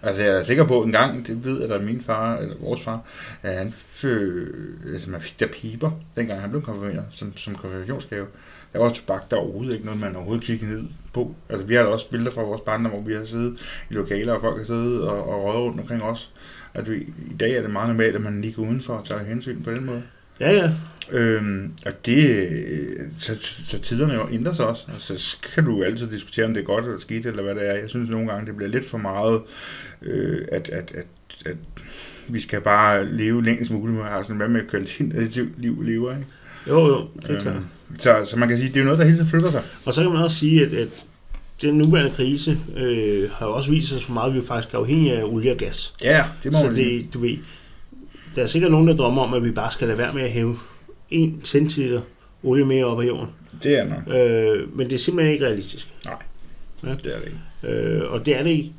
Altså 0.03 0.23
jeg 0.23 0.33
er 0.33 0.42
sikker 0.42 0.64
på 0.64 0.83
en 0.83 0.92
gang, 0.92 1.27
det 1.27 1.45
ved 1.45 1.61
jeg 1.61 1.69
da 1.69 1.79
min 1.79 2.03
far, 2.07 2.37
eller 2.37 2.55
vores 2.61 2.81
far, 2.81 3.01
at 3.42 3.55
han 3.59 3.73
fø, 3.73 4.47
altså 4.95 5.11
man 5.11 5.21
fik 5.21 5.40
der 5.40 5.47
piber, 5.47 5.90
dengang 6.16 6.40
han 6.40 6.51
blev 6.51 6.62
konfirmeret, 6.62 7.05
som, 7.14 7.37
som 7.37 7.55
konfirmationsgave. 7.55 8.27
Der 8.73 8.79
var 8.79 8.92
tobak, 8.92 9.31
der 9.31 9.37
overhovedet 9.37 9.73
ikke 9.73 9.85
noget, 9.85 10.01
man 10.01 10.16
overhovedet 10.16 10.45
kiggede 10.45 10.71
ned 10.71 10.83
på. 11.16 11.35
Altså 11.50 11.66
vi 11.66 11.74
har 11.74 11.83
da 11.83 11.88
også 11.88 12.11
billeder 12.11 12.33
fra 12.33 12.42
vores 12.42 12.61
barndom, 12.61 12.92
hvor 12.92 13.00
vi 13.00 13.14
har 13.14 13.24
siddet 13.24 13.59
i 13.90 13.94
lokaler, 13.94 14.33
og 14.33 14.40
folk 14.40 14.57
har 14.59 14.64
siddet 14.64 15.02
og, 15.09 15.29
og 15.29 15.44
røget 15.44 15.62
rundt 15.64 15.81
omkring 15.81 16.02
os. 16.02 16.31
At 16.74 16.90
vi, 16.90 16.96
I 17.31 17.37
dag 17.40 17.52
er 17.57 17.62
det 17.62 17.70
meget 17.70 17.88
normalt, 17.88 18.14
at 18.16 18.22
man 18.22 18.40
lige 18.40 18.52
går 18.52 18.62
udenfor 18.62 18.94
og 18.94 19.07
tager 19.07 19.24
hensyn 19.24 19.62
på 19.62 19.70
den 19.70 19.85
måde. 19.87 20.02
Ja, 20.40 20.50
ja. 20.52 20.70
Øhm, 21.11 21.72
og 21.87 21.92
det, 22.07 22.48
så, 23.18 23.37
så 23.40 23.79
tiderne 23.81 24.14
jo 24.14 24.29
ændrer 24.33 24.52
sig 24.52 24.66
også. 24.66 24.83
Altså, 24.92 25.18
så 25.18 25.37
kan 25.55 25.64
du 25.64 25.76
jo 25.76 25.83
altid 25.83 26.07
diskutere, 26.11 26.46
om 26.46 26.55
det 26.55 26.61
er 26.61 26.64
godt 26.64 26.85
eller 26.85 26.98
skidt, 26.98 27.26
eller 27.26 27.42
hvad 27.42 27.55
det 27.55 27.68
er. 27.68 27.74
Jeg 27.74 27.90
synes 27.90 28.11
nogle 28.11 28.33
gange, 28.33 28.46
det 28.46 28.57
bliver 28.57 28.70
lidt 28.70 28.88
for 28.88 28.98
meget, 28.98 29.40
øh, 30.02 30.48
at, 30.52 30.68
at, 30.68 30.92
at, 30.94 31.07
at 31.46 31.57
vi 32.29 32.40
skal 32.40 32.61
bare 32.61 33.12
leve 33.12 33.44
længst 33.44 33.70
muligt, 33.70 33.98
sådan, 34.22 34.37
hvad 34.37 34.48
med 34.48 34.61
et 34.61 34.68
kvalitetsliv 34.70 35.48
liv 35.59 35.81
vi 35.81 35.90
lever, 35.90 36.11
ikke? 36.11 36.26
Jo, 36.68 36.87
jo, 36.87 37.09
det 37.16 37.24
er 37.24 37.33
Øhm, 37.33 37.42
klart. 37.42 37.62
Så, 37.99 38.25
så 38.31 38.37
man 38.38 38.49
kan 38.49 38.59
sige, 38.59 38.68
det 38.68 38.77
er 38.77 38.81
jo 38.81 38.85
noget, 38.85 38.99
der 38.99 39.05
hele 39.05 39.16
tiden 39.16 39.31
flytter 39.31 39.51
sig. 39.51 39.62
Og 39.85 39.94
så 39.94 40.03
kan 40.03 40.12
man 40.12 40.22
også 40.22 40.37
sige, 40.37 40.62
at, 40.66 40.75
at 40.75 40.88
den 41.62 41.75
nuværende 41.75 42.11
krise 42.11 42.59
øh, 42.77 43.31
har 43.31 43.46
også 43.46 43.70
vist 43.70 43.92
os, 43.92 44.05
hvor 44.05 44.14
meget 44.14 44.35
vi 44.35 44.40
faktisk 44.46 44.75
er 44.75 44.79
afhængige 44.79 45.16
af 45.18 45.25
olie 45.25 45.51
og 45.51 45.57
gas. 45.57 45.94
Ja, 46.03 46.25
det 46.42 46.53
må 46.53 46.59
Så 46.59 46.66
man 46.66 46.75
sige. 46.77 46.99
det, 47.03 47.14
du 47.14 47.18
ved, 47.18 47.37
der 48.35 48.42
er 48.42 48.46
sikkert 48.46 48.70
nogen, 48.70 48.88
der 48.88 48.96
drømmer 48.96 49.22
om, 49.22 49.35
at 49.35 49.44
vi 49.44 49.51
bare 49.51 49.70
skal 49.70 49.87
lade 49.88 49.99
være 49.99 50.14
med 50.14 50.22
at 50.22 50.31
hæve 50.31 50.57
1 51.11 51.35
centiliter 51.44 52.01
olie 52.42 52.64
mere 52.64 52.85
op 52.85 53.01
af 53.01 53.07
jorden. 53.07 53.29
Det 53.62 53.79
er 53.79 53.85
nok. 53.85 54.16
Øh, 54.16 54.77
men 54.77 54.87
det 54.87 54.94
er 54.94 54.99
simpelthen 54.99 55.33
ikke 55.33 55.46
realistisk. 55.46 55.88
Det 56.83 56.90
er 56.90 57.18
det 57.18 57.27
ikke. 57.27 57.79
Øh, 57.79 58.12
og 58.12 58.27
det 58.27 58.37
er 58.38 58.42
det 58.42 58.51
i, 58.51 58.72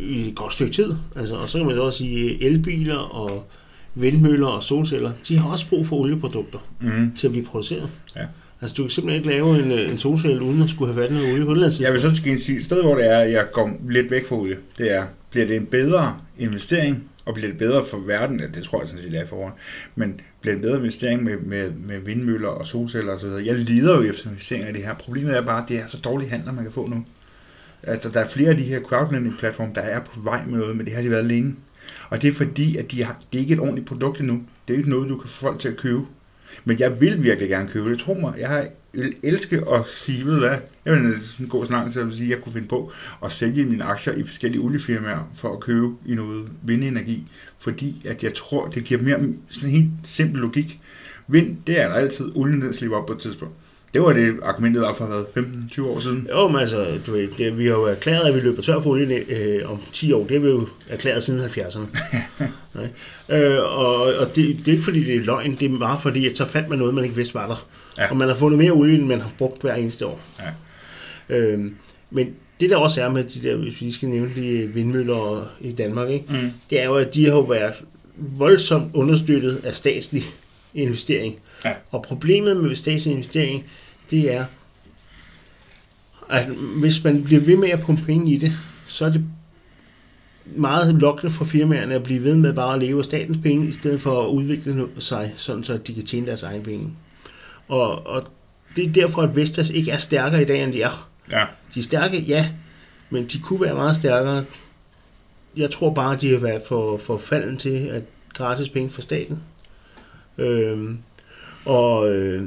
i 0.00 0.28
et 0.28 0.34
godt 0.34 0.52
stykke 0.52 0.72
tid. 0.72 0.94
Altså, 1.16 1.34
og 1.34 1.48
så 1.48 1.58
kan 1.58 1.66
man 1.66 1.76
så 1.76 1.82
også 1.82 1.98
sige, 1.98 2.42
elbiler 2.44 2.96
og 2.96 3.46
vindmøller 3.94 4.46
og 4.46 4.62
solceller, 4.62 5.12
de 5.28 5.38
har 5.38 5.48
også 5.50 5.68
brug 5.68 5.86
for 5.86 5.96
olieprodukter 5.96 6.58
Mm. 6.80 7.12
til 7.16 7.26
at 7.26 7.30
blive 7.32 7.46
produceret. 7.46 7.90
Ja. 8.16 8.26
Altså, 8.60 8.74
du 8.74 8.82
kan 8.82 8.90
simpelthen 8.90 9.20
ikke 9.24 9.36
lave 9.36 9.64
en, 9.64 9.72
øh, 9.72 9.90
en 9.90 9.98
solcelle, 9.98 10.42
uden 10.42 10.62
at 10.62 10.70
skulle 10.70 10.92
have 10.92 11.00
været 11.00 11.12
noget 11.12 11.32
olie 11.32 11.44
på 11.44 11.54
det 11.54 11.80
Jeg 11.80 11.92
vil 11.92 12.00
så 12.00 12.22
sige, 12.38 12.58
et 12.58 12.64
sted 12.64 12.82
hvor 12.82 12.94
det 12.94 13.10
er, 13.10 13.18
at 13.18 13.32
jeg 13.32 13.46
går 13.52 13.80
lidt 13.88 14.10
væk 14.10 14.26
fra 14.28 14.36
olie, 14.36 14.56
det 14.78 14.92
er, 14.94 15.04
bliver 15.30 15.46
det 15.46 15.56
en 15.56 15.66
bedre 15.66 16.16
investering, 16.38 17.04
og 17.24 17.34
bliver 17.34 17.48
det 17.48 17.58
bedre 17.58 17.84
for 17.90 17.98
verden, 17.98 18.40
ja, 18.40 18.46
det 18.54 18.64
tror 18.64 18.80
jeg 18.80 18.88
sådan 18.88 19.02
set 19.02 19.14
er 19.14 19.26
forhånd, 19.26 19.52
men 19.94 20.20
bliver 20.40 20.54
det 20.54 20.58
en 20.58 20.62
bedre 20.68 20.78
investering 20.78 21.24
med, 21.24 21.36
med, 21.36 21.70
med 21.86 21.98
vindmøller 21.98 22.48
og 22.48 22.66
solceller 22.66 23.12
osv. 23.12 23.26
Jeg 23.44 23.54
lider 23.54 23.94
jo 23.96 24.02
efter 24.02 24.28
investeringer 24.30 24.68
i 24.68 24.72
det 24.72 24.84
her. 24.84 24.94
Problemet 24.94 25.36
er 25.36 25.42
bare, 25.42 25.62
at 25.62 25.68
det 25.68 25.78
er 25.78 25.86
så 25.86 25.98
dårlige 25.98 26.30
handler, 26.30 26.52
man 26.52 26.64
kan 26.64 26.72
få 26.72 26.86
nu. 26.86 27.04
Altså, 27.82 28.08
der 28.08 28.20
er 28.20 28.28
flere 28.28 28.50
af 28.50 28.56
de 28.56 28.62
her 28.62 28.80
crowdlending-platforme, 28.80 29.70
der 29.74 29.80
er 29.80 30.00
på 30.00 30.20
vej 30.20 30.40
med 30.46 30.58
noget, 30.58 30.76
men 30.76 30.86
det 30.86 30.94
har 30.94 31.02
de 31.02 31.10
været 31.10 31.24
længe. 31.24 31.54
Og 32.10 32.22
det 32.22 32.28
er 32.28 32.34
fordi, 32.34 32.76
at 32.76 32.90
de 32.90 33.04
har, 33.04 33.18
det 33.32 33.38
er 33.38 33.42
ikke 33.42 33.54
et 33.54 33.60
ordentligt 33.60 33.86
produkt 33.86 34.20
endnu. 34.20 34.42
Det 34.68 34.74
er 34.74 34.78
ikke 34.78 34.90
noget, 34.90 35.08
du 35.08 35.18
kan 35.18 35.30
få 35.30 35.40
folk 35.40 35.60
til 35.60 35.68
at 35.68 35.76
købe. 35.76 36.02
Men 36.64 36.78
jeg 36.78 37.00
vil 37.00 37.22
virkelig 37.22 37.48
gerne 37.48 37.68
købe 37.68 37.90
det. 37.90 37.98
Tro 37.98 38.14
mig, 38.14 38.34
jeg 38.38 38.48
har 38.48 38.66
vil 38.92 39.14
elske 39.22 39.56
at 39.56 39.86
sige, 39.86 40.26
ved 40.26 40.38
hvad, 40.38 40.58
jeg 40.84 40.92
vil 40.92 41.20
sådan 41.20 41.46
gå 41.46 41.64
så 41.64 41.72
langt 41.72 41.92
så 41.92 42.00
jeg 42.00 42.06
vil 42.06 42.16
sige, 42.16 42.26
at 42.26 42.30
jeg 42.30 42.44
kunne 42.44 42.52
finde 42.52 42.68
på 42.68 42.92
at 43.24 43.32
sælge 43.32 43.64
mine 43.64 43.84
aktier 43.84 44.12
i 44.12 44.22
forskellige 44.22 44.62
oliefirmaer 44.62 45.30
for 45.36 45.52
at 45.52 45.60
købe 45.60 45.94
i 46.06 46.14
noget 46.14 46.48
vindenergi. 46.62 47.26
Fordi 47.58 48.02
at 48.04 48.22
jeg 48.22 48.34
tror, 48.34 48.68
det 48.68 48.84
giver 48.84 49.02
mere 49.02 49.18
sådan 49.50 49.68
en 49.68 49.74
helt 49.74 49.90
simpel 50.04 50.40
logik. 50.40 50.80
Vind, 51.28 51.56
det 51.66 51.80
er 51.80 51.88
der 51.88 51.94
altid. 51.94 52.32
Olien, 52.34 52.62
den 52.62 52.74
slipper 52.74 52.96
op 52.96 53.06
på 53.06 53.12
et 53.12 53.18
tidspunkt. 53.18 53.54
Det 53.94 54.02
var 54.02 54.12
det 54.12 54.34
argumentet 54.42 54.84
op 54.84 54.98
for 54.98 55.06
hvad, 55.06 55.44
15-20 55.44 55.82
år 55.82 56.00
siden. 56.00 56.28
Jo, 56.30 56.48
men 56.48 56.60
altså, 56.60 56.98
du 57.06 57.12
ved, 57.12 57.28
det, 57.38 57.58
vi 57.58 57.66
har 57.66 57.72
jo 57.72 57.84
erklæret, 57.84 58.28
at 58.28 58.34
vi 58.34 58.40
løber 58.40 58.62
tør 58.62 58.80
for 58.80 58.90
olie 58.90 59.24
øh, 59.28 59.70
om 59.70 59.80
10 59.92 60.12
år. 60.12 60.22
Det 60.22 60.30
har 60.30 60.38
vi 60.38 60.48
jo 60.48 60.68
erklæret 60.88 61.22
siden 61.22 61.40
70'erne. 61.40 61.80
Nej. 62.74 62.88
øh, 63.28 63.58
og 63.62 63.96
og 64.02 64.36
det, 64.36 64.56
det 64.58 64.68
er 64.68 64.72
ikke 64.72 64.84
fordi, 64.84 65.04
det 65.04 65.16
er 65.16 65.20
løgn. 65.20 65.56
Det 65.60 65.72
er 65.72 65.78
bare 65.78 66.00
fordi, 66.02 66.28
at 66.28 66.36
så 66.36 66.46
fandt 66.46 66.68
man 66.68 66.78
noget, 66.78 66.94
man 66.94 67.04
ikke 67.04 67.16
vidste 67.16 67.34
var 67.34 67.46
der. 67.46 67.66
Ja. 67.98 68.10
Og 68.10 68.16
man 68.16 68.28
har 68.28 68.36
fundet 68.36 68.58
mere 68.58 68.72
olie, 68.72 68.94
end 68.94 69.06
man 69.06 69.20
har 69.20 69.30
brugt 69.38 69.62
hver 69.62 69.74
eneste 69.74 70.06
år. 70.06 70.20
Ja. 70.40 71.36
Øh, 71.36 71.60
men 72.10 72.34
det 72.60 72.70
der 72.70 72.76
også 72.76 73.02
er 73.02 73.08
med 73.08 73.24
de 73.24 73.48
der, 73.48 73.56
hvis 73.56 73.80
vi 73.80 73.90
skal 73.90 74.08
nævne 74.08 74.30
de 74.34 74.70
vindmøller 74.74 75.50
i 75.60 75.72
Danmark, 75.72 76.10
ikke? 76.10 76.24
Mm. 76.28 76.50
det 76.70 76.80
er 76.80 76.84
jo, 76.84 76.94
at 76.94 77.14
de 77.14 77.24
har 77.24 77.32
jo 77.32 77.40
været 77.40 77.74
voldsomt 78.16 78.94
understøttet 78.94 79.60
af 79.64 79.74
statslig 79.74 80.24
investering. 80.74 81.38
Ja. 81.64 81.72
Og 81.90 82.02
problemet 82.02 82.56
med 82.56 82.74
statslig 82.74 83.12
investering, 83.12 83.64
det 84.10 84.32
er, 84.32 84.44
at 86.30 86.46
hvis 86.80 87.04
man 87.04 87.24
bliver 87.24 87.40
ved 87.40 87.56
med 87.56 87.68
at 87.68 87.80
pumpe 87.80 88.02
penge 88.04 88.32
i 88.32 88.36
det, 88.36 88.52
så 88.86 89.04
er 89.04 89.10
det 89.10 89.24
meget 90.44 90.94
lokkende 90.94 91.32
for 91.32 91.44
firmaerne 91.44 91.94
at 91.94 92.02
blive 92.02 92.24
ved 92.24 92.36
med 92.36 92.52
bare 92.54 92.74
at 92.74 92.80
leve 92.82 92.98
af 92.98 93.04
statens 93.04 93.38
penge, 93.42 93.68
i 93.68 93.72
stedet 93.72 94.00
for 94.00 94.22
at 94.22 94.28
udvikle 94.28 94.88
sig, 94.98 95.32
sådan 95.36 95.64
så 95.64 95.76
de 95.76 95.94
kan 95.94 96.06
tjene 96.06 96.26
deres 96.26 96.42
egen 96.42 96.62
penge. 96.62 96.90
Og, 97.68 98.06
og 98.06 98.24
det 98.76 98.86
er 98.86 98.92
derfor, 98.92 99.22
at 99.22 99.36
Vestas 99.36 99.70
ikke 99.70 99.90
er 99.90 99.98
stærkere 99.98 100.42
i 100.42 100.44
dag, 100.44 100.64
end 100.64 100.72
de 100.72 100.82
er. 100.82 101.10
Ja. 101.30 101.44
De 101.74 101.78
er 101.78 101.82
stærke, 101.84 102.20
ja, 102.20 102.48
men 103.10 103.26
de 103.26 103.38
kunne 103.38 103.60
være 103.60 103.74
meget 103.74 103.96
stærkere. 103.96 104.44
Jeg 105.56 105.70
tror 105.70 105.94
bare, 105.94 106.16
de 106.16 106.30
har 106.30 106.38
været 106.38 106.62
for, 106.68 106.96
for 106.96 107.18
falden 107.18 107.56
til 107.56 107.78
at 107.78 108.02
gratis 108.34 108.68
penge 108.68 108.90
fra 108.90 109.02
staten. 109.02 109.42
Øhm, 110.38 110.98
og 111.64 112.12
øh, 112.12 112.42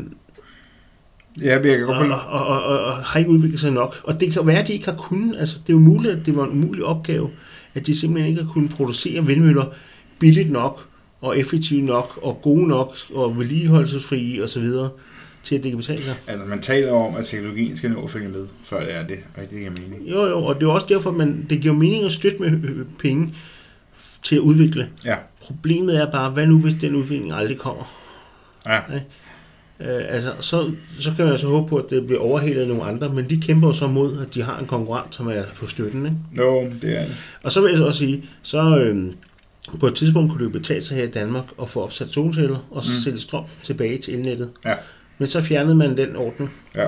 Ja, 1.41 1.59
men 1.59 1.67
jeg 1.67 1.77
kan 1.77 1.87
godt 1.87 2.11
og, 2.11 2.19
og, 2.27 2.47
og, 2.47 2.63
og, 2.63 2.79
og 2.85 2.93
har 2.93 3.19
ikke 3.19 3.31
udviklet 3.31 3.59
sig 3.59 3.71
nok. 3.71 4.01
Og 4.03 4.19
det 4.19 4.33
kan 4.33 4.47
være, 4.47 4.59
at 4.59 4.67
de 4.67 4.73
ikke 4.73 4.85
har 4.85 4.95
kunnet. 4.97 5.39
Altså, 5.39 5.59
det 5.67 5.69
er 5.69 5.77
jo 5.77 5.79
muligt, 5.79 6.13
at 6.13 6.25
det 6.25 6.35
var 6.35 6.43
en 6.43 6.51
umulig 6.51 6.83
opgave, 6.83 7.29
at 7.73 7.87
de 7.87 7.95
simpelthen 7.95 8.29
ikke 8.29 8.43
har 8.43 8.51
kunnet 8.51 8.71
producere 8.71 9.25
vindmøller 9.25 9.65
billigt 10.19 10.51
nok, 10.51 10.87
og 11.21 11.39
effektivt 11.39 11.83
nok, 11.83 12.19
og 12.21 12.39
gode 12.41 12.67
nok, 12.67 12.95
og 13.13 13.39
vedligeholdelsesfrie 13.39 14.43
osv., 14.43 14.69
til 15.43 15.55
at 15.55 15.63
det 15.63 15.71
kan 15.71 15.77
betale 15.77 16.03
sig. 16.03 16.15
Altså, 16.27 16.45
man 16.45 16.61
taler 16.61 16.91
om, 16.91 17.15
at 17.15 17.25
teknologien 17.25 17.77
skal 17.77 17.91
nå 17.91 18.03
at 18.03 18.09
følge 18.09 18.29
med, 18.29 18.47
før 18.63 18.79
det 18.79 18.95
er 18.95 19.07
det 19.07 19.19
rigtig 19.37 19.57
giver 19.57 19.71
mening. 19.71 20.09
Jo, 20.09 20.25
jo, 20.25 20.43
og 20.43 20.55
det 20.55 20.63
er 20.63 20.67
også 20.71 20.87
derfor, 20.89 21.11
man, 21.11 21.45
det 21.49 21.61
giver 21.61 21.73
mening 21.73 22.05
at 22.05 22.11
støtte 22.11 22.37
med 22.43 22.85
penge 22.99 23.33
til 24.23 24.35
at 24.35 24.39
udvikle. 24.41 24.89
Ja, 25.05 25.15
Problemet 25.45 26.01
er 26.01 26.11
bare, 26.11 26.29
hvad 26.29 26.45
nu 26.47 26.59
hvis 26.59 26.73
den 26.73 26.95
udvikling 26.95 27.33
aldrig 27.33 27.57
kommer? 27.57 27.83
ja. 28.67 28.79
Øh, 29.79 30.03
altså, 30.09 30.33
så, 30.39 30.71
så 30.99 31.11
kan 31.15 31.25
man 31.25 31.37
så 31.37 31.47
håbe 31.47 31.69
på, 31.69 31.77
at 31.77 31.89
det 31.89 32.07
bliver 32.07 32.21
overhalet 32.21 32.61
af 32.61 32.67
nogle 32.67 32.83
andre, 32.83 33.09
men 33.09 33.29
de 33.29 33.41
kæmper 33.41 33.67
jo 33.67 33.73
så 33.73 33.87
mod, 33.87 34.19
at 34.21 34.35
de 34.35 34.43
har 34.43 34.59
en 34.59 34.65
konkurrent, 34.65 35.15
som 35.15 35.27
er 35.27 35.43
på 35.59 35.67
støtten. 35.67 36.05
Ikke? 36.05 36.17
No, 36.33 36.61
det 36.81 36.97
er 36.99 37.05
det. 37.05 37.15
Og 37.43 37.51
så 37.51 37.61
vil 37.61 37.69
jeg 37.69 37.77
så 37.77 37.85
også 37.85 37.99
sige, 37.99 38.23
så 38.41 38.77
øh, 38.79 39.11
på 39.79 39.87
et 39.87 39.95
tidspunkt 39.95 40.31
kunne 40.31 40.39
det 40.39 40.53
jo 40.53 40.59
betale 40.59 40.81
sig 40.81 40.97
her 40.97 41.03
i 41.03 41.07
Danmark 41.11 41.45
at 41.61 41.69
få 41.69 41.83
opsat 41.83 42.09
solceller, 42.09 42.67
og 42.71 42.83
så 42.85 42.91
Mm. 42.91 43.01
sælge 43.03 43.17
strøm 43.19 43.43
tilbage 43.63 43.97
til 43.97 44.13
elnettet. 44.13 44.49
Ja, 44.65 44.73
Men 45.17 45.27
så 45.27 45.41
fjernede 45.41 45.75
man 45.75 45.97
den 45.97 46.15
ordning. 46.15 46.53
ja. 46.75 46.87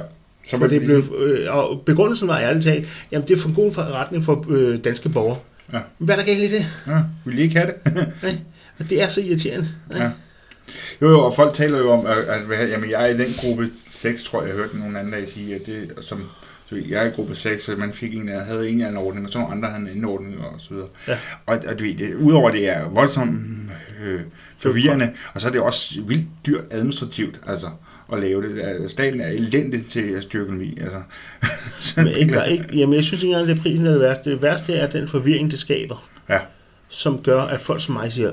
Så 0.50 0.58
var 0.58 0.68
det 0.68 0.82
blev, 0.82 1.04
øh, 1.18 1.56
og 1.56 1.82
begrundelsen 1.86 2.28
var 2.28 2.40
ærligt 2.40 2.64
talt, 2.64 2.88
jamen 3.12 3.28
det 3.28 3.38
er 3.38 3.42
for 3.42 3.50
en 3.50 3.56
god 3.56 3.72
forretning 3.74 4.24
for 4.26 4.46
øh, 4.50 4.84
danske 4.84 5.10
borgere. 5.10 5.38
Ja. 5.74 5.80
Hvad 5.98 6.16
er 6.16 6.20
der 6.20 6.26
galt 6.26 6.40
i 6.40 6.56
det? 6.56 6.66
Ja, 6.88 7.00
vil 7.26 7.40
I 7.40 7.42
ikke 7.42 7.56
have 7.56 7.74
det? 7.86 8.08
Ikke? 8.30 8.44
Og 8.80 8.90
det 8.90 9.02
er 9.02 9.08
så 9.08 9.22
irriterende. 9.22 9.70
ikke? 9.92 10.04
Ja. 10.04 10.12
Jo, 11.02 11.10
jo, 11.10 11.20
og 11.20 11.36
folk 11.36 11.54
taler 11.54 11.78
jo 11.78 11.92
om, 11.92 12.06
at, 12.06 12.18
at 12.18 12.70
jamen, 12.70 12.90
jeg 12.90 13.02
er 13.02 13.14
i 13.14 13.18
den 13.18 13.34
gruppe 13.42 13.70
6, 13.92 14.24
tror 14.24 14.42
jeg, 14.42 14.50
jeg 14.50 14.58
hørte 14.58 14.78
nogen 14.78 14.96
anden 14.96 15.14
dag 15.14 15.28
sige, 15.30 15.56
at 15.56 15.66
det, 15.66 15.94
som, 16.02 16.24
så 16.70 16.76
jeg 16.76 17.04
er 17.04 17.08
i 17.08 17.16
gruppe 17.16 17.36
6, 17.36 17.64
så 17.64 17.76
man 17.76 17.94
fik 17.94 18.16
en, 18.16 18.30
af, 18.30 18.46
havde 18.46 18.70
en 18.70 18.82
af 18.82 18.90
en 18.90 18.98
ordning, 18.98 19.26
og 19.26 19.32
så 19.32 19.40
nogle 19.40 19.54
andre 19.54 19.70
havde 19.70 19.82
en 19.82 19.88
anden 19.88 20.06
ordning, 20.06 20.40
og 20.40 20.54
så 20.60 20.74
videre. 20.74 20.88
Ja. 21.08 21.18
Og, 21.46 21.60
og 21.68 21.80
du 21.80 21.84
ved, 21.84 21.98
det, 21.98 22.16
udover 22.16 22.52
det 22.52 22.70
er 22.70 22.90
voldsomt 22.90 23.40
øh, 24.06 24.22
forvirrende, 24.58 25.14
og 25.34 25.42
så 25.42 25.48
er 25.48 25.52
det 25.52 25.62
også 25.62 26.02
vildt 26.02 26.28
dyrt 26.46 26.64
administrativt, 26.72 27.40
altså, 27.48 27.68
at 28.14 28.20
lave 28.20 28.42
det. 28.50 28.62
Altså, 28.62 28.90
Staten 28.90 29.22
er 29.22 29.28
elendig 29.28 29.86
til 29.86 30.00
at 30.00 30.24
styre 30.24 30.42
økonomi, 30.42 30.78
altså. 30.82 31.02
Men 32.02 32.08
ikke, 32.08 32.42
ikke, 32.52 32.66
jamen, 32.74 32.96
jeg 32.96 33.04
synes 33.04 33.24
ikke 33.24 33.34
engang, 33.34 33.48
det 33.50 33.58
er 33.58 33.62
prisen, 33.62 33.86
der 33.86 33.92
er 33.92 33.96
det 33.96 34.04
værste. 34.04 34.32
Det 34.32 34.42
værste 34.42 34.74
er 34.74 34.90
den 34.90 35.08
forvirring, 35.08 35.52
det 35.52 35.60
skaber, 35.60 36.10
Ja, 36.30 36.40
som 36.90 37.22
gør, 37.24 37.42
at 37.42 37.62
folk 37.62 37.82
som 37.84 37.94
mig 37.94 38.12
siger, 38.12 38.32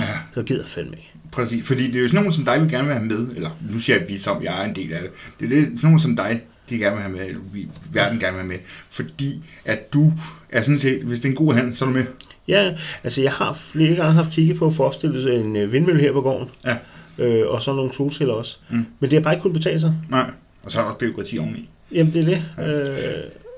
ja. 0.00 0.06
så 0.34 0.42
gider 0.42 0.60
jeg 0.62 0.68
fandme 0.68 0.92
ikke. 0.92 1.10
Præcis, 1.32 1.66
fordi 1.66 1.86
det 1.86 1.96
er 1.96 2.00
jo 2.00 2.08
sådan 2.08 2.20
nogen 2.20 2.32
som 2.32 2.44
dig, 2.44 2.64
vi 2.64 2.68
gerne 2.70 2.84
vil 2.88 2.96
have 2.96 3.06
med, 3.06 3.36
eller 3.36 3.50
nu 3.70 3.78
siger 3.80 3.98
jeg 3.98 4.08
vi 4.08 4.18
som, 4.18 4.42
jeg 4.42 4.60
er 4.60 4.64
en 4.64 4.74
del 4.74 4.92
af 4.92 5.00
det. 5.02 5.10
Det 5.40 5.44
er 5.44 5.60
det, 5.60 5.64
sådan 5.66 5.78
nogen 5.82 6.00
som 6.00 6.16
dig, 6.16 6.42
de 6.70 6.78
gerne 6.78 6.96
vil 6.96 7.02
have 7.02 7.12
med, 7.16 7.26
eller 7.26 7.40
vi, 7.52 7.68
verden 7.92 8.20
gerne 8.20 8.32
vil 8.32 8.40
have 8.40 8.48
med. 8.48 8.58
Fordi 8.90 9.42
at 9.64 9.92
du 9.92 10.12
er 10.50 10.60
sådan 10.62 10.78
set, 10.78 11.02
hvis 11.02 11.20
det 11.20 11.24
er 11.26 11.30
en 11.30 11.36
god 11.36 11.54
hand, 11.54 11.76
så 11.76 11.84
er 11.84 11.88
du 11.88 11.94
med. 11.94 12.04
Ja, 12.48 12.74
altså 13.04 13.22
jeg 13.22 13.32
har 13.32 13.58
flere 13.72 13.94
gange 13.94 14.12
haft 14.12 14.30
kigget 14.30 14.58
på 14.58 14.66
at 14.66 14.74
forestille 14.74 15.22
sig 15.22 15.40
en 15.40 15.56
øh, 15.56 15.72
vindmølle 15.72 16.00
her 16.00 16.12
på 16.12 16.20
gården, 16.20 16.48
Ja. 16.64 16.76
Øh, 17.20 17.46
og 17.48 17.62
så 17.62 17.72
nogle 17.74 17.92
solceller 17.94 18.34
også. 18.34 18.58
Mm. 18.70 18.76
Men 19.00 19.10
det 19.10 19.12
har 19.12 19.20
bare 19.20 19.34
ikke 19.34 19.42
kunnet 19.42 19.56
betale 19.56 19.80
sig. 19.80 19.94
Nej. 20.10 20.30
Og 20.62 20.70
så 20.72 20.78
er 20.78 20.82
der 20.82 20.90
også 20.90 20.98
byråkrati 20.98 21.38
oveni. 21.38 21.68
Jamen 21.92 22.12
det 22.12 22.20
er 22.20 22.24
det. 22.24 22.42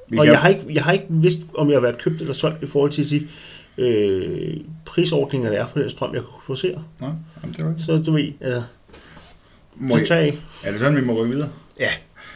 Vi 0.08 0.16
Øh, 0.16 0.20
og 0.20 0.24
kan- 0.24 0.32
jeg 0.32 0.40
har, 0.40 0.48
ikke, 0.48 0.62
jeg 0.74 0.84
har 0.84 0.92
ikke 0.92 1.04
vidst, 1.08 1.38
om 1.54 1.68
jeg 1.68 1.76
har 1.76 1.80
været 1.80 1.98
købt 2.02 2.20
eller 2.20 2.32
solgt 2.32 2.62
i 2.62 2.66
forhold 2.66 2.90
til 2.90 3.10
de 3.10 3.28
øh, 3.78 4.56
prisordninger, 4.84 5.50
der 5.50 5.58
er 5.58 5.66
på 5.66 5.78
den 5.78 5.90
strøm, 5.90 6.14
jeg 6.14 6.22
kunne 6.22 6.40
producere. 6.46 6.84
Nå, 7.00 7.06
jamen, 7.42 7.54
det 7.56 7.64
var 7.64 7.72
det. 7.72 7.84
Så 7.84 8.02
du 8.06 8.12
ved, 8.12 8.32
altså, 8.40 8.62
Må 9.76 9.98
så 10.06 10.14
jeg, 10.14 10.34
er 10.64 10.70
det 10.70 10.80
sådan, 10.80 10.96
vi 10.96 11.04
må 11.04 11.22
rykke 11.22 11.34
videre? 11.34 11.48
Ja. 11.80 11.88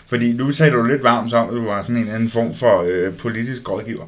Fordi 0.07 0.33
nu 0.33 0.53
taler 0.53 0.77
du 0.77 0.83
lidt 0.83 1.03
varmt 1.03 1.35
om, 1.35 1.49
at 1.49 1.55
du 1.55 1.65
var 1.65 1.83
sådan 1.83 1.97
en 1.97 2.09
anden 2.09 2.31
form 2.31 2.55
for 2.55 2.83
øh, 2.89 3.15
politisk 3.17 3.71
rådgiver. 3.71 4.05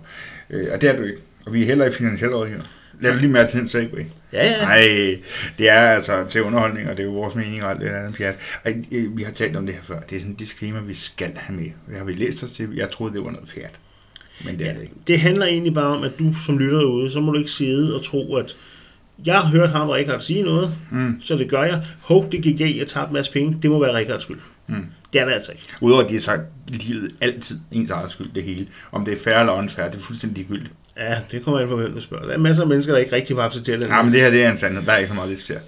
Øh, 0.51 0.67
og 0.73 0.81
det 0.81 0.91
er 0.91 0.97
du 0.97 1.03
ikke. 1.03 1.19
Og 1.47 1.53
vi 1.53 1.63
er 1.63 1.67
heller 1.67 1.85
ikke 1.85 1.97
finansielle 1.97 2.37
rådgiver. 2.37 2.61
Lad 3.01 3.19
lige 3.19 3.29
med 3.29 3.49
til 3.51 3.61
den 3.61 3.69
segway. 3.69 4.05
Ja, 4.33 4.47
ja. 4.51 4.63
Nej, 4.65 5.19
det 5.59 5.69
er 5.69 5.81
altså 5.81 6.25
til 6.31 6.43
underholdning, 6.43 6.89
og 6.91 6.97
det 6.97 7.03
er 7.03 7.07
jo 7.07 7.13
vores 7.15 7.35
mening 7.35 7.65
og 7.65 7.71
alt 7.71 7.81
det 7.81 7.89
andet 7.89 8.15
pjat. 8.15 8.35
Og, 8.65 8.73
øh, 8.93 9.17
vi 9.17 9.23
har 9.23 9.33
talt 9.33 9.57
om 9.57 9.67
det 9.67 9.75
her 9.75 9.83
før. 9.83 10.01
Det 10.01 10.17
er 10.17 10.21
sådan 10.21 10.33
et 10.33 10.39
disclaimer, 10.39 10.81
vi 10.81 10.95
skal 10.95 11.31
have 11.37 11.57
med. 11.61 11.71
Det 11.89 11.97
har 11.97 12.05
vi 12.05 12.13
læst 12.15 12.43
os 12.43 12.51
til. 12.51 12.69
Jeg 12.77 12.91
troede, 12.91 13.15
det 13.15 13.25
var 13.25 13.31
noget 13.31 13.49
pjat. 13.55 13.71
Men 14.45 14.59
det 14.59 14.69
er 14.69 14.73
det 14.73 14.83
ikke. 14.83 14.95
Det 15.07 15.21
handler 15.21 15.47
egentlig 15.47 15.75
bare 15.75 15.97
om, 15.97 16.03
at 16.03 16.13
du 16.19 16.35
som 16.47 16.59
lytter 16.59 16.79
derude, 16.79 17.11
så 17.11 17.21
må 17.21 17.33
du 17.33 17.39
ikke 17.39 17.51
sidde 17.51 17.95
og 17.95 18.05
tro, 18.05 18.37
at 18.37 18.57
jeg 19.27 19.35
har 19.41 19.49
hørt 19.49 19.69
ham 19.71 19.89
og 19.89 19.95
Richard 19.95 20.21
sige 20.21 20.43
noget, 20.43 20.75
Mm. 20.91 21.21
så 21.21 21.37
det 21.37 21.51
gør 21.51 21.63
jeg. 21.63 21.83
Håb, 22.01 22.33
det 22.33 22.43
gik 22.43 22.61
af, 22.61 22.75
jeg 22.79 22.87
tager 22.87 23.07
en 23.07 23.13
masse 23.13 23.33
penge. 23.33 23.59
Det 23.63 23.71
må 23.71 23.81
være 23.81 23.95
Richards 23.95 24.23
skyld. 24.23 24.39
Mm. 24.67 24.85
Det 25.13 25.21
er 25.21 25.25
det 25.25 25.33
altså 25.33 25.53
ikke. 25.53 25.65
Udover 25.81 26.03
at 26.03 26.09
de 26.09 26.15
har 26.15 26.21
sagt, 26.21 26.41
livet 26.69 27.11
altid 27.21 27.59
ens 27.73 27.91
eget 27.91 28.11
skyld, 28.11 28.29
det 28.35 28.43
hele. 28.43 28.67
Om 28.93 29.05
det 29.05 29.15
er 29.15 29.19
fair 29.25 29.35
eller 29.35 29.53
unfair, 29.53 29.87
det 29.87 29.95
er 29.95 29.99
fuldstændig 30.01 30.37
ligegyldigt. 30.39 30.73
Ja, 30.99 31.15
det 31.33 31.45
kommer 31.45 31.61
an 31.61 31.69
på, 31.69 31.77
hvem 31.77 31.93
du 31.93 32.01
spørger. 32.01 32.27
Der 32.27 32.33
er 32.35 32.39
masser 32.39 32.63
af 32.63 32.69
mennesker, 32.69 32.93
der 32.93 33.01
ikke 33.01 33.13
rigtig 33.17 33.37
vil 33.37 33.43
acceptere 33.43 33.77
det. 33.81 33.89
Ja, 33.89 34.03
men 34.03 34.13
det 34.13 34.21
her 34.21 34.31
det 34.31 34.45
er 34.45 34.51
en 34.53 34.59
sandhed. 34.59 34.83
Der 34.87 34.93
er 34.93 34.97
ikke 34.97 35.09
så 35.09 35.15
meget 35.15 35.31
at 35.31 35.37
diskutere. 35.37 35.59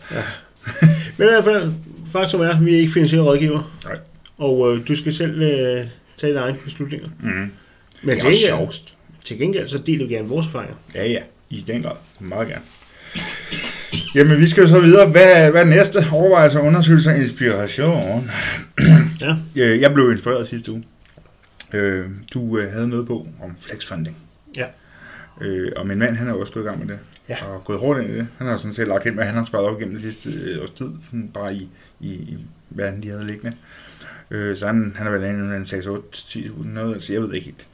Men 1.17 1.29
i 1.29 1.31
hvert 1.31 1.45
fald, 1.45 1.73
faktum 2.13 2.41
er, 2.41 2.49
at 2.49 2.65
vi 2.65 2.75
er 2.75 2.79
ikke 2.81 2.93
finansielle 2.93 3.25
rådgiver. 3.25 3.81
Nej. 3.85 3.99
Og 4.39 4.73
øh, 4.77 4.89
du 4.89 4.95
skal 4.95 5.13
selv 5.13 5.43
øh, 5.43 5.85
tage 6.17 6.33
dine 6.33 6.39
egne 6.45 6.59
beslutninger. 6.65 7.09
Mm. 7.23 7.29
Men 7.31 7.51
Det 8.03 8.11
er 8.11 8.15
til 8.15 8.23
gengæld, 8.23 8.47
sjovest. 8.47 8.95
til 9.25 9.39
gengæld, 9.39 9.69
så 9.69 9.79
deler 9.79 10.07
vi 10.07 10.15
gerne 10.15 10.29
vores 10.29 10.47
erfaringer. 10.47 10.75
Ja, 10.95 11.07
ja. 11.07 11.21
I 11.51 11.65
den 11.67 11.83
grad. 11.83 11.97
Meget 12.21 12.49
gerne. 12.49 12.63
Jamen, 14.15 14.39
vi 14.41 14.47
skal 14.49 14.63
jo 14.63 14.69
så 14.69 14.81
videre. 14.81 15.11
Hvad, 15.11 15.51
hvad 15.51 15.61
er 15.61 15.65
næste 15.67 16.07
overvejelse, 16.13 16.61
undersøgelse 16.61 17.11
og 17.11 17.17
inspiration? 17.19 18.31
Ja. 19.21 19.37
Øh, 19.65 19.81
Jeg 19.81 19.95
blev 19.95 20.13
inspireret 20.13 20.49
sidste 20.49 20.73
uge. 20.73 20.85
Øh, 21.73 22.05
Du 22.35 22.59
øh, 22.59 22.73
havde 22.73 22.89
noget 22.89 23.07
på 23.07 23.27
om 23.43 23.57
flexfunding. 23.61 24.17
Ja. 24.57 24.65
Øh, 25.41 25.73
og 25.77 25.87
min 25.87 25.99
mand, 25.99 26.17
han 26.17 26.29
er 26.29 26.33
også 26.33 26.53
gået 26.53 26.65
i 26.65 26.67
gang 26.67 26.79
med 26.79 26.87
det. 26.87 26.99
Ja. 27.29 27.45
Og 27.45 27.65
gået 27.65 27.79
hårdt 27.79 28.01
ind 28.01 28.11
i 28.11 28.17
det. 28.17 28.29
Han 28.39 28.47
har 28.47 28.57
sådan 28.57 28.73
set 28.73 28.89
lagt 28.89 29.07
ind, 29.07 29.15
hvad 29.15 29.25
han 29.25 29.35
har 29.35 29.45
sparet 29.45 29.67
op 29.67 29.79
gennem 29.79 29.95
det 29.95 30.03
sidste 30.03 30.31
øh, 30.31 30.63
års 30.63 30.71
tid. 30.71 30.91
Sådan 31.05 31.31
bare 31.35 31.55
i, 31.55 31.69
i, 32.01 32.13
i 32.13 32.39
hvad 32.69 32.93
de 33.03 33.09
havde 33.09 33.27
liggende. 33.27 33.57
Øh, 34.31 34.57
så 34.57 34.67
han, 34.67 34.93
han 34.97 35.07
er 35.07 35.11
vel 35.11 35.25
inde 35.25 35.57
en 35.57 35.67
6, 35.67 35.87
8, 35.87 36.03
10 36.13 36.51
noget, 36.65 36.95
altså 36.95 37.13
jeg 37.13 37.23
ved 37.23 37.35
ikke 37.35 37.45
helt. 37.45 37.67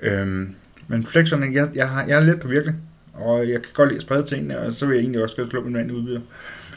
Øhm, 0.00 0.54
men 0.88 1.06
flexfunding, 1.06 1.54
jeg, 1.54 1.68
jeg, 1.74 1.88
har, 1.88 2.06
jeg 2.06 2.20
er 2.20 2.24
lidt 2.24 2.40
på 2.40 2.48
virkelig. 2.48 2.74
Og 3.12 3.48
jeg 3.48 3.62
kan 3.62 3.70
godt 3.74 3.88
lide 3.88 3.98
at 3.98 4.02
sprede 4.02 4.26
tingene, 4.26 4.58
og 4.58 4.72
så 4.72 4.86
vil 4.86 4.94
jeg 4.94 5.02
egentlig 5.02 5.22
også 5.22 5.36
godt 5.36 5.50
slå 5.50 5.64
min 5.64 5.72
mand 5.72 5.92
udbyder. 5.92 6.20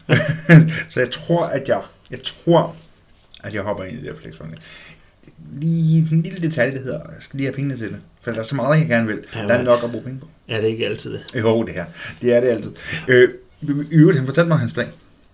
så 0.91 0.99
jeg 0.99 1.11
tror, 1.11 1.45
at 1.45 1.67
jeg, 1.69 1.81
jeg 2.11 2.19
tror, 2.23 2.75
at 3.43 3.53
jeg 3.53 3.61
hopper 3.61 3.83
ind 3.83 3.97
i 3.97 4.01
det 4.01 4.13
her 4.13 4.21
flexfunding. 4.21 4.61
Lige 5.53 6.07
en 6.11 6.21
lille 6.21 6.47
detalje, 6.47 6.73
det 6.73 6.83
hedder, 6.83 6.99
jeg 6.99 7.21
skal 7.21 7.37
lige 7.37 7.47
have 7.47 7.55
pengene 7.55 7.77
til 7.77 7.89
det. 7.89 8.01
For 8.21 8.31
der 8.31 8.39
er 8.39 8.43
så 8.43 8.55
meget, 8.55 8.79
jeg 8.79 8.87
gerne 8.87 9.07
vil. 9.07 9.19
Ja, 9.35 9.43
der 9.43 9.53
er 9.53 9.63
nok 9.63 9.83
at 9.83 9.91
bruge 9.91 10.03
penge 10.03 10.19
på. 10.19 10.27
Er 10.47 10.61
det 10.61 10.67
ikke 10.67 10.85
altid 10.85 11.13
det? 11.13 11.41
Jo, 11.41 11.63
det 11.63 11.73
her. 11.73 11.85
Det 12.21 12.33
er 12.33 12.39
det 12.41 12.47
altid. 12.47 12.71
Øh, 13.07 13.29
I 13.91 13.95
øvrigt, 13.95 14.17
han 14.17 14.25
fortalte 14.25 14.47
mig 14.47 14.59
hans 14.59 14.73
plan. 14.73 14.89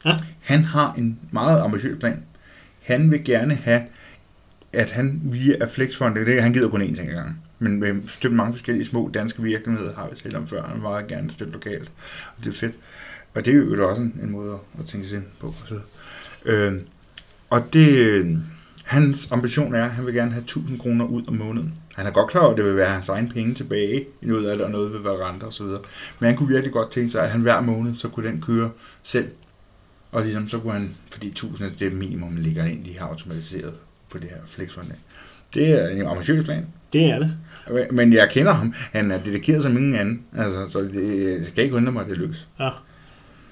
Ja. 0.05 0.15
Han 0.41 0.63
har 0.63 0.93
en 0.97 1.19
meget 1.31 1.61
ambitiøs 1.61 1.99
plan. 1.99 2.23
Han 2.81 3.11
vil 3.11 3.23
gerne 3.23 3.55
have, 3.55 3.81
at 4.73 4.91
han 4.91 5.21
via 5.23 5.65
Flexfond, 5.65 6.15
det 6.15 6.37
er, 6.37 6.41
han 6.41 6.53
gider 6.53 6.69
kun 6.69 6.81
én 6.81 6.95
ting 6.95 7.09
ad 7.09 7.15
gangen. 7.15 7.37
Men 7.59 7.79
med 7.79 7.95
støtte 8.07 8.37
mange 8.37 8.53
forskellige 8.53 8.85
små 8.85 9.09
danske 9.13 9.41
virksomheder, 9.41 9.95
har 9.95 10.09
vi 10.09 10.15
talt 10.23 10.35
om 10.35 10.47
før. 10.47 10.67
Han 10.67 10.81
meget 10.81 11.07
gerne 11.07 11.31
støtte 11.31 11.53
lokalt. 11.53 11.91
Og 12.37 12.43
det 12.43 12.53
er 12.53 12.57
fedt. 12.57 12.75
Og 13.33 13.45
det 13.45 13.53
er 13.53 13.57
jo 13.57 13.89
også 13.89 14.01
en, 14.01 14.19
en 14.23 14.29
måde 14.29 14.57
at, 14.79 14.85
tænke 14.85 15.07
sig 15.07 15.17
ind 15.17 15.25
på. 15.39 15.47
Og, 15.47 15.67
så. 15.67 15.79
Øh, 16.45 16.73
og 17.49 17.73
det, 17.73 17.99
øh, 17.99 18.37
hans 18.83 19.27
ambition 19.31 19.75
er, 19.75 19.85
at 19.85 19.91
han 19.91 20.05
vil 20.05 20.13
gerne 20.13 20.31
have 20.31 20.41
1000 20.41 20.79
kroner 20.79 21.05
ud 21.05 21.23
om 21.27 21.33
måneden. 21.35 21.73
Han 21.95 22.07
er 22.07 22.11
godt 22.11 22.29
klar 22.29 22.41
over, 22.41 22.51
at 22.51 22.57
det 22.57 22.65
vil 22.65 22.75
være 22.75 22.93
hans 22.93 23.09
egen 23.09 23.29
penge 23.29 23.53
tilbage 23.53 24.05
i 24.21 24.25
noget 24.25 24.49
af 24.49 24.57
det, 24.57 24.65
og 24.65 24.71
noget 24.71 24.93
vil 24.93 25.03
være 25.03 25.27
renter 25.27 25.47
osv. 25.47 25.65
Men 26.19 26.27
han 26.27 26.35
kunne 26.35 26.49
virkelig 26.49 26.73
godt 26.73 26.91
tænke 26.91 27.09
sig, 27.09 27.23
at 27.23 27.29
han 27.29 27.41
hver 27.41 27.61
måned, 27.61 27.95
så 27.95 28.07
kunne 28.07 28.29
den 28.29 28.41
køre 28.41 28.71
selv. 29.03 29.27
Og 30.11 30.23
ligesom, 30.23 30.49
så 30.49 30.59
kunne 30.59 30.73
han, 30.73 30.95
fordi 31.11 31.27
1000 31.27 31.67
er 31.67 31.71
det 31.79 31.93
minimum, 31.93 32.31
man 32.31 32.43
ligger 32.43 32.65
ind, 32.65 32.85
de 32.85 32.99
har 32.99 33.07
automatiseret 33.07 33.73
på 34.09 34.17
det 34.17 34.29
her 34.29 34.37
flexfond. 34.47 34.87
Det 35.53 35.69
er 35.69 35.87
en 35.87 36.07
ambitiøs 36.07 36.45
plan. 36.45 36.65
Det 36.93 37.05
er 37.05 37.19
det. 37.19 37.37
Men 37.91 38.13
jeg 38.13 38.29
kender 38.31 38.53
ham. 38.53 38.73
Han 38.91 39.11
er 39.11 39.23
dedikeret 39.23 39.63
som 39.63 39.77
ingen 39.77 39.95
anden. 39.95 40.23
Altså, 40.37 40.69
så 40.69 40.81
det 40.81 41.47
skal 41.47 41.63
ikke 41.63 41.75
undre 41.75 41.91
mig, 41.91 42.01
at 42.03 42.09
det 42.09 42.17
lykkes. 42.17 42.47
Ja. 42.59 42.69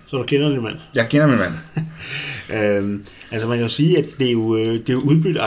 Så 0.05 0.17
du 0.17 0.23
kender 0.23 0.49
din 0.49 0.61
mand. 0.61 0.77
Jeg 0.95 1.09
kender 1.09 1.27
min 1.27 1.37
mand. 1.37 1.53
Øhm, 2.53 3.05
altså 3.31 3.47
man 3.47 3.57
kan 3.57 3.63
jo 3.63 3.69
sige, 3.69 3.97
at 3.97 4.07
det 4.19 4.27
er 4.27 4.31
jo, 4.31 4.57
øh, 4.57 4.73
det 4.73 4.89
er 4.89 4.93
jo 4.93 4.99
udbytte 4.99 5.41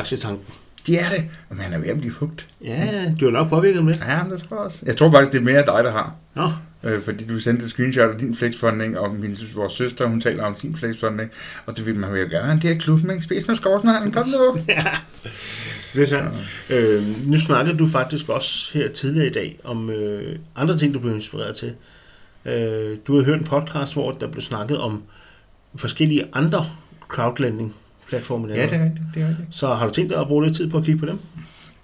Det 0.86 1.00
er 1.00 1.08
det. 1.08 1.30
Men 1.50 1.58
han 1.58 1.72
er 1.72 1.78
ved 1.78 1.88
at 1.88 1.98
blive 1.98 2.12
hugt. 2.12 2.48
Ja, 2.64 3.12
du 3.20 3.26
er 3.26 3.30
nok 3.30 3.48
påvirket 3.48 3.84
med. 3.84 3.94
Ja, 3.94 4.22
men 4.22 4.32
det 4.32 4.40
tror 4.40 4.56
jeg 4.56 4.64
også. 4.64 4.82
Jeg 4.86 4.96
tror 4.96 5.10
faktisk, 5.10 5.32
det 5.32 5.38
er 5.38 5.44
mere 5.44 5.58
dig, 5.58 5.84
der 5.84 5.90
har. 5.90 6.14
Nå, 6.34 6.50
Øh, 6.86 7.02
fordi 7.02 7.24
du 7.24 7.40
sendte 7.40 7.64
et 7.64 7.70
screenshot 7.70 8.10
af 8.10 8.18
din 8.18 8.34
flexfunding, 8.34 8.98
og 8.98 9.14
min, 9.14 9.38
vores 9.54 9.72
søster, 9.72 10.06
hun 10.06 10.20
taler 10.20 10.44
om 10.44 10.58
sin 10.58 10.76
flexfunding. 10.76 11.30
Og 11.66 11.76
det 11.76 11.86
vil 11.86 11.96
man 11.96 12.10
jo 12.10 12.16
gerne. 12.16 12.60
Det 12.62 12.70
er 12.70 12.78
klubben, 12.78 13.10
ikke? 13.10 13.22
Spis 13.22 13.48
med 13.48 13.56
skovsneglen. 13.56 14.12
Kom 14.12 14.28
nu. 14.28 14.56
det 15.94 16.02
er 16.02 16.06
sandt. 16.06 16.34
Øhm, 16.70 17.14
nu 17.26 17.38
snakkede 17.38 17.78
du 17.78 17.86
faktisk 17.86 18.28
også 18.28 18.78
her 18.78 18.88
tidligere 18.88 19.26
i 19.26 19.32
dag 19.32 19.60
om 19.64 19.90
øh, 19.90 20.38
andre 20.56 20.78
ting, 20.78 20.94
du 20.94 20.98
blev 20.98 21.14
inspireret 21.14 21.56
til. 21.56 21.72
Øh, 22.44 22.96
du 23.06 23.16
har 23.16 23.24
hørt 23.24 23.38
en 23.38 23.44
podcast, 23.44 23.92
hvor 23.92 24.12
der 24.12 24.28
blev 24.28 24.42
snakket 24.42 24.78
om 24.78 25.02
forskellige 25.76 26.24
andre 26.32 26.66
crowdlending 27.08 27.74
platforme. 28.08 28.48
Ja, 28.48 28.62
det 28.62 28.74
er 28.74 28.84
rigtigt. 28.84 29.04
Det 29.14 29.22
er 29.22 29.28
rigtigt. 29.28 29.48
Så 29.50 29.74
har 29.74 29.86
du 29.86 29.92
tænkt 29.92 30.10
dig 30.10 30.20
at 30.20 30.26
bruge 30.26 30.44
lidt 30.44 30.56
tid 30.56 30.70
på 30.70 30.78
at 30.78 30.84
kigge 30.84 31.00
på 31.00 31.06
dem? 31.06 31.18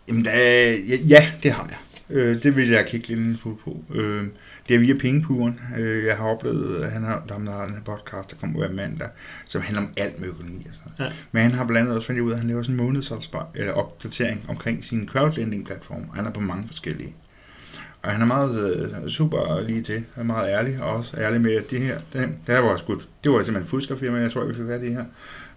Jamen, 0.09 0.23
da, 0.23 0.31
ja, 0.71 0.97
ja, 1.09 1.27
det 1.43 1.53
har 1.53 1.67
jeg. 1.71 1.77
Øh, 2.11 2.43
det 2.43 2.57
vil 2.57 2.69
jeg 2.69 2.87
kigge 2.87 3.09
lidt 3.09 3.21
en 3.21 3.39
smule 3.43 3.57
på. 3.65 3.85
Øh, 3.95 4.25
det 4.69 4.75
er 4.75 4.79
via 4.79 4.95
pengepuren. 4.95 5.61
Øh, 5.79 6.05
jeg 6.05 6.17
har 6.17 6.25
oplevet, 6.25 6.85
at 6.85 6.93
han 6.93 7.03
har, 7.03 7.25
der 7.29 7.35
har 7.35 7.69
her 7.69 7.81
podcast, 7.85 8.31
der 8.31 8.37
kommer 8.37 8.59
hver 8.59 8.73
mandag, 8.73 9.09
som 9.49 9.63
handler 9.63 9.83
om 9.83 9.89
alt 9.97 10.21
med 10.21 10.29
økonomi. 10.29 10.67
Sådan. 10.73 11.07
Ja. 11.07 11.13
Men 11.33 11.43
han 11.43 11.53
har 11.53 11.65
blandt 11.67 11.81
andet 11.81 11.97
også 11.97 12.07
fundet 12.07 12.23
ud 12.23 12.31
af, 12.31 12.35
at 12.35 12.41
han 12.41 12.49
laver 12.49 12.63
sådan 12.63 12.81
en 12.81 12.97
månedsopspar- 12.97 13.47
eller 13.55 13.73
opdatering 13.73 14.45
omkring 14.49 14.85
sin 14.85 15.09
crowdlending-platform. 15.09 16.11
Han 16.15 16.27
er 16.27 16.31
på 16.31 16.41
mange 16.41 16.65
forskellige. 16.67 17.15
Og 18.03 18.13
han 18.13 18.23
er 18.23 18.27
meget 18.27 18.77
øh, 19.05 19.11
super 19.11 19.61
lige 19.61 19.83
til, 19.83 19.95
han 19.95 20.05
er 20.17 20.25
meget 20.25 20.49
ærlig, 20.49 20.83
og 20.83 20.91
også 20.97 21.17
ærlig 21.21 21.41
med, 21.41 21.55
at 21.55 21.71
det 21.71 21.81
her, 21.81 21.99
det, 22.13 22.29
det 22.47 22.55
her 22.55 22.61
var 22.61 22.69
også 22.69 22.85
godt. 22.85 23.09
Det 23.25 23.33
var 23.33 23.43
simpelthen 23.43 23.71
fuskerfirma, 23.71 24.19
jeg 24.19 24.33
tror, 24.33 24.45
vi 24.45 24.55
fik 24.55 24.67
fat 24.67 24.83
i 24.83 24.89
her. 24.89 25.05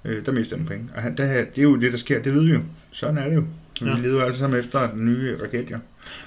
Øh, 0.06 0.26
der 0.26 0.32
mister 0.32 0.58
han 0.58 0.66
penge. 0.66 0.90
Og 0.96 1.02
han, 1.02 1.18
det, 1.18 1.28
her, 1.28 1.46
det 1.46 1.58
er 1.58 1.64
jo 1.64 1.76
det, 1.76 1.92
der 1.92 1.98
sker, 1.98 2.22
det 2.22 2.34
ved 2.34 2.44
vi 2.46 2.52
jo. 2.52 2.60
Sådan 2.92 3.18
er 3.18 3.28
det 3.30 3.36
jo. 3.36 3.44
Vi 3.82 3.88
Ja. 3.90 3.96
leder 3.98 4.14
jo 4.14 4.20
alle 4.22 4.38
sammen 4.38 4.60
efter 4.60 4.92
den 4.92 5.06
nye 5.06 5.38
raket, 5.44 5.72
jo. 5.72 5.78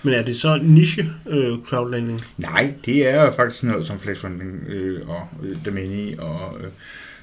Men 0.02 0.14
er 0.14 0.22
det 0.22 0.36
så 0.36 0.58
niche 0.62 1.12
øh, 1.28 1.58
crowdlending? 1.66 2.20
Nej, 2.38 2.74
det 2.84 3.08
er 3.08 3.32
faktisk 3.32 3.62
noget 3.62 3.86
som 3.86 4.00
flexfunding 4.00 4.64
øh, 4.68 5.08
og 5.08 5.28
øh, 5.42 5.56
Damini 5.64 6.14
og 6.18 6.58
øh, 6.60 6.66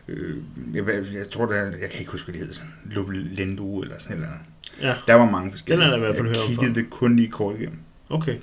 øh, 0.07 0.35
jeg, 0.73 0.83
jeg 0.87 1.29
tror, 1.31 1.45
der, 1.45 1.55
jeg 1.55 1.89
kan 1.91 1.99
ikke 1.99 2.11
huske, 2.11 2.31
hvad 2.31 2.39
det 2.39 2.61
hedder, 2.95 3.11
Lendo 3.35 3.81
eller 3.81 3.95
sådan 3.99 4.17
noget. 4.17 4.33
Ja, 4.81 4.93
Der 5.07 5.13
var 5.13 5.31
mange 5.31 5.51
forskellige. 5.51 5.81
Den 5.85 5.91
har 5.91 5.97
jeg 5.97 6.09
i 6.09 6.13
hvert 6.13 6.15
fald 6.17 6.27
Jeg 6.27 6.47
kiggede 6.47 6.67
før. 6.75 6.81
det 6.81 6.89
kun 6.89 7.15
lige 7.15 7.27
kort 7.31 7.55
igennem, 7.59 7.77
okay. 8.09 8.35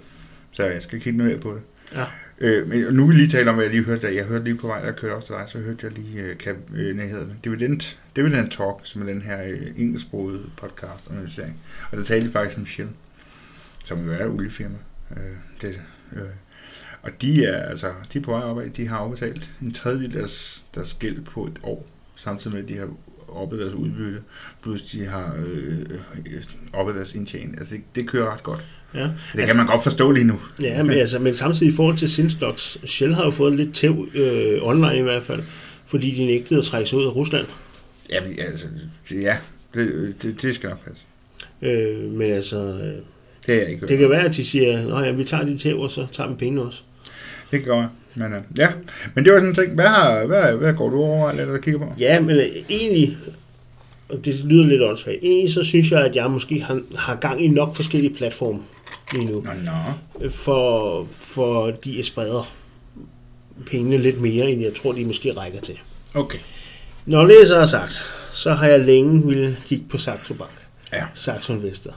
så 0.53 0.65
jeg 0.65 0.83
skal 0.83 1.01
kigge 1.01 1.19
noget 1.19 1.33
mere 1.33 1.41
på 1.41 1.55
det. 1.55 1.63
Ja. 1.99 2.05
Øh, 2.41 2.69
men 2.69 2.95
nu 2.95 3.07
vil 3.07 3.15
vi 3.17 3.21
lige 3.21 3.31
tale 3.31 3.51
om, 3.51 3.55
hvad 3.57 3.65
jeg 3.65 3.75
lige 3.75 3.85
hørte. 3.85 4.15
Jeg 4.17 4.25
hørte 4.25 4.45
lige 4.45 4.57
på 4.57 4.67
vej, 4.67 4.85
der 4.85 4.93
kørte 4.93 5.15
også 5.15 5.27
til 5.27 5.35
dig, 5.37 5.45
så 5.49 5.59
hørte 5.59 5.79
jeg 5.87 5.93
lige, 5.93 6.23
øh, 6.23 6.39
kan, 6.39 6.55
øh, 6.75 6.97
hvad 6.97 7.07
hedder 7.07 7.25
det, 7.25 7.35
Dividend, 7.45 7.97
Dividend 8.17 8.51
Talk, 8.51 8.81
som 8.85 9.03
er 9.03 9.07
den 9.07 9.23
her 9.23 9.43
øh, 9.43 9.67
engelsksprogede 9.77 10.41
podcast 10.57 11.05
om 11.11 11.17
investering. 11.19 11.57
Og 11.91 11.99
der 11.99 12.05
talte 12.05 12.27
de 12.27 12.33
faktisk 12.33 12.59
om 12.59 12.67
Shell, 12.67 12.89
som 13.85 14.05
jo 14.05 14.13
er 14.13 14.27
oliefirma. 14.27 14.79
Øh, 15.11 15.37
det, 15.63 15.81
øh, 16.13 16.23
og 17.03 17.11
de 17.23 17.45
er, 17.45 17.63
altså, 17.63 17.93
de 18.13 18.19
er 18.19 18.23
på 18.23 18.31
vej 18.31 18.43
opad. 18.43 18.71
De 18.71 18.89
har 18.89 18.97
afbetalt 18.97 19.51
en 19.63 19.73
tredjedel 19.73 20.07
af 20.07 20.19
deres, 20.19 20.65
deres 20.75 20.95
gæld 20.95 21.21
på 21.25 21.47
et 21.47 21.59
år, 21.63 21.87
samtidig 22.17 22.55
med, 22.55 22.63
at 22.63 22.69
de 22.69 22.79
har 22.79 22.89
oppe 23.29 23.61
deres 23.61 23.75
udbytte, 23.75 24.21
plus 24.63 24.83
de 24.83 25.07
har 25.07 25.35
øh, 25.39 25.79
øh, 26.27 26.43
oppe 26.73 26.95
deres 26.95 27.15
indtjening. 27.15 27.59
Altså, 27.59 27.75
det, 27.75 27.83
det 27.95 28.09
kører 28.09 28.33
ret 28.33 28.43
godt. 28.43 28.65
Ja, 28.95 29.01
Det 29.01 29.15
altså, 29.35 29.47
kan 29.47 29.57
man 29.57 29.67
godt 29.67 29.83
forstå 29.83 30.11
lige 30.11 30.25
nu. 30.25 30.41
ja 30.61 30.83
men, 30.83 30.93
altså, 31.05 31.19
men 31.19 31.35
samtidig 31.35 31.73
i 31.73 31.77
forhold 31.77 31.97
til 31.97 32.11
Sinstocks, 32.11 32.79
Shell 32.85 33.15
har 33.15 33.25
jo 33.25 33.31
fået 33.31 33.57
lidt 33.57 33.75
tæv 33.75 34.09
øh, 34.15 34.59
online 34.63 34.99
i 34.99 35.03
hvert 35.03 35.23
fald, 35.23 35.43
fordi 35.87 36.15
de 36.15 36.25
nægtede 36.27 36.59
at 36.59 36.65
trække 36.65 36.91
sig 36.91 36.99
ud 36.99 37.05
af 37.05 37.15
Rusland. 37.17 37.47
Ja, 38.11 38.21
men, 38.21 38.39
altså, 38.39 38.67
ja 39.11 39.37
det, 39.75 40.15
det, 40.23 40.43
det 40.43 40.55
skal 40.55 40.69
nok 40.69 40.85
passe. 40.85 41.03
Øh, 41.63 42.11
men 42.11 42.33
altså, 42.33 42.57
øh, 42.57 42.95
Det 43.47 43.55
er 43.55 43.59
jeg 43.61 43.71
ikke 43.71 43.87
det 43.87 43.99
kan 43.99 44.11
være, 44.11 44.25
at 44.25 44.37
de 44.37 44.45
siger, 44.45 44.97
at 44.99 45.07
ja, 45.07 45.13
vi 45.13 45.25
tager 45.25 45.45
de 45.45 45.59
tæv, 45.59 45.81
og 45.81 45.91
så 45.91 46.07
tager 46.13 46.31
vi 46.31 46.35
pengene 46.35 46.63
også. 46.63 46.81
Det 47.51 47.65
godt 47.65 47.79
være. 47.79 47.91
Men, 48.15 48.33
uh, 48.33 48.59
ja, 48.59 48.69
men 49.15 49.25
det 49.25 49.33
var 49.33 49.39
sådan 49.39 49.49
en 49.49 49.55
ting. 49.55 49.75
Hvad, 49.75 49.87
har, 49.87 50.27
hvad, 50.27 50.57
hvad 50.57 50.75
går 50.75 50.91
du 50.91 51.03
over 51.03 51.31
eller 51.31 51.59
kigger 51.59 51.81
på? 51.81 51.93
Ja, 51.99 52.21
men 52.21 52.37
øh, 52.37 52.47
egentlig, 52.69 53.17
og 54.09 54.25
det 54.25 54.45
lyder 54.45 54.67
lidt 54.67 54.83
åndssvagt, 54.83 55.19
egentlig 55.23 55.53
så 55.53 55.63
synes 55.63 55.93
jeg, 55.93 56.05
at 56.05 56.17
jeg 56.17 56.31
måske 56.31 56.61
har, 56.61 56.81
har 56.97 57.17
gang 57.17 57.45
i 57.45 57.49
nok 57.49 57.77
forskellige 57.77 58.15
platforme 58.15 58.61
lige 59.13 59.25
nu. 59.25 59.41
Nå, 59.41 59.51
nå. 59.65 60.25
øh, 60.25 60.31
for, 60.31 61.07
for 61.21 61.71
de 61.71 62.03
spreder 62.03 62.53
pengene 63.67 63.99
lidt 63.99 64.21
mere, 64.21 64.51
end 64.51 64.63
jeg 64.63 64.75
tror, 64.75 64.93
de 64.93 65.05
måske 65.05 65.33
rækker 65.33 65.61
til. 65.61 65.79
Okay. 66.15 66.39
Når 67.07 67.27
det 67.27 67.47
så 67.47 67.57
er 67.57 67.67
sagt, 67.67 68.03
så 68.33 68.55
har 68.55 68.67
jeg 68.67 68.81
længe 68.81 69.27
ville 69.27 69.57
kigge 69.67 69.85
på 69.89 69.99
Saxo 69.99 70.35
Bank, 70.35 70.51
Ja. 70.93 71.05
Saxo 71.15 71.53
Investor. 71.53 71.95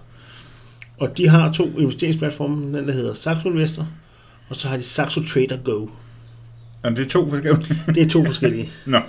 Og 0.98 1.18
de 1.18 1.30
har 1.30 1.52
to 1.52 1.80
investeringsplatforme, 1.80 2.78
den 2.78 2.88
der 2.88 2.94
hedder 2.94 3.14
Saxo 3.14 3.50
Investor, 3.50 3.88
og 4.50 4.56
så 4.56 4.68
har 4.68 4.78
de 4.78 4.84
Saxo 4.84 5.24
Trader 5.26 5.58
Go. 5.64 5.88
Og 6.84 6.92
det 6.92 7.06
er 7.06 7.10
to 7.10 7.30
forskellige. 7.30 7.82
Det 7.88 8.06
er 8.06 8.10
to 8.10 8.26
forskellige. 8.26 8.70
Nå. 8.86 9.00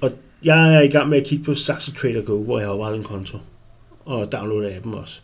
Og 0.00 0.12
jeg 0.42 0.74
er 0.74 0.80
i 0.80 0.88
gang 0.88 1.08
med 1.08 1.18
at 1.18 1.26
kigge 1.26 1.44
på 1.44 1.54
Saxo 1.54 1.92
Trader 1.92 2.22
Go, 2.22 2.42
hvor 2.44 2.58
jeg 2.58 2.68
har 2.68 2.74
oprettet 2.74 2.98
en 2.98 3.04
konto. 3.04 3.38
Og 4.04 4.32
downloadet 4.32 4.76
appen 4.76 4.94
også. 4.94 5.20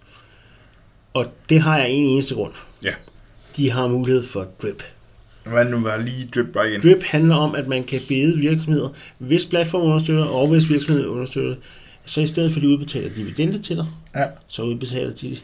Og 1.14 1.26
det 1.49 1.61
har 1.61 1.78
jeg 1.78 1.91
en 1.91 2.07
eneste 2.07 2.35
grund. 2.35 2.53
Ja. 2.83 2.95
De 3.57 3.70
har 3.70 3.87
mulighed 3.87 4.26
for 4.26 4.47
drip. 4.62 4.83
Hvad 5.45 5.64
nu 5.64 5.80
var 5.80 5.97
lige 5.97 6.28
drip 6.34 6.57
igen? 6.66 6.80
Drip 6.82 7.03
handler 7.03 7.34
om, 7.36 7.55
at 7.55 7.66
man 7.68 7.84
kan 7.84 8.01
bede 8.09 8.36
virksomheder, 8.38 8.88
hvis 9.18 9.47
platformen 9.47 9.86
understøtter, 9.88 10.24
og 10.24 10.49
hvis 10.49 10.68
virksomheden 10.70 11.09
understøtter, 11.09 11.55
så 12.05 12.20
i 12.20 12.26
stedet 12.26 12.53
for 12.53 12.59
at 12.59 12.62
de 12.62 12.68
udbetaler 12.68 13.14
dividende 13.14 13.59
til 13.62 13.76
dig, 13.76 13.86
Ja. 14.16 14.26
så 14.49 14.62
udbetaler 14.62 15.11
de 15.14 15.36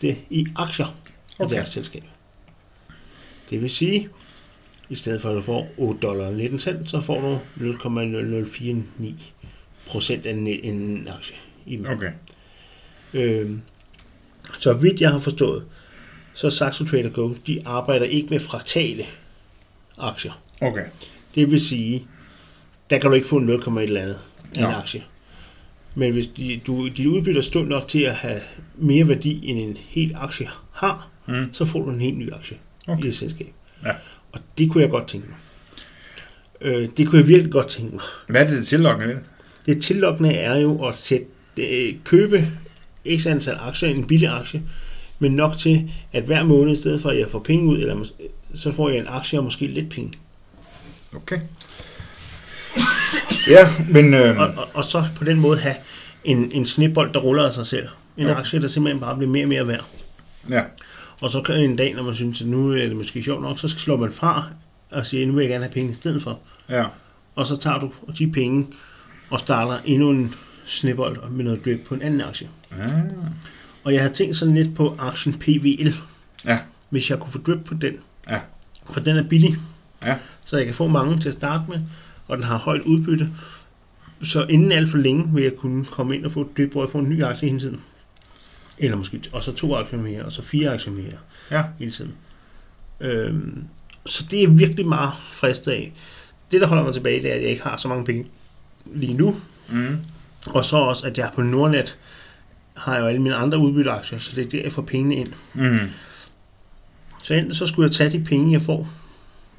det 0.00 0.16
i 0.30 0.46
aktier 0.56 0.86
af 0.86 1.44
Okay. 1.44 1.54
deres 1.56 1.68
selskab. 1.68 2.02
Det 3.50 3.62
vil 3.62 3.70
sige, 3.70 4.08
i 4.90 4.94
stedet 4.94 5.22
for 5.22 5.30
at 5.30 5.36
du 5.36 5.42
får 5.42 5.68
8 5.76 6.00
dollar 6.00 6.30
19 6.30 6.58
cent, 6.58 6.90
så 6.90 7.00
får 7.00 7.20
du 7.20 7.38
0,0049 7.64 9.14
procent 9.86 10.26
af 10.26 10.30
en, 10.32 10.46
en 10.46 11.08
aktie. 11.16 11.36
I. 11.66 11.80
Okay. 11.86 12.10
Øhm, 13.14 13.60
så 14.58 14.72
vidt 14.72 15.00
jeg 15.00 15.10
har 15.10 15.18
forstået, 15.18 15.64
så 16.34 16.50
Saxo 16.50 16.84
Trader 16.84 17.08
Go, 17.08 17.34
de 17.46 17.62
arbejder 17.64 18.06
ikke 18.06 18.28
med 18.30 18.40
fraktale 18.40 19.04
aktier. 19.98 20.32
Okay. 20.60 20.84
Det 21.34 21.50
vil 21.50 21.60
sige, 21.60 22.06
der 22.90 22.98
kan 22.98 23.10
du 23.10 23.14
ikke 23.16 23.28
få 23.28 23.38
0, 23.38 23.54
et 23.54 23.82
eller 23.82 24.00
andet 24.02 24.18
af 24.54 24.58
en 24.58 24.62
Nå. 24.62 24.68
aktie. 24.68 25.02
Men 25.94 26.12
hvis 26.12 26.26
de, 26.26 26.60
du, 26.66 26.88
dit 26.88 27.06
udbytte 27.06 27.38
er 27.38 27.42
stort 27.42 27.68
nok 27.68 27.88
til 27.88 28.00
at 28.02 28.14
have 28.14 28.40
mere 28.76 29.08
værdi, 29.08 29.46
end 29.46 29.58
en 29.58 29.76
hel 29.88 30.12
aktie 30.20 30.48
har, 30.72 31.08
Mm. 31.26 31.48
så 31.52 31.64
får 31.64 31.82
du 31.82 31.90
en 31.90 32.00
helt 32.00 32.18
ny 32.18 32.32
aktie 32.32 32.56
okay. 32.86 33.04
I 33.04 33.08
et 33.08 33.14
selskab. 33.14 33.52
Ja. 33.84 33.90
Og 34.32 34.40
det 34.58 34.70
kunne 34.70 34.82
jeg 34.82 34.90
godt 34.90 35.08
tænke 35.08 35.26
mig. 35.28 35.36
Øh, 36.60 36.88
det 36.96 37.08
kunne 37.08 37.18
jeg 37.20 37.28
virkelig 37.28 37.52
godt 37.52 37.68
tænke 37.68 37.92
mig. 37.94 38.02
Hvad 38.28 38.40
er 38.44 38.48
det, 38.48 38.58
det 38.58 38.66
tillokkende 38.66 39.08
ved 39.14 39.16
det? 39.74 39.82
Tillokkende 39.82 40.32
er 40.34 40.56
jo 40.56 40.84
at 40.86 40.98
sætte, 40.98 41.26
øh, 41.56 41.94
købe 42.04 42.46
x 43.16 43.26
antal 43.26 43.56
aktier, 43.60 43.88
en 43.88 44.06
billig 44.06 44.28
aktie, 44.28 44.62
men 45.18 45.32
nok 45.32 45.56
til, 45.58 45.90
at 46.12 46.22
hver 46.22 46.42
måned, 46.44 46.72
i 46.72 46.76
stedet 46.76 47.02
for 47.02 47.10
at 47.10 47.18
jeg 47.18 47.28
får 47.30 47.38
penge 47.38 47.64
ud, 47.68 47.78
eller 47.78 48.04
så 48.54 48.72
får 48.72 48.88
jeg 48.88 48.98
en 48.98 49.06
aktie 49.08 49.38
og 49.38 49.44
måske 49.44 49.66
lidt 49.66 49.88
penge. 49.90 50.12
Okay. 51.16 51.40
Ja, 53.48 53.68
men... 53.90 54.14
Øh, 54.14 54.38
Og, 54.38 54.46
og, 54.46 54.68
og 54.74 54.84
så 54.84 55.04
på 55.16 55.24
den 55.24 55.40
måde 55.40 55.58
have 55.58 55.74
en, 56.24 56.52
en 56.52 56.66
snibbold, 56.66 57.12
der 57.12 57.20
ruller 57.20 57.44
af 57.46 57.52
sig 57.52 57.66
selv. 57.66 57.88
En 58.16 58.26
Okay. 58.26 58.36
aktie, 58.38 58.62
der 58.62 58.68
simpelthen 58.68 59.00
bare 59.00 59.16
bliver 59.16 59.30
mere 59.30 59.44
og 59.44 59.48
mere 59.48 59.68
værd. 59.68 59.84
ja. 60.50 60.62
Og 61.20 61.30
så 61.30 61.40
kan 61.42 61.54
en 61.54 61.76
dag, 61.76 61.94
når 61.94 62.02
man 62.02 62.14
synes, 62.14 62.40
at 62.40 62.46
nu 62.46 62.72
er 62.72 62.86
det 62.86 62.96
måske 62.96 63.22
sjovt 63.22 63.42
nok, 63.42 63.58
så 63.58 63.68
slår 63.68 63.96
man 63.96 64.12
fra 64.12 64.44
og 64.90 65.06
siger, 65.06 65.26
nu 65.26 65.32
vil 65.32 65.42
jeg 65.42 65.50
gerne 65.50 65.64
have 65.64 65.72
penge 65.72 65.90
i 65.90 65.94
stedet 65.94 66.22
for. 66.22 66.38
Ja. 66.68 66.84
Og 67.34 67.46
så 67.46 67.56
tager 67.56 67.78
du 67.78 67.90
de 68.18 68.32
penge 68.32 68.66
og 69.30 69.40
starter 69.40 69.78
endnu 69.84 70.10
en 70.10 70.34
snibbold 70.66 71.30
med 71.30 71.44
noget 71.44 71.64
drip 71.64 71.80
på 71.88 71.94
en 71.94 72.02
anden 72.02 72.20
aktie. 72.20 72.48
Ah. 72.80 72.90
Og 73.84 73.94
jeg 73.94 74.02
har 74.02 74.08
tænkt 74.08 74.36
sådan 74.36 74.54
lidt 74.54 74.74
på 74.74 74.96
aktien 74.98 75.38
PVL. 75.38 75.88
Ja. 76.44 76.58
Hvis 76.90 77.10
jeg 77.10 77.18
kunne 77.18 77.32
få 77.32 77.38
drip 77.38 77.64
på 77.64 77.74
den. 77.74 77.92
Ja. 78.30 78.40
For 78.92 79.00
den 79.00 79.16
er 79.16 79.22
billig. 79.28 79.56
Ja. 80.04 80.16
Så 80.44 80.56
jeg 80.56 80.66
kan 80.66 80.74
få 80.74 80.88
mange 80.88 81.20
til 81.20 81.28
at 81.28 81.34
starte 81.34 81.64
med, 81.68 81.80
og 82.28 82.36
den 82.36 82.44
har 82.46 82.58
højt 82.58 82.80
udbytte. 82.80 83.28
Så 84.22 84.44
inden 84.46 84.72
alt 84.72 84.90
for 84.90 84.98
længe 84.98 85.30
vil 85.34 85.42
jeg 85.42 85.52
kunne 85.56 85.84
komme 85.84 86.16
ind 86.16 86.24
og 86.24 86.32
få 86.32 86.40
et 86.40 86.56
drip, 86.56 86.72
hvor 86.72 86.82
jeg 86.84 86.90
får 86.90 86.98
en 87.00 87.08
ny 87.08 87.24
aktie 87.24 87.48
hele 87.48 87.60
tiden. 87.60 87.80
Eller 88.78 88.96
måske, 88.96 89.20
og 89.32 89.44
så 89.44 89.52
to 89.52 89.74
aktier 89.76 89.98
mere, 89.98 90.22
og 90.24 90.32
så 90.32 90.42
fire 90.42 90.72
aktier 90.72 90.92
mere 90.92 91.12
Ja. 91.50 91.62
hele 91.78 91.90
tiden. 91.92 92.12
Øhm, 93.00 93.64
så 94.06 94.26
det 94.30 94.42
er 94.42 94.48
virkelig 94.48 94.86
meget 94.86 95.12
fristet 95.32 95.72
af. 95.72 95.92
Det, 96.52 96.60
der 96.60 96.66
holder 96.66 96.84
mig 96.84 96.94
tilbage, 96.94 97.22
det 97.22 97.30
er, 97.30 97.34
at 97.34 97.42
jeg 97.42 97.50
ikke 97.50 97.62
har 97.62 97.76
så 97.76 97.88
mange 97.88 98.04
penge 98.04 98.26
lige 98.94 99.14
nu. 99.14 99.36
Mm. 99.68 99.96
Og 100.50 100.64
så 100.64 100.76
også, 100.76 101.06
at 101.06 101.18
jeg 101.18 101.30
på 101.34 101.42
Nordnet 101.42 101.98
har 102.76 102.98
jo 102.98 103.06
alle 103.06 103.22
mine 103.22 103.34
andre 103.34 103.58
udbytteaktier, 103.58 104.18
så 104.18 104.32
det 104.36 104.46
er 104.46 104.50
der, 104.50 104.62
jeg 104.62 104.72
får 104.72 104.82
pengene 104.82 105.14
ind. 105.16 105.32
Mm. 105.54 105.78
Så 107.24 107.34
enten 107.34 107.54
så 107.54 107.66
skulle 107.66 107.86
jeg 107.88 107.92
tage 107.94 108.10
de 108.18 108.24
penge, 108.24 108.52
jeg 108.52 108.62
får 108.62 108.88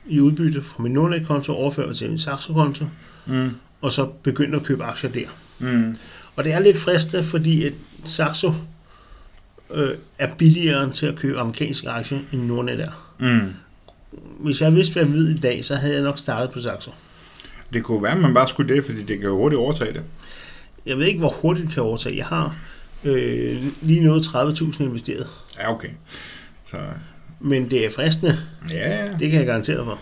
i 0.07 0.19
udbytte 0.19 0.61
fra 0.63 0.83
min 0.83 0.91
Nordnet-konto 0.91 1.53
overføre 1.53 1.93
til 1.93 2.09
min 2.09 2.19
Saxo-konto, 2.19 2.85
Mm. 3.27 3.49
og 3.81 3.91
så 3.91 4.05
begynde 4.05 4.57
at 4.57 4.63
købe 4.63 4.83
aktier 4.83 5.09
der. 5.11 5.27
Mm. 5.59 5.97
Og 6.35 6.43
det 6.43 6.53
er 6.53 6.59
lidt 6.59 6.77
fristende, 6.77 7.23
fordi 7.23 7.65
at 7.65 7.73
Saxo 8.05 8.53
øh, 9.73 9.89
er 10.19 10.35
billigere 10.35 10.91
til 10.91 11.05
at 11.05 11.15
købe 11.15 11.39
amerikanske 11.39 11.89
aktier, 11.89 12.19
end 12.31 12.41
Nordnet 12.41 12.79
er. 12.79 13.11
Mm. 13.19 13.53
Hvis 14.39 14.61
jeg 14.61 14.75
vidste, 14.75 14.93
hvad 14.93 15.03
jeg 15.03 15.13
ved 15.13 15.29
i 15.29 15.37
dag, 15.37 15.65
så 15.65 15.75
havde 15.75 15.93
jeg 15.93 16.03
nok 16.03 16.17
startet 16.19 16.51
på 16.51 16.59
Saxo. 16.59 16.91
Det 17.73 17.83
kunne 17.83 18.03
være, 18.03 18.11
at 18.11 18.17
man 18.21 18.33
bare 18.33 18.49
skulle 18.49 18.75
det, 18.75 18.85
fordi 18.85 18.99
det 19.03 19.17
kan 19.19 19.27
jo 19.27 19.35
hurtigt 19.37 19.59
overtage 19.59 19.93
det. 19.93 20.01
Jeg 20.85 20.97
ved 20.97 21.05
ikke, 21.05 21.19
hvor 21.19 21.29
hurtigt 21.41 21.65
det 21.67 21.73
kan 21.73 21.83
overtage. 21.83 22.17
Jeg 22.17 22.25
har 22.25 22.55
øh, 23.03 23.63
lige 23.81 23.99
nået 24.03 24.21
30.000 24.25 24.83
investeret. 24.83 25.27
Ja, 25.57 25.71
okay. 25.73 25.89
Så, 26.71 26.77
Men 27.39 27.71
det 27.71 27.85
er 27.85 27.89
fristende, 27.91 28.37
ja, 28.71 29.05
ja. 29.05 29.11
det 29.19 29.31
kan 29.31 29.39
jeg 29.39 29.45
garantere 29.45 29.85
for. 29.85 29.99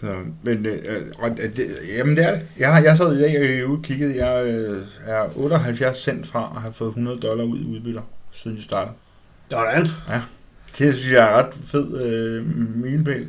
Så, 0.00 0.14
men 0.42 0.66
øh, 0.66 1.02
og 1.18 1.30
det, 1.30 1.66
jamen 1.96 2.16
det 2.16 2.24
er 2.24 2.32
det. 2.32 2.42
Jeg, 2.58 2.74
har, 2.74 2.82
jeg 2.82 2.96
sad 2.96 3.16
i 3.16 3.22
dag 3.22 3.64
og 3.64 3.72
øh, 3.72 3.82
kiggede. 3.82 4.26
Jeg 4.26 4.46
øh, 4.46 4.82
er 5.06 5.38
78 5.38 5.98
cent 5.98 6.26
fra 6.26 6.52
at 6.56 6.62
have 6.62 6.74
fået 6.74 6.88
100 6.88 7.20
dollar 7.20 7.44
ud 7.44 7.58
i 7.58 7.64
udbytter, 7.64 8.02
siden 8.32 8.56
jeg 8.56 8.64
startede. 8.64 8.94
Sådan. 9.50 9.88
Det 10.78 10.94
synes 10.94 11.12
jeg 11.12 11.30
er 11.30 11.36
ret 11.36 11.54
fed 11.70 12.00
øh, 12.04 12.46
milepæl. 12.76 13.26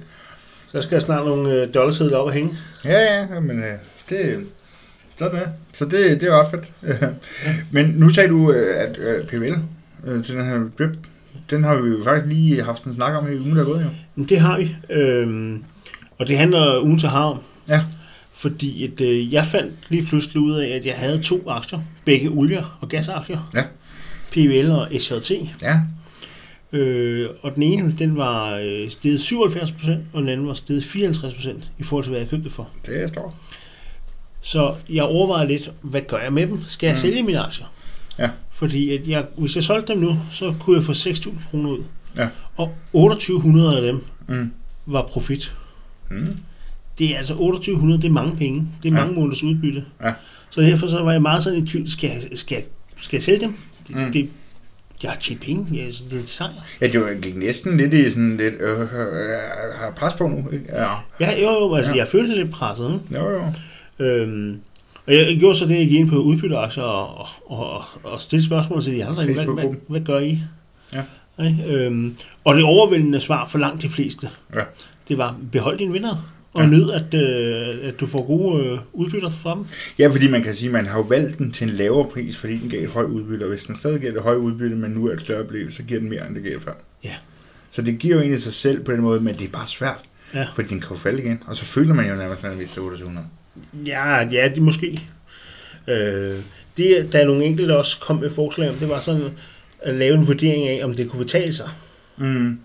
Så 0.68 0.82
skal 0.82 0.96
jeg 0.96 1.02
snart 1.02 1.26
nogle 1.26 1.52
øh, 1.52 1.74
dollarsedler 1.74 2.18
op 2.18 2.26
og 2.26 2.34
hænge. 2.34 2.58
Ja, 2.86 3.16
ja, 3.16 3.40
men 3.40 3.64
øh, 3.64 3.74
det 4.10 4.48
sådan 5.18 5.38
er. 5.38 5.48
Så 5.74 5.86
det, 5.86 6.22
det 6.22 6.24
er 6.24 6.42
ret 6.42 6.52
fedt. 6.52 6.94
men 7.74 7.86
nu 7.86 8.10
sagde 8.10 8.30
du, 8.30 8.52
øh, 8.52 8.82
at 8.82 8.98
øh, 8.98 9.28
PVL 9.28 9.56
øh, 10.06 10.24
til 10.24 10.36
den 10.36 10.46
her 10.46 10.70
drip, 10.80 10.98
den 11.50 11.64
har 11.64 11.82
vi 11.82 11.90
jo 11.90 12.04
faktisk 12.04 12.28
lige 12.28 12.64
haft 12.64 12.84
en 12.84 12.96
snak 12.96 13.14
om 13.16 13.32
i 13.32 13.36
ugen, 13.36 13.56
der 13.56 13.62
er 13.62 13.66
gået 13.66 13.86
jo. 14.18 14.24
Det 14.24 14.40
har 14.40 14.58
vi. 14.58 14.76
Øhm, 14.90 15.64
og 16.18 16.28
det 16.28 16.38
handler 16.38 16.82
ugen 16.82 17.00
til 17.00 17.10
havn. 17.10 17.40
Ja. 17.70 17.82
Fordi 18.34 18.84
at, 18.84 19.02
øh, 19.02 19.34
jeg 19.34 19.46
fandt 19.46 19.74
lige 19.90 20.06
pludselig 20.06 20.40
ud 20.42 20.54
af, 20.54 20.68
at 20.68 20.86
jeg 20.86 20.96
havde 20.96 21.22
to 21.24 21.50
aktier. 21.50 21.80
Begge 22.06 22.30
olie- 22.30 22.66
og 22.82 22.90
gasaktier. 22.90 23.52
Ja. 23.54 23.64
PVL 24.32 24.72
og 24.72 24.88
SJT. 25.00 25.32
Ja, 25.62 25.80
Øh, 26.72 27.30
og 27.42 27.56
den 27.56 27.64
ene, 27.64 27.96
den 28.00 28.18
var 28.18 28.56
øh, 28.56 28.90
steget 28.90 29.20
77%, 29.20 29.92
og 30.14 30.22
den 30.22 30.30
anden 30.30 30.48
var 30.48 30.54
steget 30.54 30.84
54% 30.84 31.50
i 31.80 31.84
forhold 31.84 32.04
til, 32.06 32.10
hvad 32.10 32.20
jeg 32.20 32.30
købte 32.30 32.50
for. 32.50 32.70
det 32.86 33.04
er 33.04 33.08
stort. 33.08 33.32
Så 34.42 34.76
jeg 34.90 35.04
overvejede 35.04 35.48
lidt, 35.48 35.72
hvad 35.82 36.02
gør 36.02 36.18
jeg 36.18 36.34
med 36.34 36.48
dem? 36.48 36.60
Skal 36.68 36.88
jeg 36.88 36.94
mm. 36.94 37.00
sælge 37.00 37.24
mine 37.24 37.40
aktier? 37.40 37.66
Ja. 38.20 38.30
Fordi 38.58 38.94
at 38.94 39.08
jeg, 39.08 39.26
hvis 39.38 39.56
jeg 39.56 39.64
solgte 39.64 39.94
dem 39.94 40.02
nu, 40.02 40.20
så 40.32 40.54
kunne 40.60 40.78
jeg 40.78 40.86
få 40.86 40.92
6.000 40.92 41.50
kroner 41.50 41.70
ud. 41.70 41.84
Ja. 42.18 42.28
Og 42.58 42.76
2800 42.94 43.78
af 43.78 43.82
dem 43.84 44.04
Mm. 44.28 44.52
var 44.86 45.02
profit. 45.02 45.54
Mm. 46.12 46.38
Det 47.00 47.14
er 47.14 47.18
altså 47.18 47.34
2800, 47.34 48.02
det 48.02 48.08
er 48.08 48.12
mange 48.12 48.36
penge. 48.38 48.68
Det 48.84 48.90
er 48.90 48.94
Ja. 48.96 49.00
mange 49.00 49.16
måneders 49.16 49.44
udbytte. 49.44 49.86
Ja. 50.04 50.14
Så 50.50 50.62
derfor 50.62 50.88
så 50.88 51.04
var 51.04 51.12
jeg 51.12 51.22
meget 51.22 51.44
sådan 51.44 51.64
i 51.64 51.68
tvivl, 51.68 51.90
skal 51.92 52.10
jeg, 52.10 52.38
skal 52.38 52.56
jeg, 52.56 52.64
skal 52.98 53.18
jeg 53.18 53.24
sælge 53.24 53.40
dem? 53.40 53.56
Det, 53.88 53.96
Mm. 53.96 54.12
det, 54.12 54.30
jeg 55.04 55.12
har 55.12 55.20
tjent 55.20 55.42
penge, 55.42 55.68
ja, 55.74 55.92
så 55.92 56.04
det 56.10 56.16
er 56.16 56.20
en 56.20 56.26
sejr. 56.28 56.50
Ja, 56.82 56.88
det 56.88 57.02
var- 57.02 57.22
gik 57.22 57.36
næsten 57.36 57.78
lidt 57.78 57.94
i 57.94 58.10
sådan 58.10 58.38
lidt, 58.38 58.54
øh, 58.54 58.80
øh, 58.80 58.82
øh, 58.82 58.88
har 59.76 59.94
pres 59.98 60.14
på 60.14 60.28
nu, 60.28 60.50
ikke? 60.52 60.66
Ja, 60.70 60.88
Ja, 61.20 61.42
jo, 61.42 61.50
jo, 61.50 61.76
altså 61.76 61.92
ja. 61.92 61.98
jeg 61.98 62.08
følte 62.08 62.36
lidt 62.36 62.52
presset. 62.52 63.00
Ikke? 63.10 63.24
jo, 63.24 63.30
jo. 63.30 63.54
Øhm, 64.06 64.60
og 65.08 65.14
jeg, 65.14 65.38
gjorde 65.40 65.58
så 65.58 65.66
det, 65.66 65.74
at 65.74 65.80
jeg 65.80 65.88
gik 65.88 66.00
ind 66.00 66.10
på 66.10 66.16
udbytteaktier 66.18 66.84
og, 66.84 67.28
og, 67.46 67.70
og, 67.74 67.84
og 68.04 68.22
stillede 68.22 68.46
spørgsmål 68.46 68.84
til 68.84 68.94
de 68.94 69.06
andre. 69.06 69.26
Hvad, 69.26 69.46
hvad, 69.46 69.76
hvad 69.88 70.02
gør 70.02 70.20
I? 70.20 70.40
Ja. 70.94 71.02
Ikke? 71.46 71.64
Øhm, 71.68 72.16
og 72.44 72.56
det 72.56 72.64
overvældende 72.64 73.20
svar 73.20 73.48
for 73.48 73.58
langt 73.58 73.82
de 73.82 73.90
fleste, 73.90 74.30
Ja. 74.56 74.62
det 75.08 75.18
var, 75.18 75.38
behold 75.52 75.78
dine 75.78 75.92
vinder 75.94 76.34
og 76.54 76.64
Ja. 76.64 76.70
nyd, 76.70 76.90
at, 76.90 77.14
øh, 77.14 77.88
at 77.88 78.00
du 78.00 78.08
får 78.08 78.26
gode 78.28 78.66
øh, 78.66 78.80
udbytter 78.94 79.30
fra 79.30 79.56
dem. 79.56 79.66
Ja, 80.00 80.08
fordi 80.08 80.32
man 80.32 80.44
kan 80.44 80.56
sige, 80.56 80.68
at 80.68 80.74
man 80.74 80.86
har 80.86 80.98
jo 80.98 81.04
valgt 81.04 81.38
den 81.38 81.52
til 81.52 81.68
en 81.70 81.74
lavere 81.74 82.10
pris, 82.10 82.38
fordi 82.38 82.58
den 82.58 82.70
gav 82.70 82.84
et 82.84 82.90
højt 82.90 83.06
udbytte, 83.10 83.44
og 83.44 83.50
hvis 83.50 83.64
den 83.64 83.76
stadig 83.76 84.00
giver 84.02 84.14
et 84.14 84.22
højt 84.22 84.38
udbytte, 84.38 84.76
men 84.76 84.92
nu 84.92 85.08
er 85.08 85.14
et 85.14 85.22
større 85.22 85.44
beløb, 85.44 85.72
så 85.74 85.84
giver 85.84 86.00
den 86.00 86.10
mere, 86.10 86.28
end 86.28 86.36
det 86.36 86.44
gav 86.44 86.60
før. 86.62 86.74
Ja. 87.04 87.14
Så 87.72 87.82
det 87.82 88.00
giver 88.00 88.16
jo 88.16 88.22
egentlig 88.22 88.42
sig 88.44 88.54
selv 88.54 88.84
på 88.84 88.92
den 88.92 89.02
måde, 89.02 89.20
men 89.22 89.36
det 89.38 89.44
er 89.48 89.52
bare 89.52 89.68
svært, 89.68 90.00
Ja. 90.34 90.46
fordi 90.56 90.68
den 90.68 90.80
kan 90.80 90.90
jo 90.90 90.96
falde 90.96 91.22
igen, 91.24 91.44
og 91.48 91.58
så 91.58 91.66
føler 91.66 91.94
man 91.94 92.10
jo 92.10 92.16
nærmest, 92.16 92.38
at 92.38 92.44
man 92.44 92.52
har 92.52 92.60
vist 92.60 92.78
800. 92.78 93.26
Ja, 93.86 94.28
ja, 94.30 94.50
det 94.56 94.62
måske. 94.64 95.02
Øh, 95.88 96.42
det, 96.78 97.14
der 97.14 97.20
er 97.20 97.26
nogle 97.26 97.46
enkelte 97.46 97.78
også 97.78 98.00
kom 98.00 98.16
med 98.16 98.30
forslag 98.30 98.70
om, 98.70 98.76
det 98.76 98.90
var 98.90 99.00
sådan 99.00 99.30
at 99.80 99.96
lave 99.96 100.16
en 100.16 100.28
vurdering 100.28 100.68
af, 100.68 100.86
om 100.86 100.94
det 100.96 101.10
kunne 101.10 101.24
betale 101.24 101.54
sig. 101.54 101.70
Mm. 102.18 102.60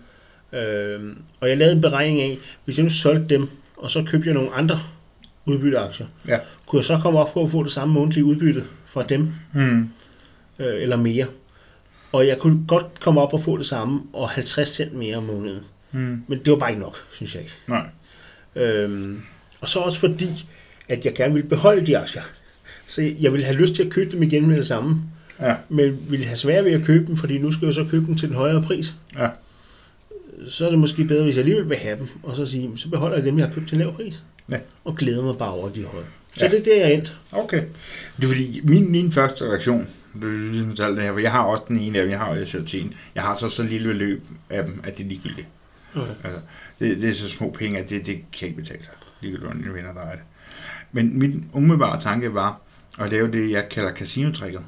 Øh, 0.53 0.99
og 1.39 1.49
jeg 1.49 1.57
lavede 1.57 1.75
en 1.75 1.81
beregning 1.81 2.21
af, 2.21 2.37
hvis 2.65 2.77
jeg 2.77 2.83
nu 2.83 2.89
solgte 2.89 3.35
dem, 3.35 3.49
og 3.77 3.89
så 3.91 4.03
købte 4.03 4.27
jeg 4.27 4.33
nogle 4.35 4.53
andre 4.53 4.79
udbytteaktier, 5.45 6.05
Ja. 6.27 6.39
kunne 6.67 6.77
jeg 6.79 6.85
så 6.85 6.99
komme 7.01 7.19
op 7.19 7.33
på 7.33 7.43
at 7.43 7.51
få 7.51 7.63
det 7.63 7.71
samme 7.71 7.93
månedlige 7.93 8.25
udbytte 8.25 8.63
fra 8.85 9.03
dem, 9.03 9.33
Mm. 9.53 9.89
øh, 10.59 10.81
eller 10.81 10.95
mere. 10.95 11.25
Og 12.11 12.27
jeg 12.27 12.37
kunne 12.39 12.65
godt 12.67 12.99
komme 12.99 13.21
op 13.21 13.33
og 13.33 13.43
få 13.43 13.57
det 13.57 13.65
samme, 13.65 14.01
og 14.13 14.29
50 14.29 14.69
cent 14.69 14.93
mere 14.93 15.15
om 15.17 15.23
måneden. 15.23 15.59
Mm. 15.91 16.23
Men 16.27 16.39
det 16.39 16.51
var 16.51 16.57
bare 16.57 16.69
ikke 16.69 16.81
nok, 16.81 16.97
synes 17.11 17.35
jeg 17.35 17.43
ikke. 17.43 17.55
Nej. 17.67 17.85
Øhm, 18.55 19.21
og 19.61 19.69
så 19.69 19.79
også 19.79 19.99
fordi, 19.99 20.45
at 20.87 21.05
jeg 21.05 21.13
gerne 21.13 21.33
ville 21.33 21.49
beholde 21.49 21.85
de 21.85 21.97
aktier. 21.97 22.21
Så 22.87 23.01
jeg 23.19 23.31
ville 23.33 23.45
have 23.45 23.57
lyst 23.57 23.75
til 23.75 23.83
at 23.83 23.89
købe 23.91 24.11
dem 24.11 24.23
igen 24.23 24.47
med 24.47 24.57
det 24.57 24.67
samme. 24.67 25.01
Ja. 25.41 25.55
Men 25.69 25.97
ville 26.09 26.25
have 26.25 26.35
svært 26.35 26.65
ved 26.65 26.71
at 26.71 26.85
købe 26.85 27.05
dem, 27.07 27.17
fordi 27.17 27.37
nu 27.37 27.51
skal 27.51 27.65
jeg 27.65 27.73
så 27.73 27.85
købe 27.91 28.05
dem 28.05 28.15
til 28.17 28.27
den 28.29 28.35
højere 28.37 28.61
pris. 28.61 28.95
Ja. 29.19 29.27
Så 30.47 30.65
er 30.65 30.69
det 30.69 30.79
måske 30.79 31.05
bedre, 31.05 31.23
hvis 31.23 31.35
jeg 31.35 31.41
alligevel 31.41 31.69
vil 31.69 31.77
have 31.77 31.97
dem, 31.97 32.07
og 32.23 32.35
så 32.35 32.45
sige, 32.45 32.71
så 32.75 32.89
beholder 32.89 33.15
jeg 33.17 33.25
dem, 33.25 33.37
jeg 33.39 33.47
har 33.47 33.53
købt 33.53 33.67
til 33.67 33.75
en 33.75 33.81
lav 33.81 33.95
pris. 33.95 34.23
Ja. 34.51 34.57
Og 34.85 34.95
glæder 34.97 35.23
mig 35.23 35.37
bare 35.37 35.51
over, 35.51 35.69
de 35.69 35.83
høje. 35.83 36.05
Så 36.37 36.45
Ja. 36.45 36.51
det 36.51 36.59
er 36.59 36.63
der, 36.63 36.75
jeg 36.75 36.83
er 36.91 36.95
endt. 36.97 37.17
Okay. 37.31 37.63
Det 38.17 38.23
er 38.23 38.27
fordi, 38.27 38.61
min, 38.63 38.91
min 38.91 39.11
første 39.11 39.45
reaktion, 39.45 39.87
det 40.21 40.23
er 40.23 40.49
ligesom 40.51 40.69
fortalt 40.69 40.95
det 40.95 41.03
her, 41.03 41.11
for 41.11 41.19
jeg 41.19 41.31
har 41.31 41.43
også 41.43 41.63
den 41.67 41.79
ene 41.79 41.97
af 41.97 42.03
dem, 42.03 42.11
jeg 42.11 42.19
har 42.19 42.35
jo 42.35 42.43
SJT'en. 42.43 42.93
Jeg 43.15 43.23
har 43.23 43.35
så 43.35 43.49
så 43.49 43.63
lille 43.63 43.87
beløb 43.87 44.23
af 44.49 44.63
dem, 44.63 44.81
at 44.83 44.97
det 44.97 45.03
er 45.03 45.07
ligegyldigt. 45.07 45.47
Okay. 45.95 46.07
Altså, 46.23 46.39
det, 46.79 47.01
det 47.01 47.09
er 47.09 47.13
så 47.13 47.29
små 47.29 47.55
penge, 47.59 47.79
at 47.79 47.89
det, 47.89 48.05
det 48.05 48.19
kan 48.39 48.47
ikke 48.47 48.61
betale 48.61 48.83
sig. 48.83 48.91
Ligegyldigt, 49.21 49.51
hvordan 49.51 49.73
venner 49.73 49.93
der 49.93 50.01
er 50.01 50.11
det. 50.11 50.19
Men 50.93 51.19
min 51.19 51.49
umiddelbare 51.53 52.01
tanke 52.01 52.33
var 52.33 52.59
at 52.99 53.09
lave 53.09 53.31
det, 53.31 53.51
jeg 53.51 53.69
kalder 53.69 53.93
casino-tricket. 53.93 54.61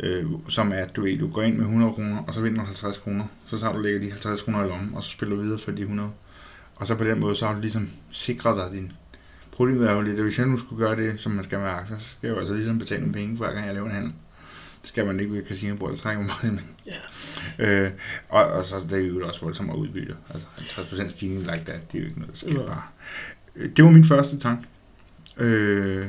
Øh, 0.00 0.24
som 0.48 0.72
er, 0.72 0.76
at 0.76 0.96
du, 0.96 1.02
ved, 1.02 1.18
du 1.18 1.28
går 1.28 1.42
ind 1.42 1.54
med 1.56 1.64
100 1.64 1.92
kroner, 1.92 2.22
og 2.26 2.34
så 2.34 2.40
vinder 2.40 2.60
du 2.60 2.66
50 2.66 2.98
kroner. 2.98 3.24
Så 3.46 3.58
tager 3.58 3.72
du 3.72 3.78
lægger 3.80 4.00
de 4.00 4.10
50 4.10 4.42
kroner 4.42 4.64
i 4.64 4.68
lommen, 4.68 4.94
og 4.94 5.02
så 5.04 5.10
spiller 5.10 5.36
du 5.36 5.42
videre 5.42 5.58
for 5.58 5.70
de 5.70 5.80
100. 5.82 6.10
Og 6.76 6.86
så 6.86 6.94
på 6.94 7.04
den 7.04 7.20
måde, 7.20 7.36
så 7.36 7.46
har 7.46 7.54
du 7.54 7.60
ligesom 7.60 7.88
sikret 8.10 8.56
dig 8.56 8.78
din... 8.78 8.92
Problemet 9.52 9.88
er 9.90 9.94
jo 9.94 10.00
lidt, 10.00 10.16
at 10.18 10.24
hvis 10.24 10.38
jeg 10.38 10.46
nu 10.46 10.58
skulle 10.58 10.86
gøre 10.86 10.96
det, 10.96 11.20
som 11.20 11.32
man 11.32 11.44
skal 11.44 11.58
med 11.58 11.68
aktier, 11.68 11.98
så 11.98 12.04
skal 12.04 12.26
jeg 12.28 12.34
jo 12.34 12.40
altså 12.40 12.54
ligesom 12.54 12.78
betale 12.78 13.00
nogle 13.00 13.14
penge, 13.14 13.36
hver 13.36 13.52
gang 13.52 13.66
jeg 13.66 13.74
laver 13.74 13.86
en 13.86 13.94
handel. 13.94 14.12
Det 14.80 14.88
skal 14.88 15.06
man 15.06 15.20
ikke 15.20 15.32
ved 15.32 15.46
casinobordet, 15.46 15.92
det 15.94 16.02
trænger 16.02 16.26
meget 16.26 16.52
ind. 16.52 16.60
Ja. 17.58 17.84
Øh, 17.84 17.90
og, 18.28 18.44
og 18.44 18.64
så 18.64 18.76
det 18.90 18.98
er 18.98 19.06
jo 19.06 19.26
også 19.28 19.40
voldsomt 19.40 19.70
at 19.70 19.76
udbytte. 19.76 20.14
Altså 20.30 20.46
50% 20.58 21.08
stigning 21.08 21.40
like 21.40 21.64
that, 21.64 21.92
det 21.92 21.98
er 21.98 22.02
jo 22.02 22.08
ikke 22.08 22.18
noget, 22.20 22.32
der 22.32 22.38
sker 22.38 22.52
Nej. 22.54 22.66
bare. 22.66 22.82
Øh, 23.56 23.70
Det 23.76 23.84
var 23.84 23.90
min 23.90 24.04
første 24.04 24.38
tanke. 24.38 24.62
Øh, 25.38 26.06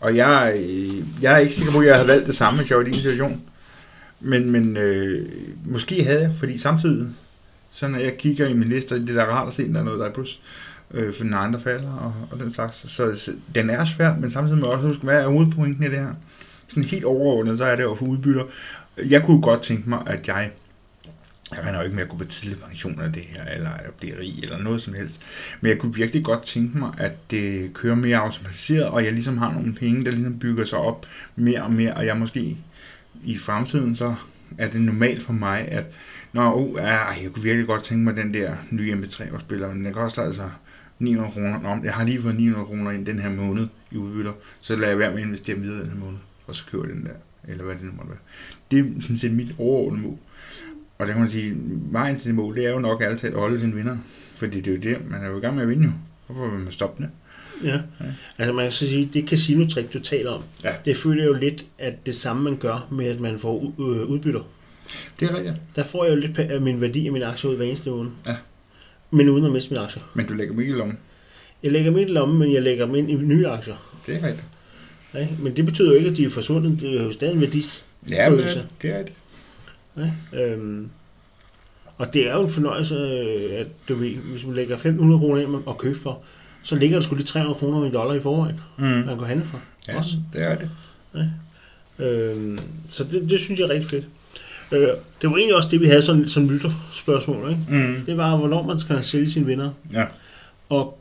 og 0.00 0.16
jeg, 0.16 0.54
øh, 0.56 1.22
jeg 1.22 1.34
er 1.34 1.38
ikke 1.38 1.54
sikker 1.54 1.72
på, 1.72 1.78
at 1.78 1.86
jeg 1.86 1.94
havde 1.94 2.08
valgt 2.08 2.26
det 2.26 2.36
samme, 2.36 2.60
hvis 2.60 2.70
jeg 2.70 2.78
var 2.78 2.84
i 2.84 2.86
din 2.86 2.94
situation. 2.94 3.42
Men, 4.20 4.50
men 4.50 4.76
øh, 4.76 5.28
måske 5.64 6.04
havde 6.04 6.20
jeg, 6.20 6.32
fordi 6.38 6.58
samtidig, 6.58 7.06
så 7.72 7.88
når 7.88 7.98
jeg 7.98 8.16
kigger 8.16 8.48
i 8.48 8.54
min 8.54 8.68
liste, 8.68 9.06
det 9.06 9.10
er 9.10 9.24
da 9.24 9.32
rart 9.32 9.48
at 9.48 9.54
se, 9.54 9.72
der 9.72 9.80
er 9.80 9.84
noget, 9.84 10.00
der 10.00 10.06
er 10.06 10.12
plus. 10.12 10.40
Øh, 10.94 11.14
for 11.14 11.24
den 11.24 11.34
andre 11.34 11.60
falder 11.60 11.92
og, 11.92 12.14
og 12.30 12.38
den 12.38 12.54
slags. 12.54 12.76
Så, 12.76 13.16
så 13.16 13.32
den 13.54 13.70
er 13.70 13.84
svær, 13.84 14.16
men 14.16 14.30
samtidig 14.30 14.58
må 14.58 14.66
jeg 14.66 14.74
også 14.74 14.88
huske, 14.88 15.02
hvad 15.02 15.22
er 15.22 15.28
hovedpointen 15.28 15.84
i 15.84 15.88
det 15.88 15.98
her? 15.98 16.14
Sådan 16.68 16.82
helt 16.82 17.04
overordnet, 17.04 17.58
så 17.58 17.64
er 17.64 17.76
det 17.76 17.82
jo 17.82 17.94
for 17.94 18.06
udbytter. 18.06 18.44
Jeg 19.08 19.22
kunne 19.22 19.42
godt 19.42 19.62
tænke 19.62 19.88
mig, 19.90 20.02
at 20.06 20.28
jeg 20.28 20.50
jeg 21.50 21.64
regner 21.64 21.78
jo 21.78 21.84
ikke 21.84 21.96
med 21.96 22.02
at 22.02 22.08
gå 22.08 22.16
på 22.16 22.24
tidlig 22.24 22.58
pension 22.58 23.00
af 23.00 23.12
det 23.12 23.22
her, 23.22 23.44
eller 23.44 23.70
at 23.70 23.94
blive 23.94 24.18
rig, 24.18 24.38
eller 24.42 24.58
noget 24.58 24.82
som 24.82 24.94
helst. 24.94 25.20
Men 25.60 25.68
jeg 25.68 25.78
kunne 25.78 25.94
virkelig 25.94 26.24
godt 26.24 26.42
tænke 26.42 26.78
mig, 26.78 26.92
at 26.98 27.30
det 27.30 27.74
kører 27.74 27.94
mere 27.94 28.16
automatiseret, 28.16 28.84
og 28.84 29.04
jeg 29.04 29.12
ligesom 29.12 29.38
har 29.38 29.52
nogle 29.52 29.74
penge, 29.74 30.04
der 30.04 30.10
ligesom 30.10 30.38
bygger 30.38 30.64
sig 30.64 30.78
op 30.78 31.06
mere 31.36 31.62
og 31.62 31.72
mere, 31.72 31.94
og 31.94 32.06
jeg 32.06 32.16
måske 32.16 32.56
i 33.24 33.38
fremtiden, 33.38 33.96
så 33.96 34.14
er 34.58 34.70
det 34.70 34.80
normalt 34.80 35.22
for 35.22 35.32
mig, 35.32 35.68
at 35.68 35.84
når 36.32 36.54
uh, 36.54 36.76
ja, 36.76 37.06
jeg 37.06 37.30
kunne 37.32 37.42
virkelig 37.42 37.66
godt 37.66 37.84
tænke 37.84 38.04
mig 38.04 38.16
den 38.16 38.34
der 38.34 38.54
nye 38.70 38.92
MP3-spiller, 38.92 39.74
men 39.74 39.84
den 39.84 39.92
koster 39.92 40.22
altså 40.22 40.50
900 40.98 41.32
kroner. 41.32 41.60
Nå, 41.60 41.84
jeg 41.84 41.94
har 41.94 42.04
lige 42.04 42.22
fået 42.22 42.34
900 42.34 42.66
kroner 42.66 42.90
ind 42.90 43.06
den 43.06 43.18
her 43.18 43.30
måned 43.30 43.68
i 43.90 43.96
udbytter, 43.96 44.32
så 44.60 44.76
lader 44.76 44.88
jeg 44.88 44.98
være 44.98 45.10
med 45.10 45.18
at 45.18 45.26
investere 45.26 45.58
videre 45.58 45.80
den 45.80 45.90
her 45.90 45.98
måned, 45.98 46.18
og 46.46 46.56
så 46.56 46.64
køber 46.70 46.86
den 46.86 47.04
der, 47.04 47.50
eller 47.52 47.64
hvad 47.64 47.74
det 47.74 47.84
nu 47.84 47.92
måtte 47.92 48.10
være. 48.10 48.18
Det 48.70 48.78
er 48.78 49.02
sådan 49.02 49.18
set 49.18 49.32
mit 49.32 49.54
overordnede 49.58 50.02
mål. 50.02 50.18
Og 51.00 51.06
der 51.06 51.12
kan 51.12 51.20
man 51.22 51.30
sige, 51.30 51.52
vejen 51.90 52.16
til 52.16 52.26
det 52.26 52.34
mål, 52.34 52.56
det 52.56 52.66
er 52.66 52.70
jo 52.70 52.78
nok 52.78 53.02
altid 53.02 53.28
at 53.28 53.34
holde 53.34 53.60
sin 53.60 53.76
vinder. 53.76 53.96
Fordi 54.36 54.60
det 54.60 54.66
er 54.70 54.74
jo 54.74 54.80
det, 54.98 55.10
man 55.10 55.22
er 55.24 55.28
jo 55.28 55.36
i 55.38 55.40
gang 55.40 55.54
med 55.54 55.62
at 55.62 55.68
vinde 55.68 55.84
jo. 55.84 55.90
Hvorfor 56.26 56.50
vil 56.50 56.60
man 56.64 56.72
stoppe 56.72 57.02
det? 57.02 57.10
Ja. 57.64 57.80
Altså 58.38 58.52
man 58.52 58.64
kan 58.64 58.72
så 58.72 58.88
sige, 58.88 59.10
det 59.12 59.24
casino-trick, 59.30 59.92
du 59.92 59.98
taler 59.98 60.30
om, 60.30 60.42
Ja. 60.64 60.72
det 60.84 60.96
føler 60.96 61.24
jo 61.24 61.32
lidt, 61.32 61.64
at 61.78 62.06
det 62.06 62.14
samme 62.14 62.42
man 62.42 62.56
gør 62.56 62.88
med, 62.90 63.06
at 63.06 63.20
man 63.20 63.38
får 63.38 63.74
øh, 63.78 64.06
udbytter. 64.10 64.40
Det 65.20 65.30
er 65.30 65.36
rigtigt. 65.36 65.56
Der 65.76 65.84
får 65.84 66.04
jeg 66.04 66.10
jo 66.14 66.16
lidt 66.20 66.38
af 66.38 66.60
min 66.60 66.80
værdi 66.80 67.06
af 67.06 67.12
mine 67.12 67.24
aktier 67.24 67.50
ud 67.50 67.56
hver 67.56 67.64
eneste 67.66 67.90
måned. 67.90 68.10
Ja. 68.26 68.36
Men 69.10 69.28
uden 69.28 69.44
at 69.44 69.52
miste 69.52 69.70
mine 69.70 69.80
aktier. 69.84 70.02
Men 70.14 70.26
du 70.26 70.34
lægger 70.34 70.54
mig 70.54 70.62
ikke 70.62 70.74
i 70.74 70.76
lommen. 70.78 70.98
Jeg 71.62 71.72
lægger 71.72 71.90
dem 71.90 71.98
ind 72.00 72.10
i 72.10 72.12
lommen, 72.12 72.38
men 72.38 72.52
jeg 72.52 72.62
lægger 72.62 72.86
dem 72.86 72.94
ind 72.94 73.10
i 73.10 73.14
nye 73.14 73.46
aktier. 73.48 74.00
Det 74.06 74.14
er 74.14 74.26
rigtigt. 74.26 74.46
Ja, 75.14 75.28
men 75.42 75.56
det 75.56 75.64
betyder 75.66 75.88
jo 75.92 75.96
ikke, 75.98 76.10
at 76.10 76.16
de 76.16 76.24
er 76.24 76.30
forsvundet. 76.30 76.80
Det 76.80 77.00
er 77.00 77.04
jo 77.04 77.12
stadig 77.12 77.34
en 77.34 77.40
værdi. 77.40 77.64
Ja, 78.10 78.30
men 78.30 78.38
det, 78.38 78.66
det 78.82 78.90
er 78.90 78.98
rigtigt. 78.98 79.16
Ja, 79.96 80.10
øhm, 80.42 80.88
og 81.98 82.14
det 82.14 82.28
er 82.28 82.34
jo 82.34 82.42
en 82.44 82.50
fornøjelse, 82.50 82.94
øh, 82.94 83.60
at 83.60 83.66
du 83.88 83.94
ved, 83.94 84.14
hvis 84.16 84.44
man 84.46 84.54
lægger 84.54 84.78
500 84.78 85.18
kroner 85.20 85.42
ind 85.42 85.54
og 85.66 85.78
køber 85.78 85.98
for, 86.02 86.18
så 86.62 86.76
ligger 86.76 86.96
der 86.96 87.02
sgu 87.04 87.14
lige 87.14 87.26
300 87.26 87.58
kroner 87.58 87.86
i 87.88 87.92
dollar 87.92 88.14
i 88.14 88.20
forvejen, 88.20 88.60
Mm. 88.78 88.84
man 88.84 89.18
kan 89.18 89.26
handle 89.26 89.46
for. 89.46 89.60
Ja, 89.88 89.98
Også. 89.98 90.10
det 90.32 90.42
er 90.42 90.56
det. 90.56 90.70
Øhm, 91.98 92.58
så 92.90 93.04
det, 93.04 93.30
det 93.30 93.40
synes 93.40 93.60
jeg 93.60 93.66
er 93.66 93.70
rigtig 93.70 93.90
fedt. 93.90 94.04
Øh, 94.72 94.88
det 95.22 95.30
var 95.30 95.36
egentlig 95.36 95.56
også 95.56 95.68
det, 95.68 95.80
vi 95.80 95.86
havde 95.86 96.02
sådan, 96.02 96.28
som 96.28 96.48
lytterspørgsmål. 96.50 97.50
Ikke? 97.50 97.62
Mm. 97.68 98.04
Det 98.06 98.16
var, 98.16 98.36
hvornår 98.36 98.62
man 98.62 98.80
skal 98.80 99.04
sælge 99.04 99.30
sine 99.30 99.46
venner. 99.46 99.70
Ja. 99.92 100.04
Og 100.68 100.98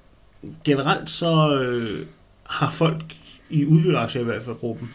generelt 0.66 1.10
så 1.10 1.60
øh, 1.62 2.06
har 2.44 2.72
folk 2.72 3.04
i 3.50 3.66
udbytteaktier 3.66 4.22
i 4.22 4.26
hvert 4.26 4.44
fald 4.44 4.56
gruppen, 4.56 4.90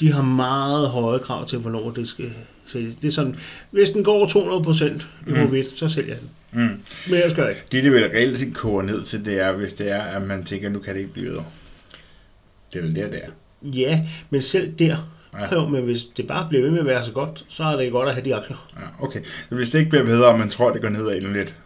de 0.00 0.12
har 0.12 0.22
meget 0.22 0.88
høje 0.88 1.18
krav 1.18 1.46
til, 1.46 1.58
hvornår 1.58 1.90
det 1.90 2.08
skal 2.08 2.32
sælges. 2.72 2.94
Det 2.94 3.08
er 3.08 3.12
sådan, 3.12 3.36
hvis 3.70 3.90
den 3.90 4.04
går 4.04 4.12
over 4.12 4.28
200 4.28 4.62
procent 4.62 5.06
i 5.26 5.30
Mm. 5.30 5.62
så 5.76 5.88
sælger 5.88 6.12
jeg 6.14 6.20
den. 6.20 6.30
Mm. 6.62 6.80
Men 7.10 7.20
jeg 7.22 7.30
skal 7.30 7.48
ikke. 7.48 7.62
Det, 7.72 7.84
det 7.84 7.92
vil 7.92 8.02
reelt 8.02 8.38
set 8.38 8.54
koge 8.54 8.86
ned 8.86 9.04
til, 9.04 9.24
det 9.24 9.40
er, 9.40 9.52
hvis 9.52 9.72
det 9.72 9.90
er, 9.90 10.02
at 10.02 10.22
man 10.22 10.44
tænker, 10.44 10.68
nu 10.68 10.78
kan 10.78 10.94
det 10.94 11.00
ikke 11.00 11.12
blive 11.12 11.30
bedre. 11.30 11.44
Det 12.72 12.78
er 12.78 12.82
vel 12.82 12.94
der, 12.96 13.08
det 13.10 13.20
er. 13.24 13.30
Ja, 13.62 14.00
men 14.30 14.42
selv 14.42 14.72
der, 14.78 14.96
Ja. 15.34 15.54
jo, 15.54 15.68
men 15.68 15.84
hvis 15.84 16.02
det 16.16 16.26
bare 16.26 16.46
bliver 16.48 16.62
ved 16.62 16.70
med 16.70 16.80
at 16.80 16.86
være 16.86 17.04
så 17.04 17.12
godt, 17.12 17.44
så 17.48 17.62
er 17.64 17.76
det 17.76 17.92
godt 17.92 18.08
at 18.08 18.14
have 18.14 18.24
de 18.24 18.34
aktier. 18.34 18.70
Ja, 18.80 19.04
okay. 19.04 19.20
Så 19.48 19.54
hvis 19.54 19.70
det 19.70 19.78
ikke 19.78 19.90
bliver 19.90 20.04
bedre, 20.04 20.26
og 20.26 20.38
man 20.38 20.48
tror, 20.50 20.72
det 20.72 20.82
går 20.82 20.88
ned 20.88 21.16
endnu 21.16 21.32
lidt, 21.32 21.56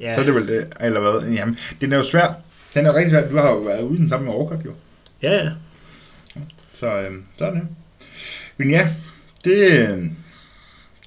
ja. 0.00 0.14
Så 0.14 0.20
er 0.20 0.24
det 0.24 0.34
vel 0.34 0.48
det, 0.48 0.72
eller 0.80 1.00
hvad? 1.00 1.30
Jamen, 1.32 1.58
den 1.80 1.92
er 1.92 1.96
jo 1.96 2.02
svær. 2.04 2.34
Den 2.74 2.86
er 2.86 2.90
jo 2.90 2.96
rigtig 2.96 3.10
svær. 3.10 3.28
Du 3.30 3.36
har 3.36 3.48
jo 3.50 3.56
været 3.58 3.82
ude 3.82 3.94
i 3.94 4.00
den 4.00 4.08
samme 4.08 4.26
med 4.26 4.34
Orkut, 4.34 4.64
jo. 4.64 4.72
ja, 5.22 5.32
ja. 5.44 5.50
Så 6.74 6.98
øhm, 7.00 7.24
sådan 7.38 7.56
er 7.56 7.60
det. 7.60 7.68
Men 8.56 8.70
ja, 8.70 8.88
det, 9.44 9.88
øhm, 9.88 10.10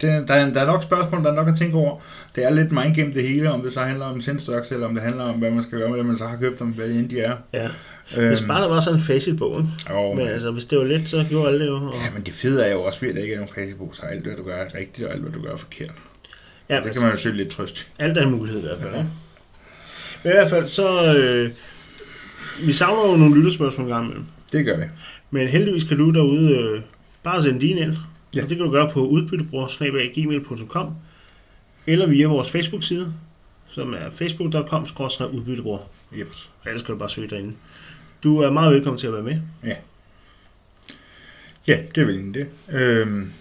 det, 0.02 0.28
der, 0.28 0.34
er, 0.34 0.54
der 0.54 0.62
er 0.62 0.66
nok 0.66 0.84
spørgsmål, 0.84 1.24
der 1.24 1.32
er 1.32 1.36
nok 1.36 1.48
at 1.48 1.58
tænke 1.58 1.78
over. 1.78 2.00
Det 2.36 2.43
er 2.45 2.50
lidt 2.50 2.72
mindgame 2.72 3.14
det 3.14 3.28
hele, 3.28 3.52
om 3.52 3.62
det 3.62 3.74
så 3.74 3.80
handler 3.82 4.06
om 4.06 4.22
sendstocks, 4.22 4.72
eller 4.72 4.88
om 4.88 4.93
det 4.93 5.04
handler 5.04 5.24
om, 5.24 5.36
hvad 5.39 5.52
man 5.52 5.64
skal 5.64 5.78
gøre 5.80 5.89
med 5.89 5.98
det, 5.98 6.06
man 6.06 6.18
så 6.18 6.28
har 6.28 6.38
købt 6.38 6.60
dem, 6.60 6.68
hvad 6.68 6.88
end 6.88 7.10
de 7.10 7.20
er. 7.20 7.36
ja. 7.54 7.68
Øhm, 8.18 8.28
Hvis 8.28 8.41
bare 8.41 8.62
der 8.62 8.70
var 8.70 8.80
sådan 8.80 9.00
en 9.00 9.06
ikke? 9.60 9.70
jo, 9.89 10.14
Men 10.14 10.28
altså, 10.28 10.52
hvis 10.52 10.66
det 10.66 10.78
var 10.78 10.84
let, 10.84 11.10
så 11.10 11.26
gjorde 11.30 11.48
alle 11.48 11.60
det 11.60 11.68
jo. 11.68 11.76
Og... 11.76 11.93
Ja, 11.93 12.12
men 12.14 12.24
det 12.24 12.34
fede 12.34 12.64
er 12.66 12.72
jo 12.72 12.82
også 12.84 13.00
at 13.10 13.16
der 13.16 13.22
ikke 13.22 13.34
er 13.34 13.38
nogen 13.39 13.54
Facebook, 13.56 13.95
så 13.95 14.02
alt 14.02 14.24
hvad 14.26 14.36
du 14.36 14.43
gør 14.43 14.54
er 14.56 14.76
rigtigt, 14.80 15.08
og 15.08 15.14
alt 15.14 15.22
hvad 15.22 15.32
du 15.32 15.41
gør 15.41 15.54
er 15.54 15.58
forkert. 15.58 15.91
ja, 16.70 16.76
det 16.84 16.91
kan 16.93 17.02
man 17.02 17.12
jo 17.12 17.18
søge 17.18 17.36
lidt 17.38 17.50
trøst. 17.50 17.88
Alt 18.00 18.18
er 18.18 18.22
en 18.22 18.32
mulighed 18.32 18.62
i 18.62 18.66
hvert 18.66 18.80
fald, 18.82 18.91
Ja. 18.91 18.98
ja. 18.98 19.06
Men 20.24 20.32
i 20.32 20.36
hvert 20.36 20.50
fald, 20.50 20.68
så... 20.68 21.16
Øh, 21.16 21.52
vi 22.66 22.72
savner 22.74 23.12
jo 23.12 23.18
nogle 23.18 23.36
lytterspørgsmål 23.36 23.88
gang 23.88 24.06
imellem. 24.06 24.26
Det 24.52 24.66
gør 24.66 24.78
vi. 24.78 24.84
Men 25.32 25.48
heldigvis 25.48 25.84
kan 25.84 25.98
du 25.98 26.12
derude 26.12 26.52
øh, 26.58 26.82
bare 27.24 27.43
sende 27.43 27.62
din 27.62 27.78
ind. 27.78 27.95
Ja. 28.38 28.42
Ja. 28.42 28.44
Og 28.44 28.50
det 28.50 28.58
kan 28.58 28.66
du 28.66 28.72
gøre 28.72 28.92
på 28.94 29.08
udbyttebror-gmail.com 29.08 30.94
eller 31.88 32.08
via 32.08 32.28
vores 32.28 32.52
Facebook-side, 32.52 33.14
som 33.68 33.94
er 33.94 34.10
facebook.com 34.16 34.86
udbyttebror. 35.34 35.82
Yep. 36.18 36.28
Ellers 36.66 36.82
kan 36.82 36.94
du 36.94 37.00
bare 37.00 37.10
søge 37.10 37.28
derinde. 37.28 37.54
Du 38.24 38.40
er 38.42 38.52
meget 38.52 38.74
velkommen 38.74 38.98
til 39.00 39.08
at 39.08 39.14
være 39.14 39.24
med. 39.24 39.38
Ja, 41.68 41.78
det 41.96 42.02
er 42.02 42.06
vel 42.06 42.16
egentlig 42.16 42.46
det. 42.70 42.76
Øhm, 42.80 43.32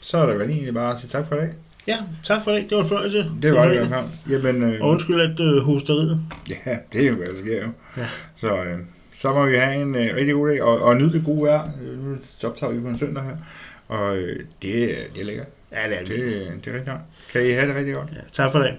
så 0.00 0.18
er 0.18 0.26
der 0.26 0.36
vel 0.36 0.50
egentlig 0.50 0.74
bare 0.74 0.94
at 0.94 1.00
sige 1.00 1.10
tak 1.10 1.28
for 1.28 1.36
i 1.36 1.38
dag. 1.38 1.50
Ja, 1.86 1.96
tak 2.22 2.44
for 2.44 2.52
det. 2.52 2.70
Det 2.70 2.76
var 2.76 2.82
en 2.82 2.88
fornøjelse. 2.88 3.30
Det 3.42 3.52
var 3.54 3.66
det 3.66 3.74
i 3.74 3.78
hvert 3.78 3.88
fald. 3.90 4.04
Jamen, 4.44 4.62
øh, 4.62 4.80
Og 4.82 4.88
undskyld 4.88 5.20
at 5.20 5.40
øh, 5.40 5.56
hosteriet. 5.62 6.20
ja, 6.48 6.78
det 6.92 7.04
er 7.04 7.08
jo, 7.10 7.14
hvad 7.16 7.26
der 7.26 7.36
sker 7.40 7.62
jo. 7.62 7.68
Ja. 7.96 8.06
Så, 8.36 8.62
øh, 8.64 8.78
så 9.18 9.32
må 9.32 9.46
vi 9.46 9.56
have 9.56 9.82
en 9.82 9.94
øh, 9.94 10.16
rigtig 10.16 10.34
god 10.34 10.48
dag, 10.48 10.62
og, 10.62 10.82
og 10.82 10.96
nyde 10.96 11.12
det 11.12 11.22
gode 11.24 11.42
vejr. 11.42 11.68
Øh, 11.82 11.98
Nu 12.08 12.16
optager 12.44 12.72
vi 12.72 12.80
på 12.80 12.88
en 12.88 12.98
søndag 12.98 13.22
her. 13.22 13.36
Og 13.88 14.16
øh, 14.16 14.44
det, 14.62 14.84
er- 15.00 15.08
det 15.14 15.20
er 15.20 15.24
lækkert. 15.24 15.46
Ja, 15.72 15.88
det 15.88 15.96
er 15.96 16.04
Det, 16.04 16.08
det. 16.08 16.18
det 16.64 16.70
er 16.70 16.74
rigtig 16.76 16.86
godt. 16.86 17.00
Kan 17.32 17.46
I 17.46 17.50
have 17.50 17.68
det 17.68 17.76
rigtig 17.76 17.94
godt? 17.94 18.08
Ja, 18.12 18.20
tak 18.32 18.52
for 18.52 18.58
det. 18.58 18.76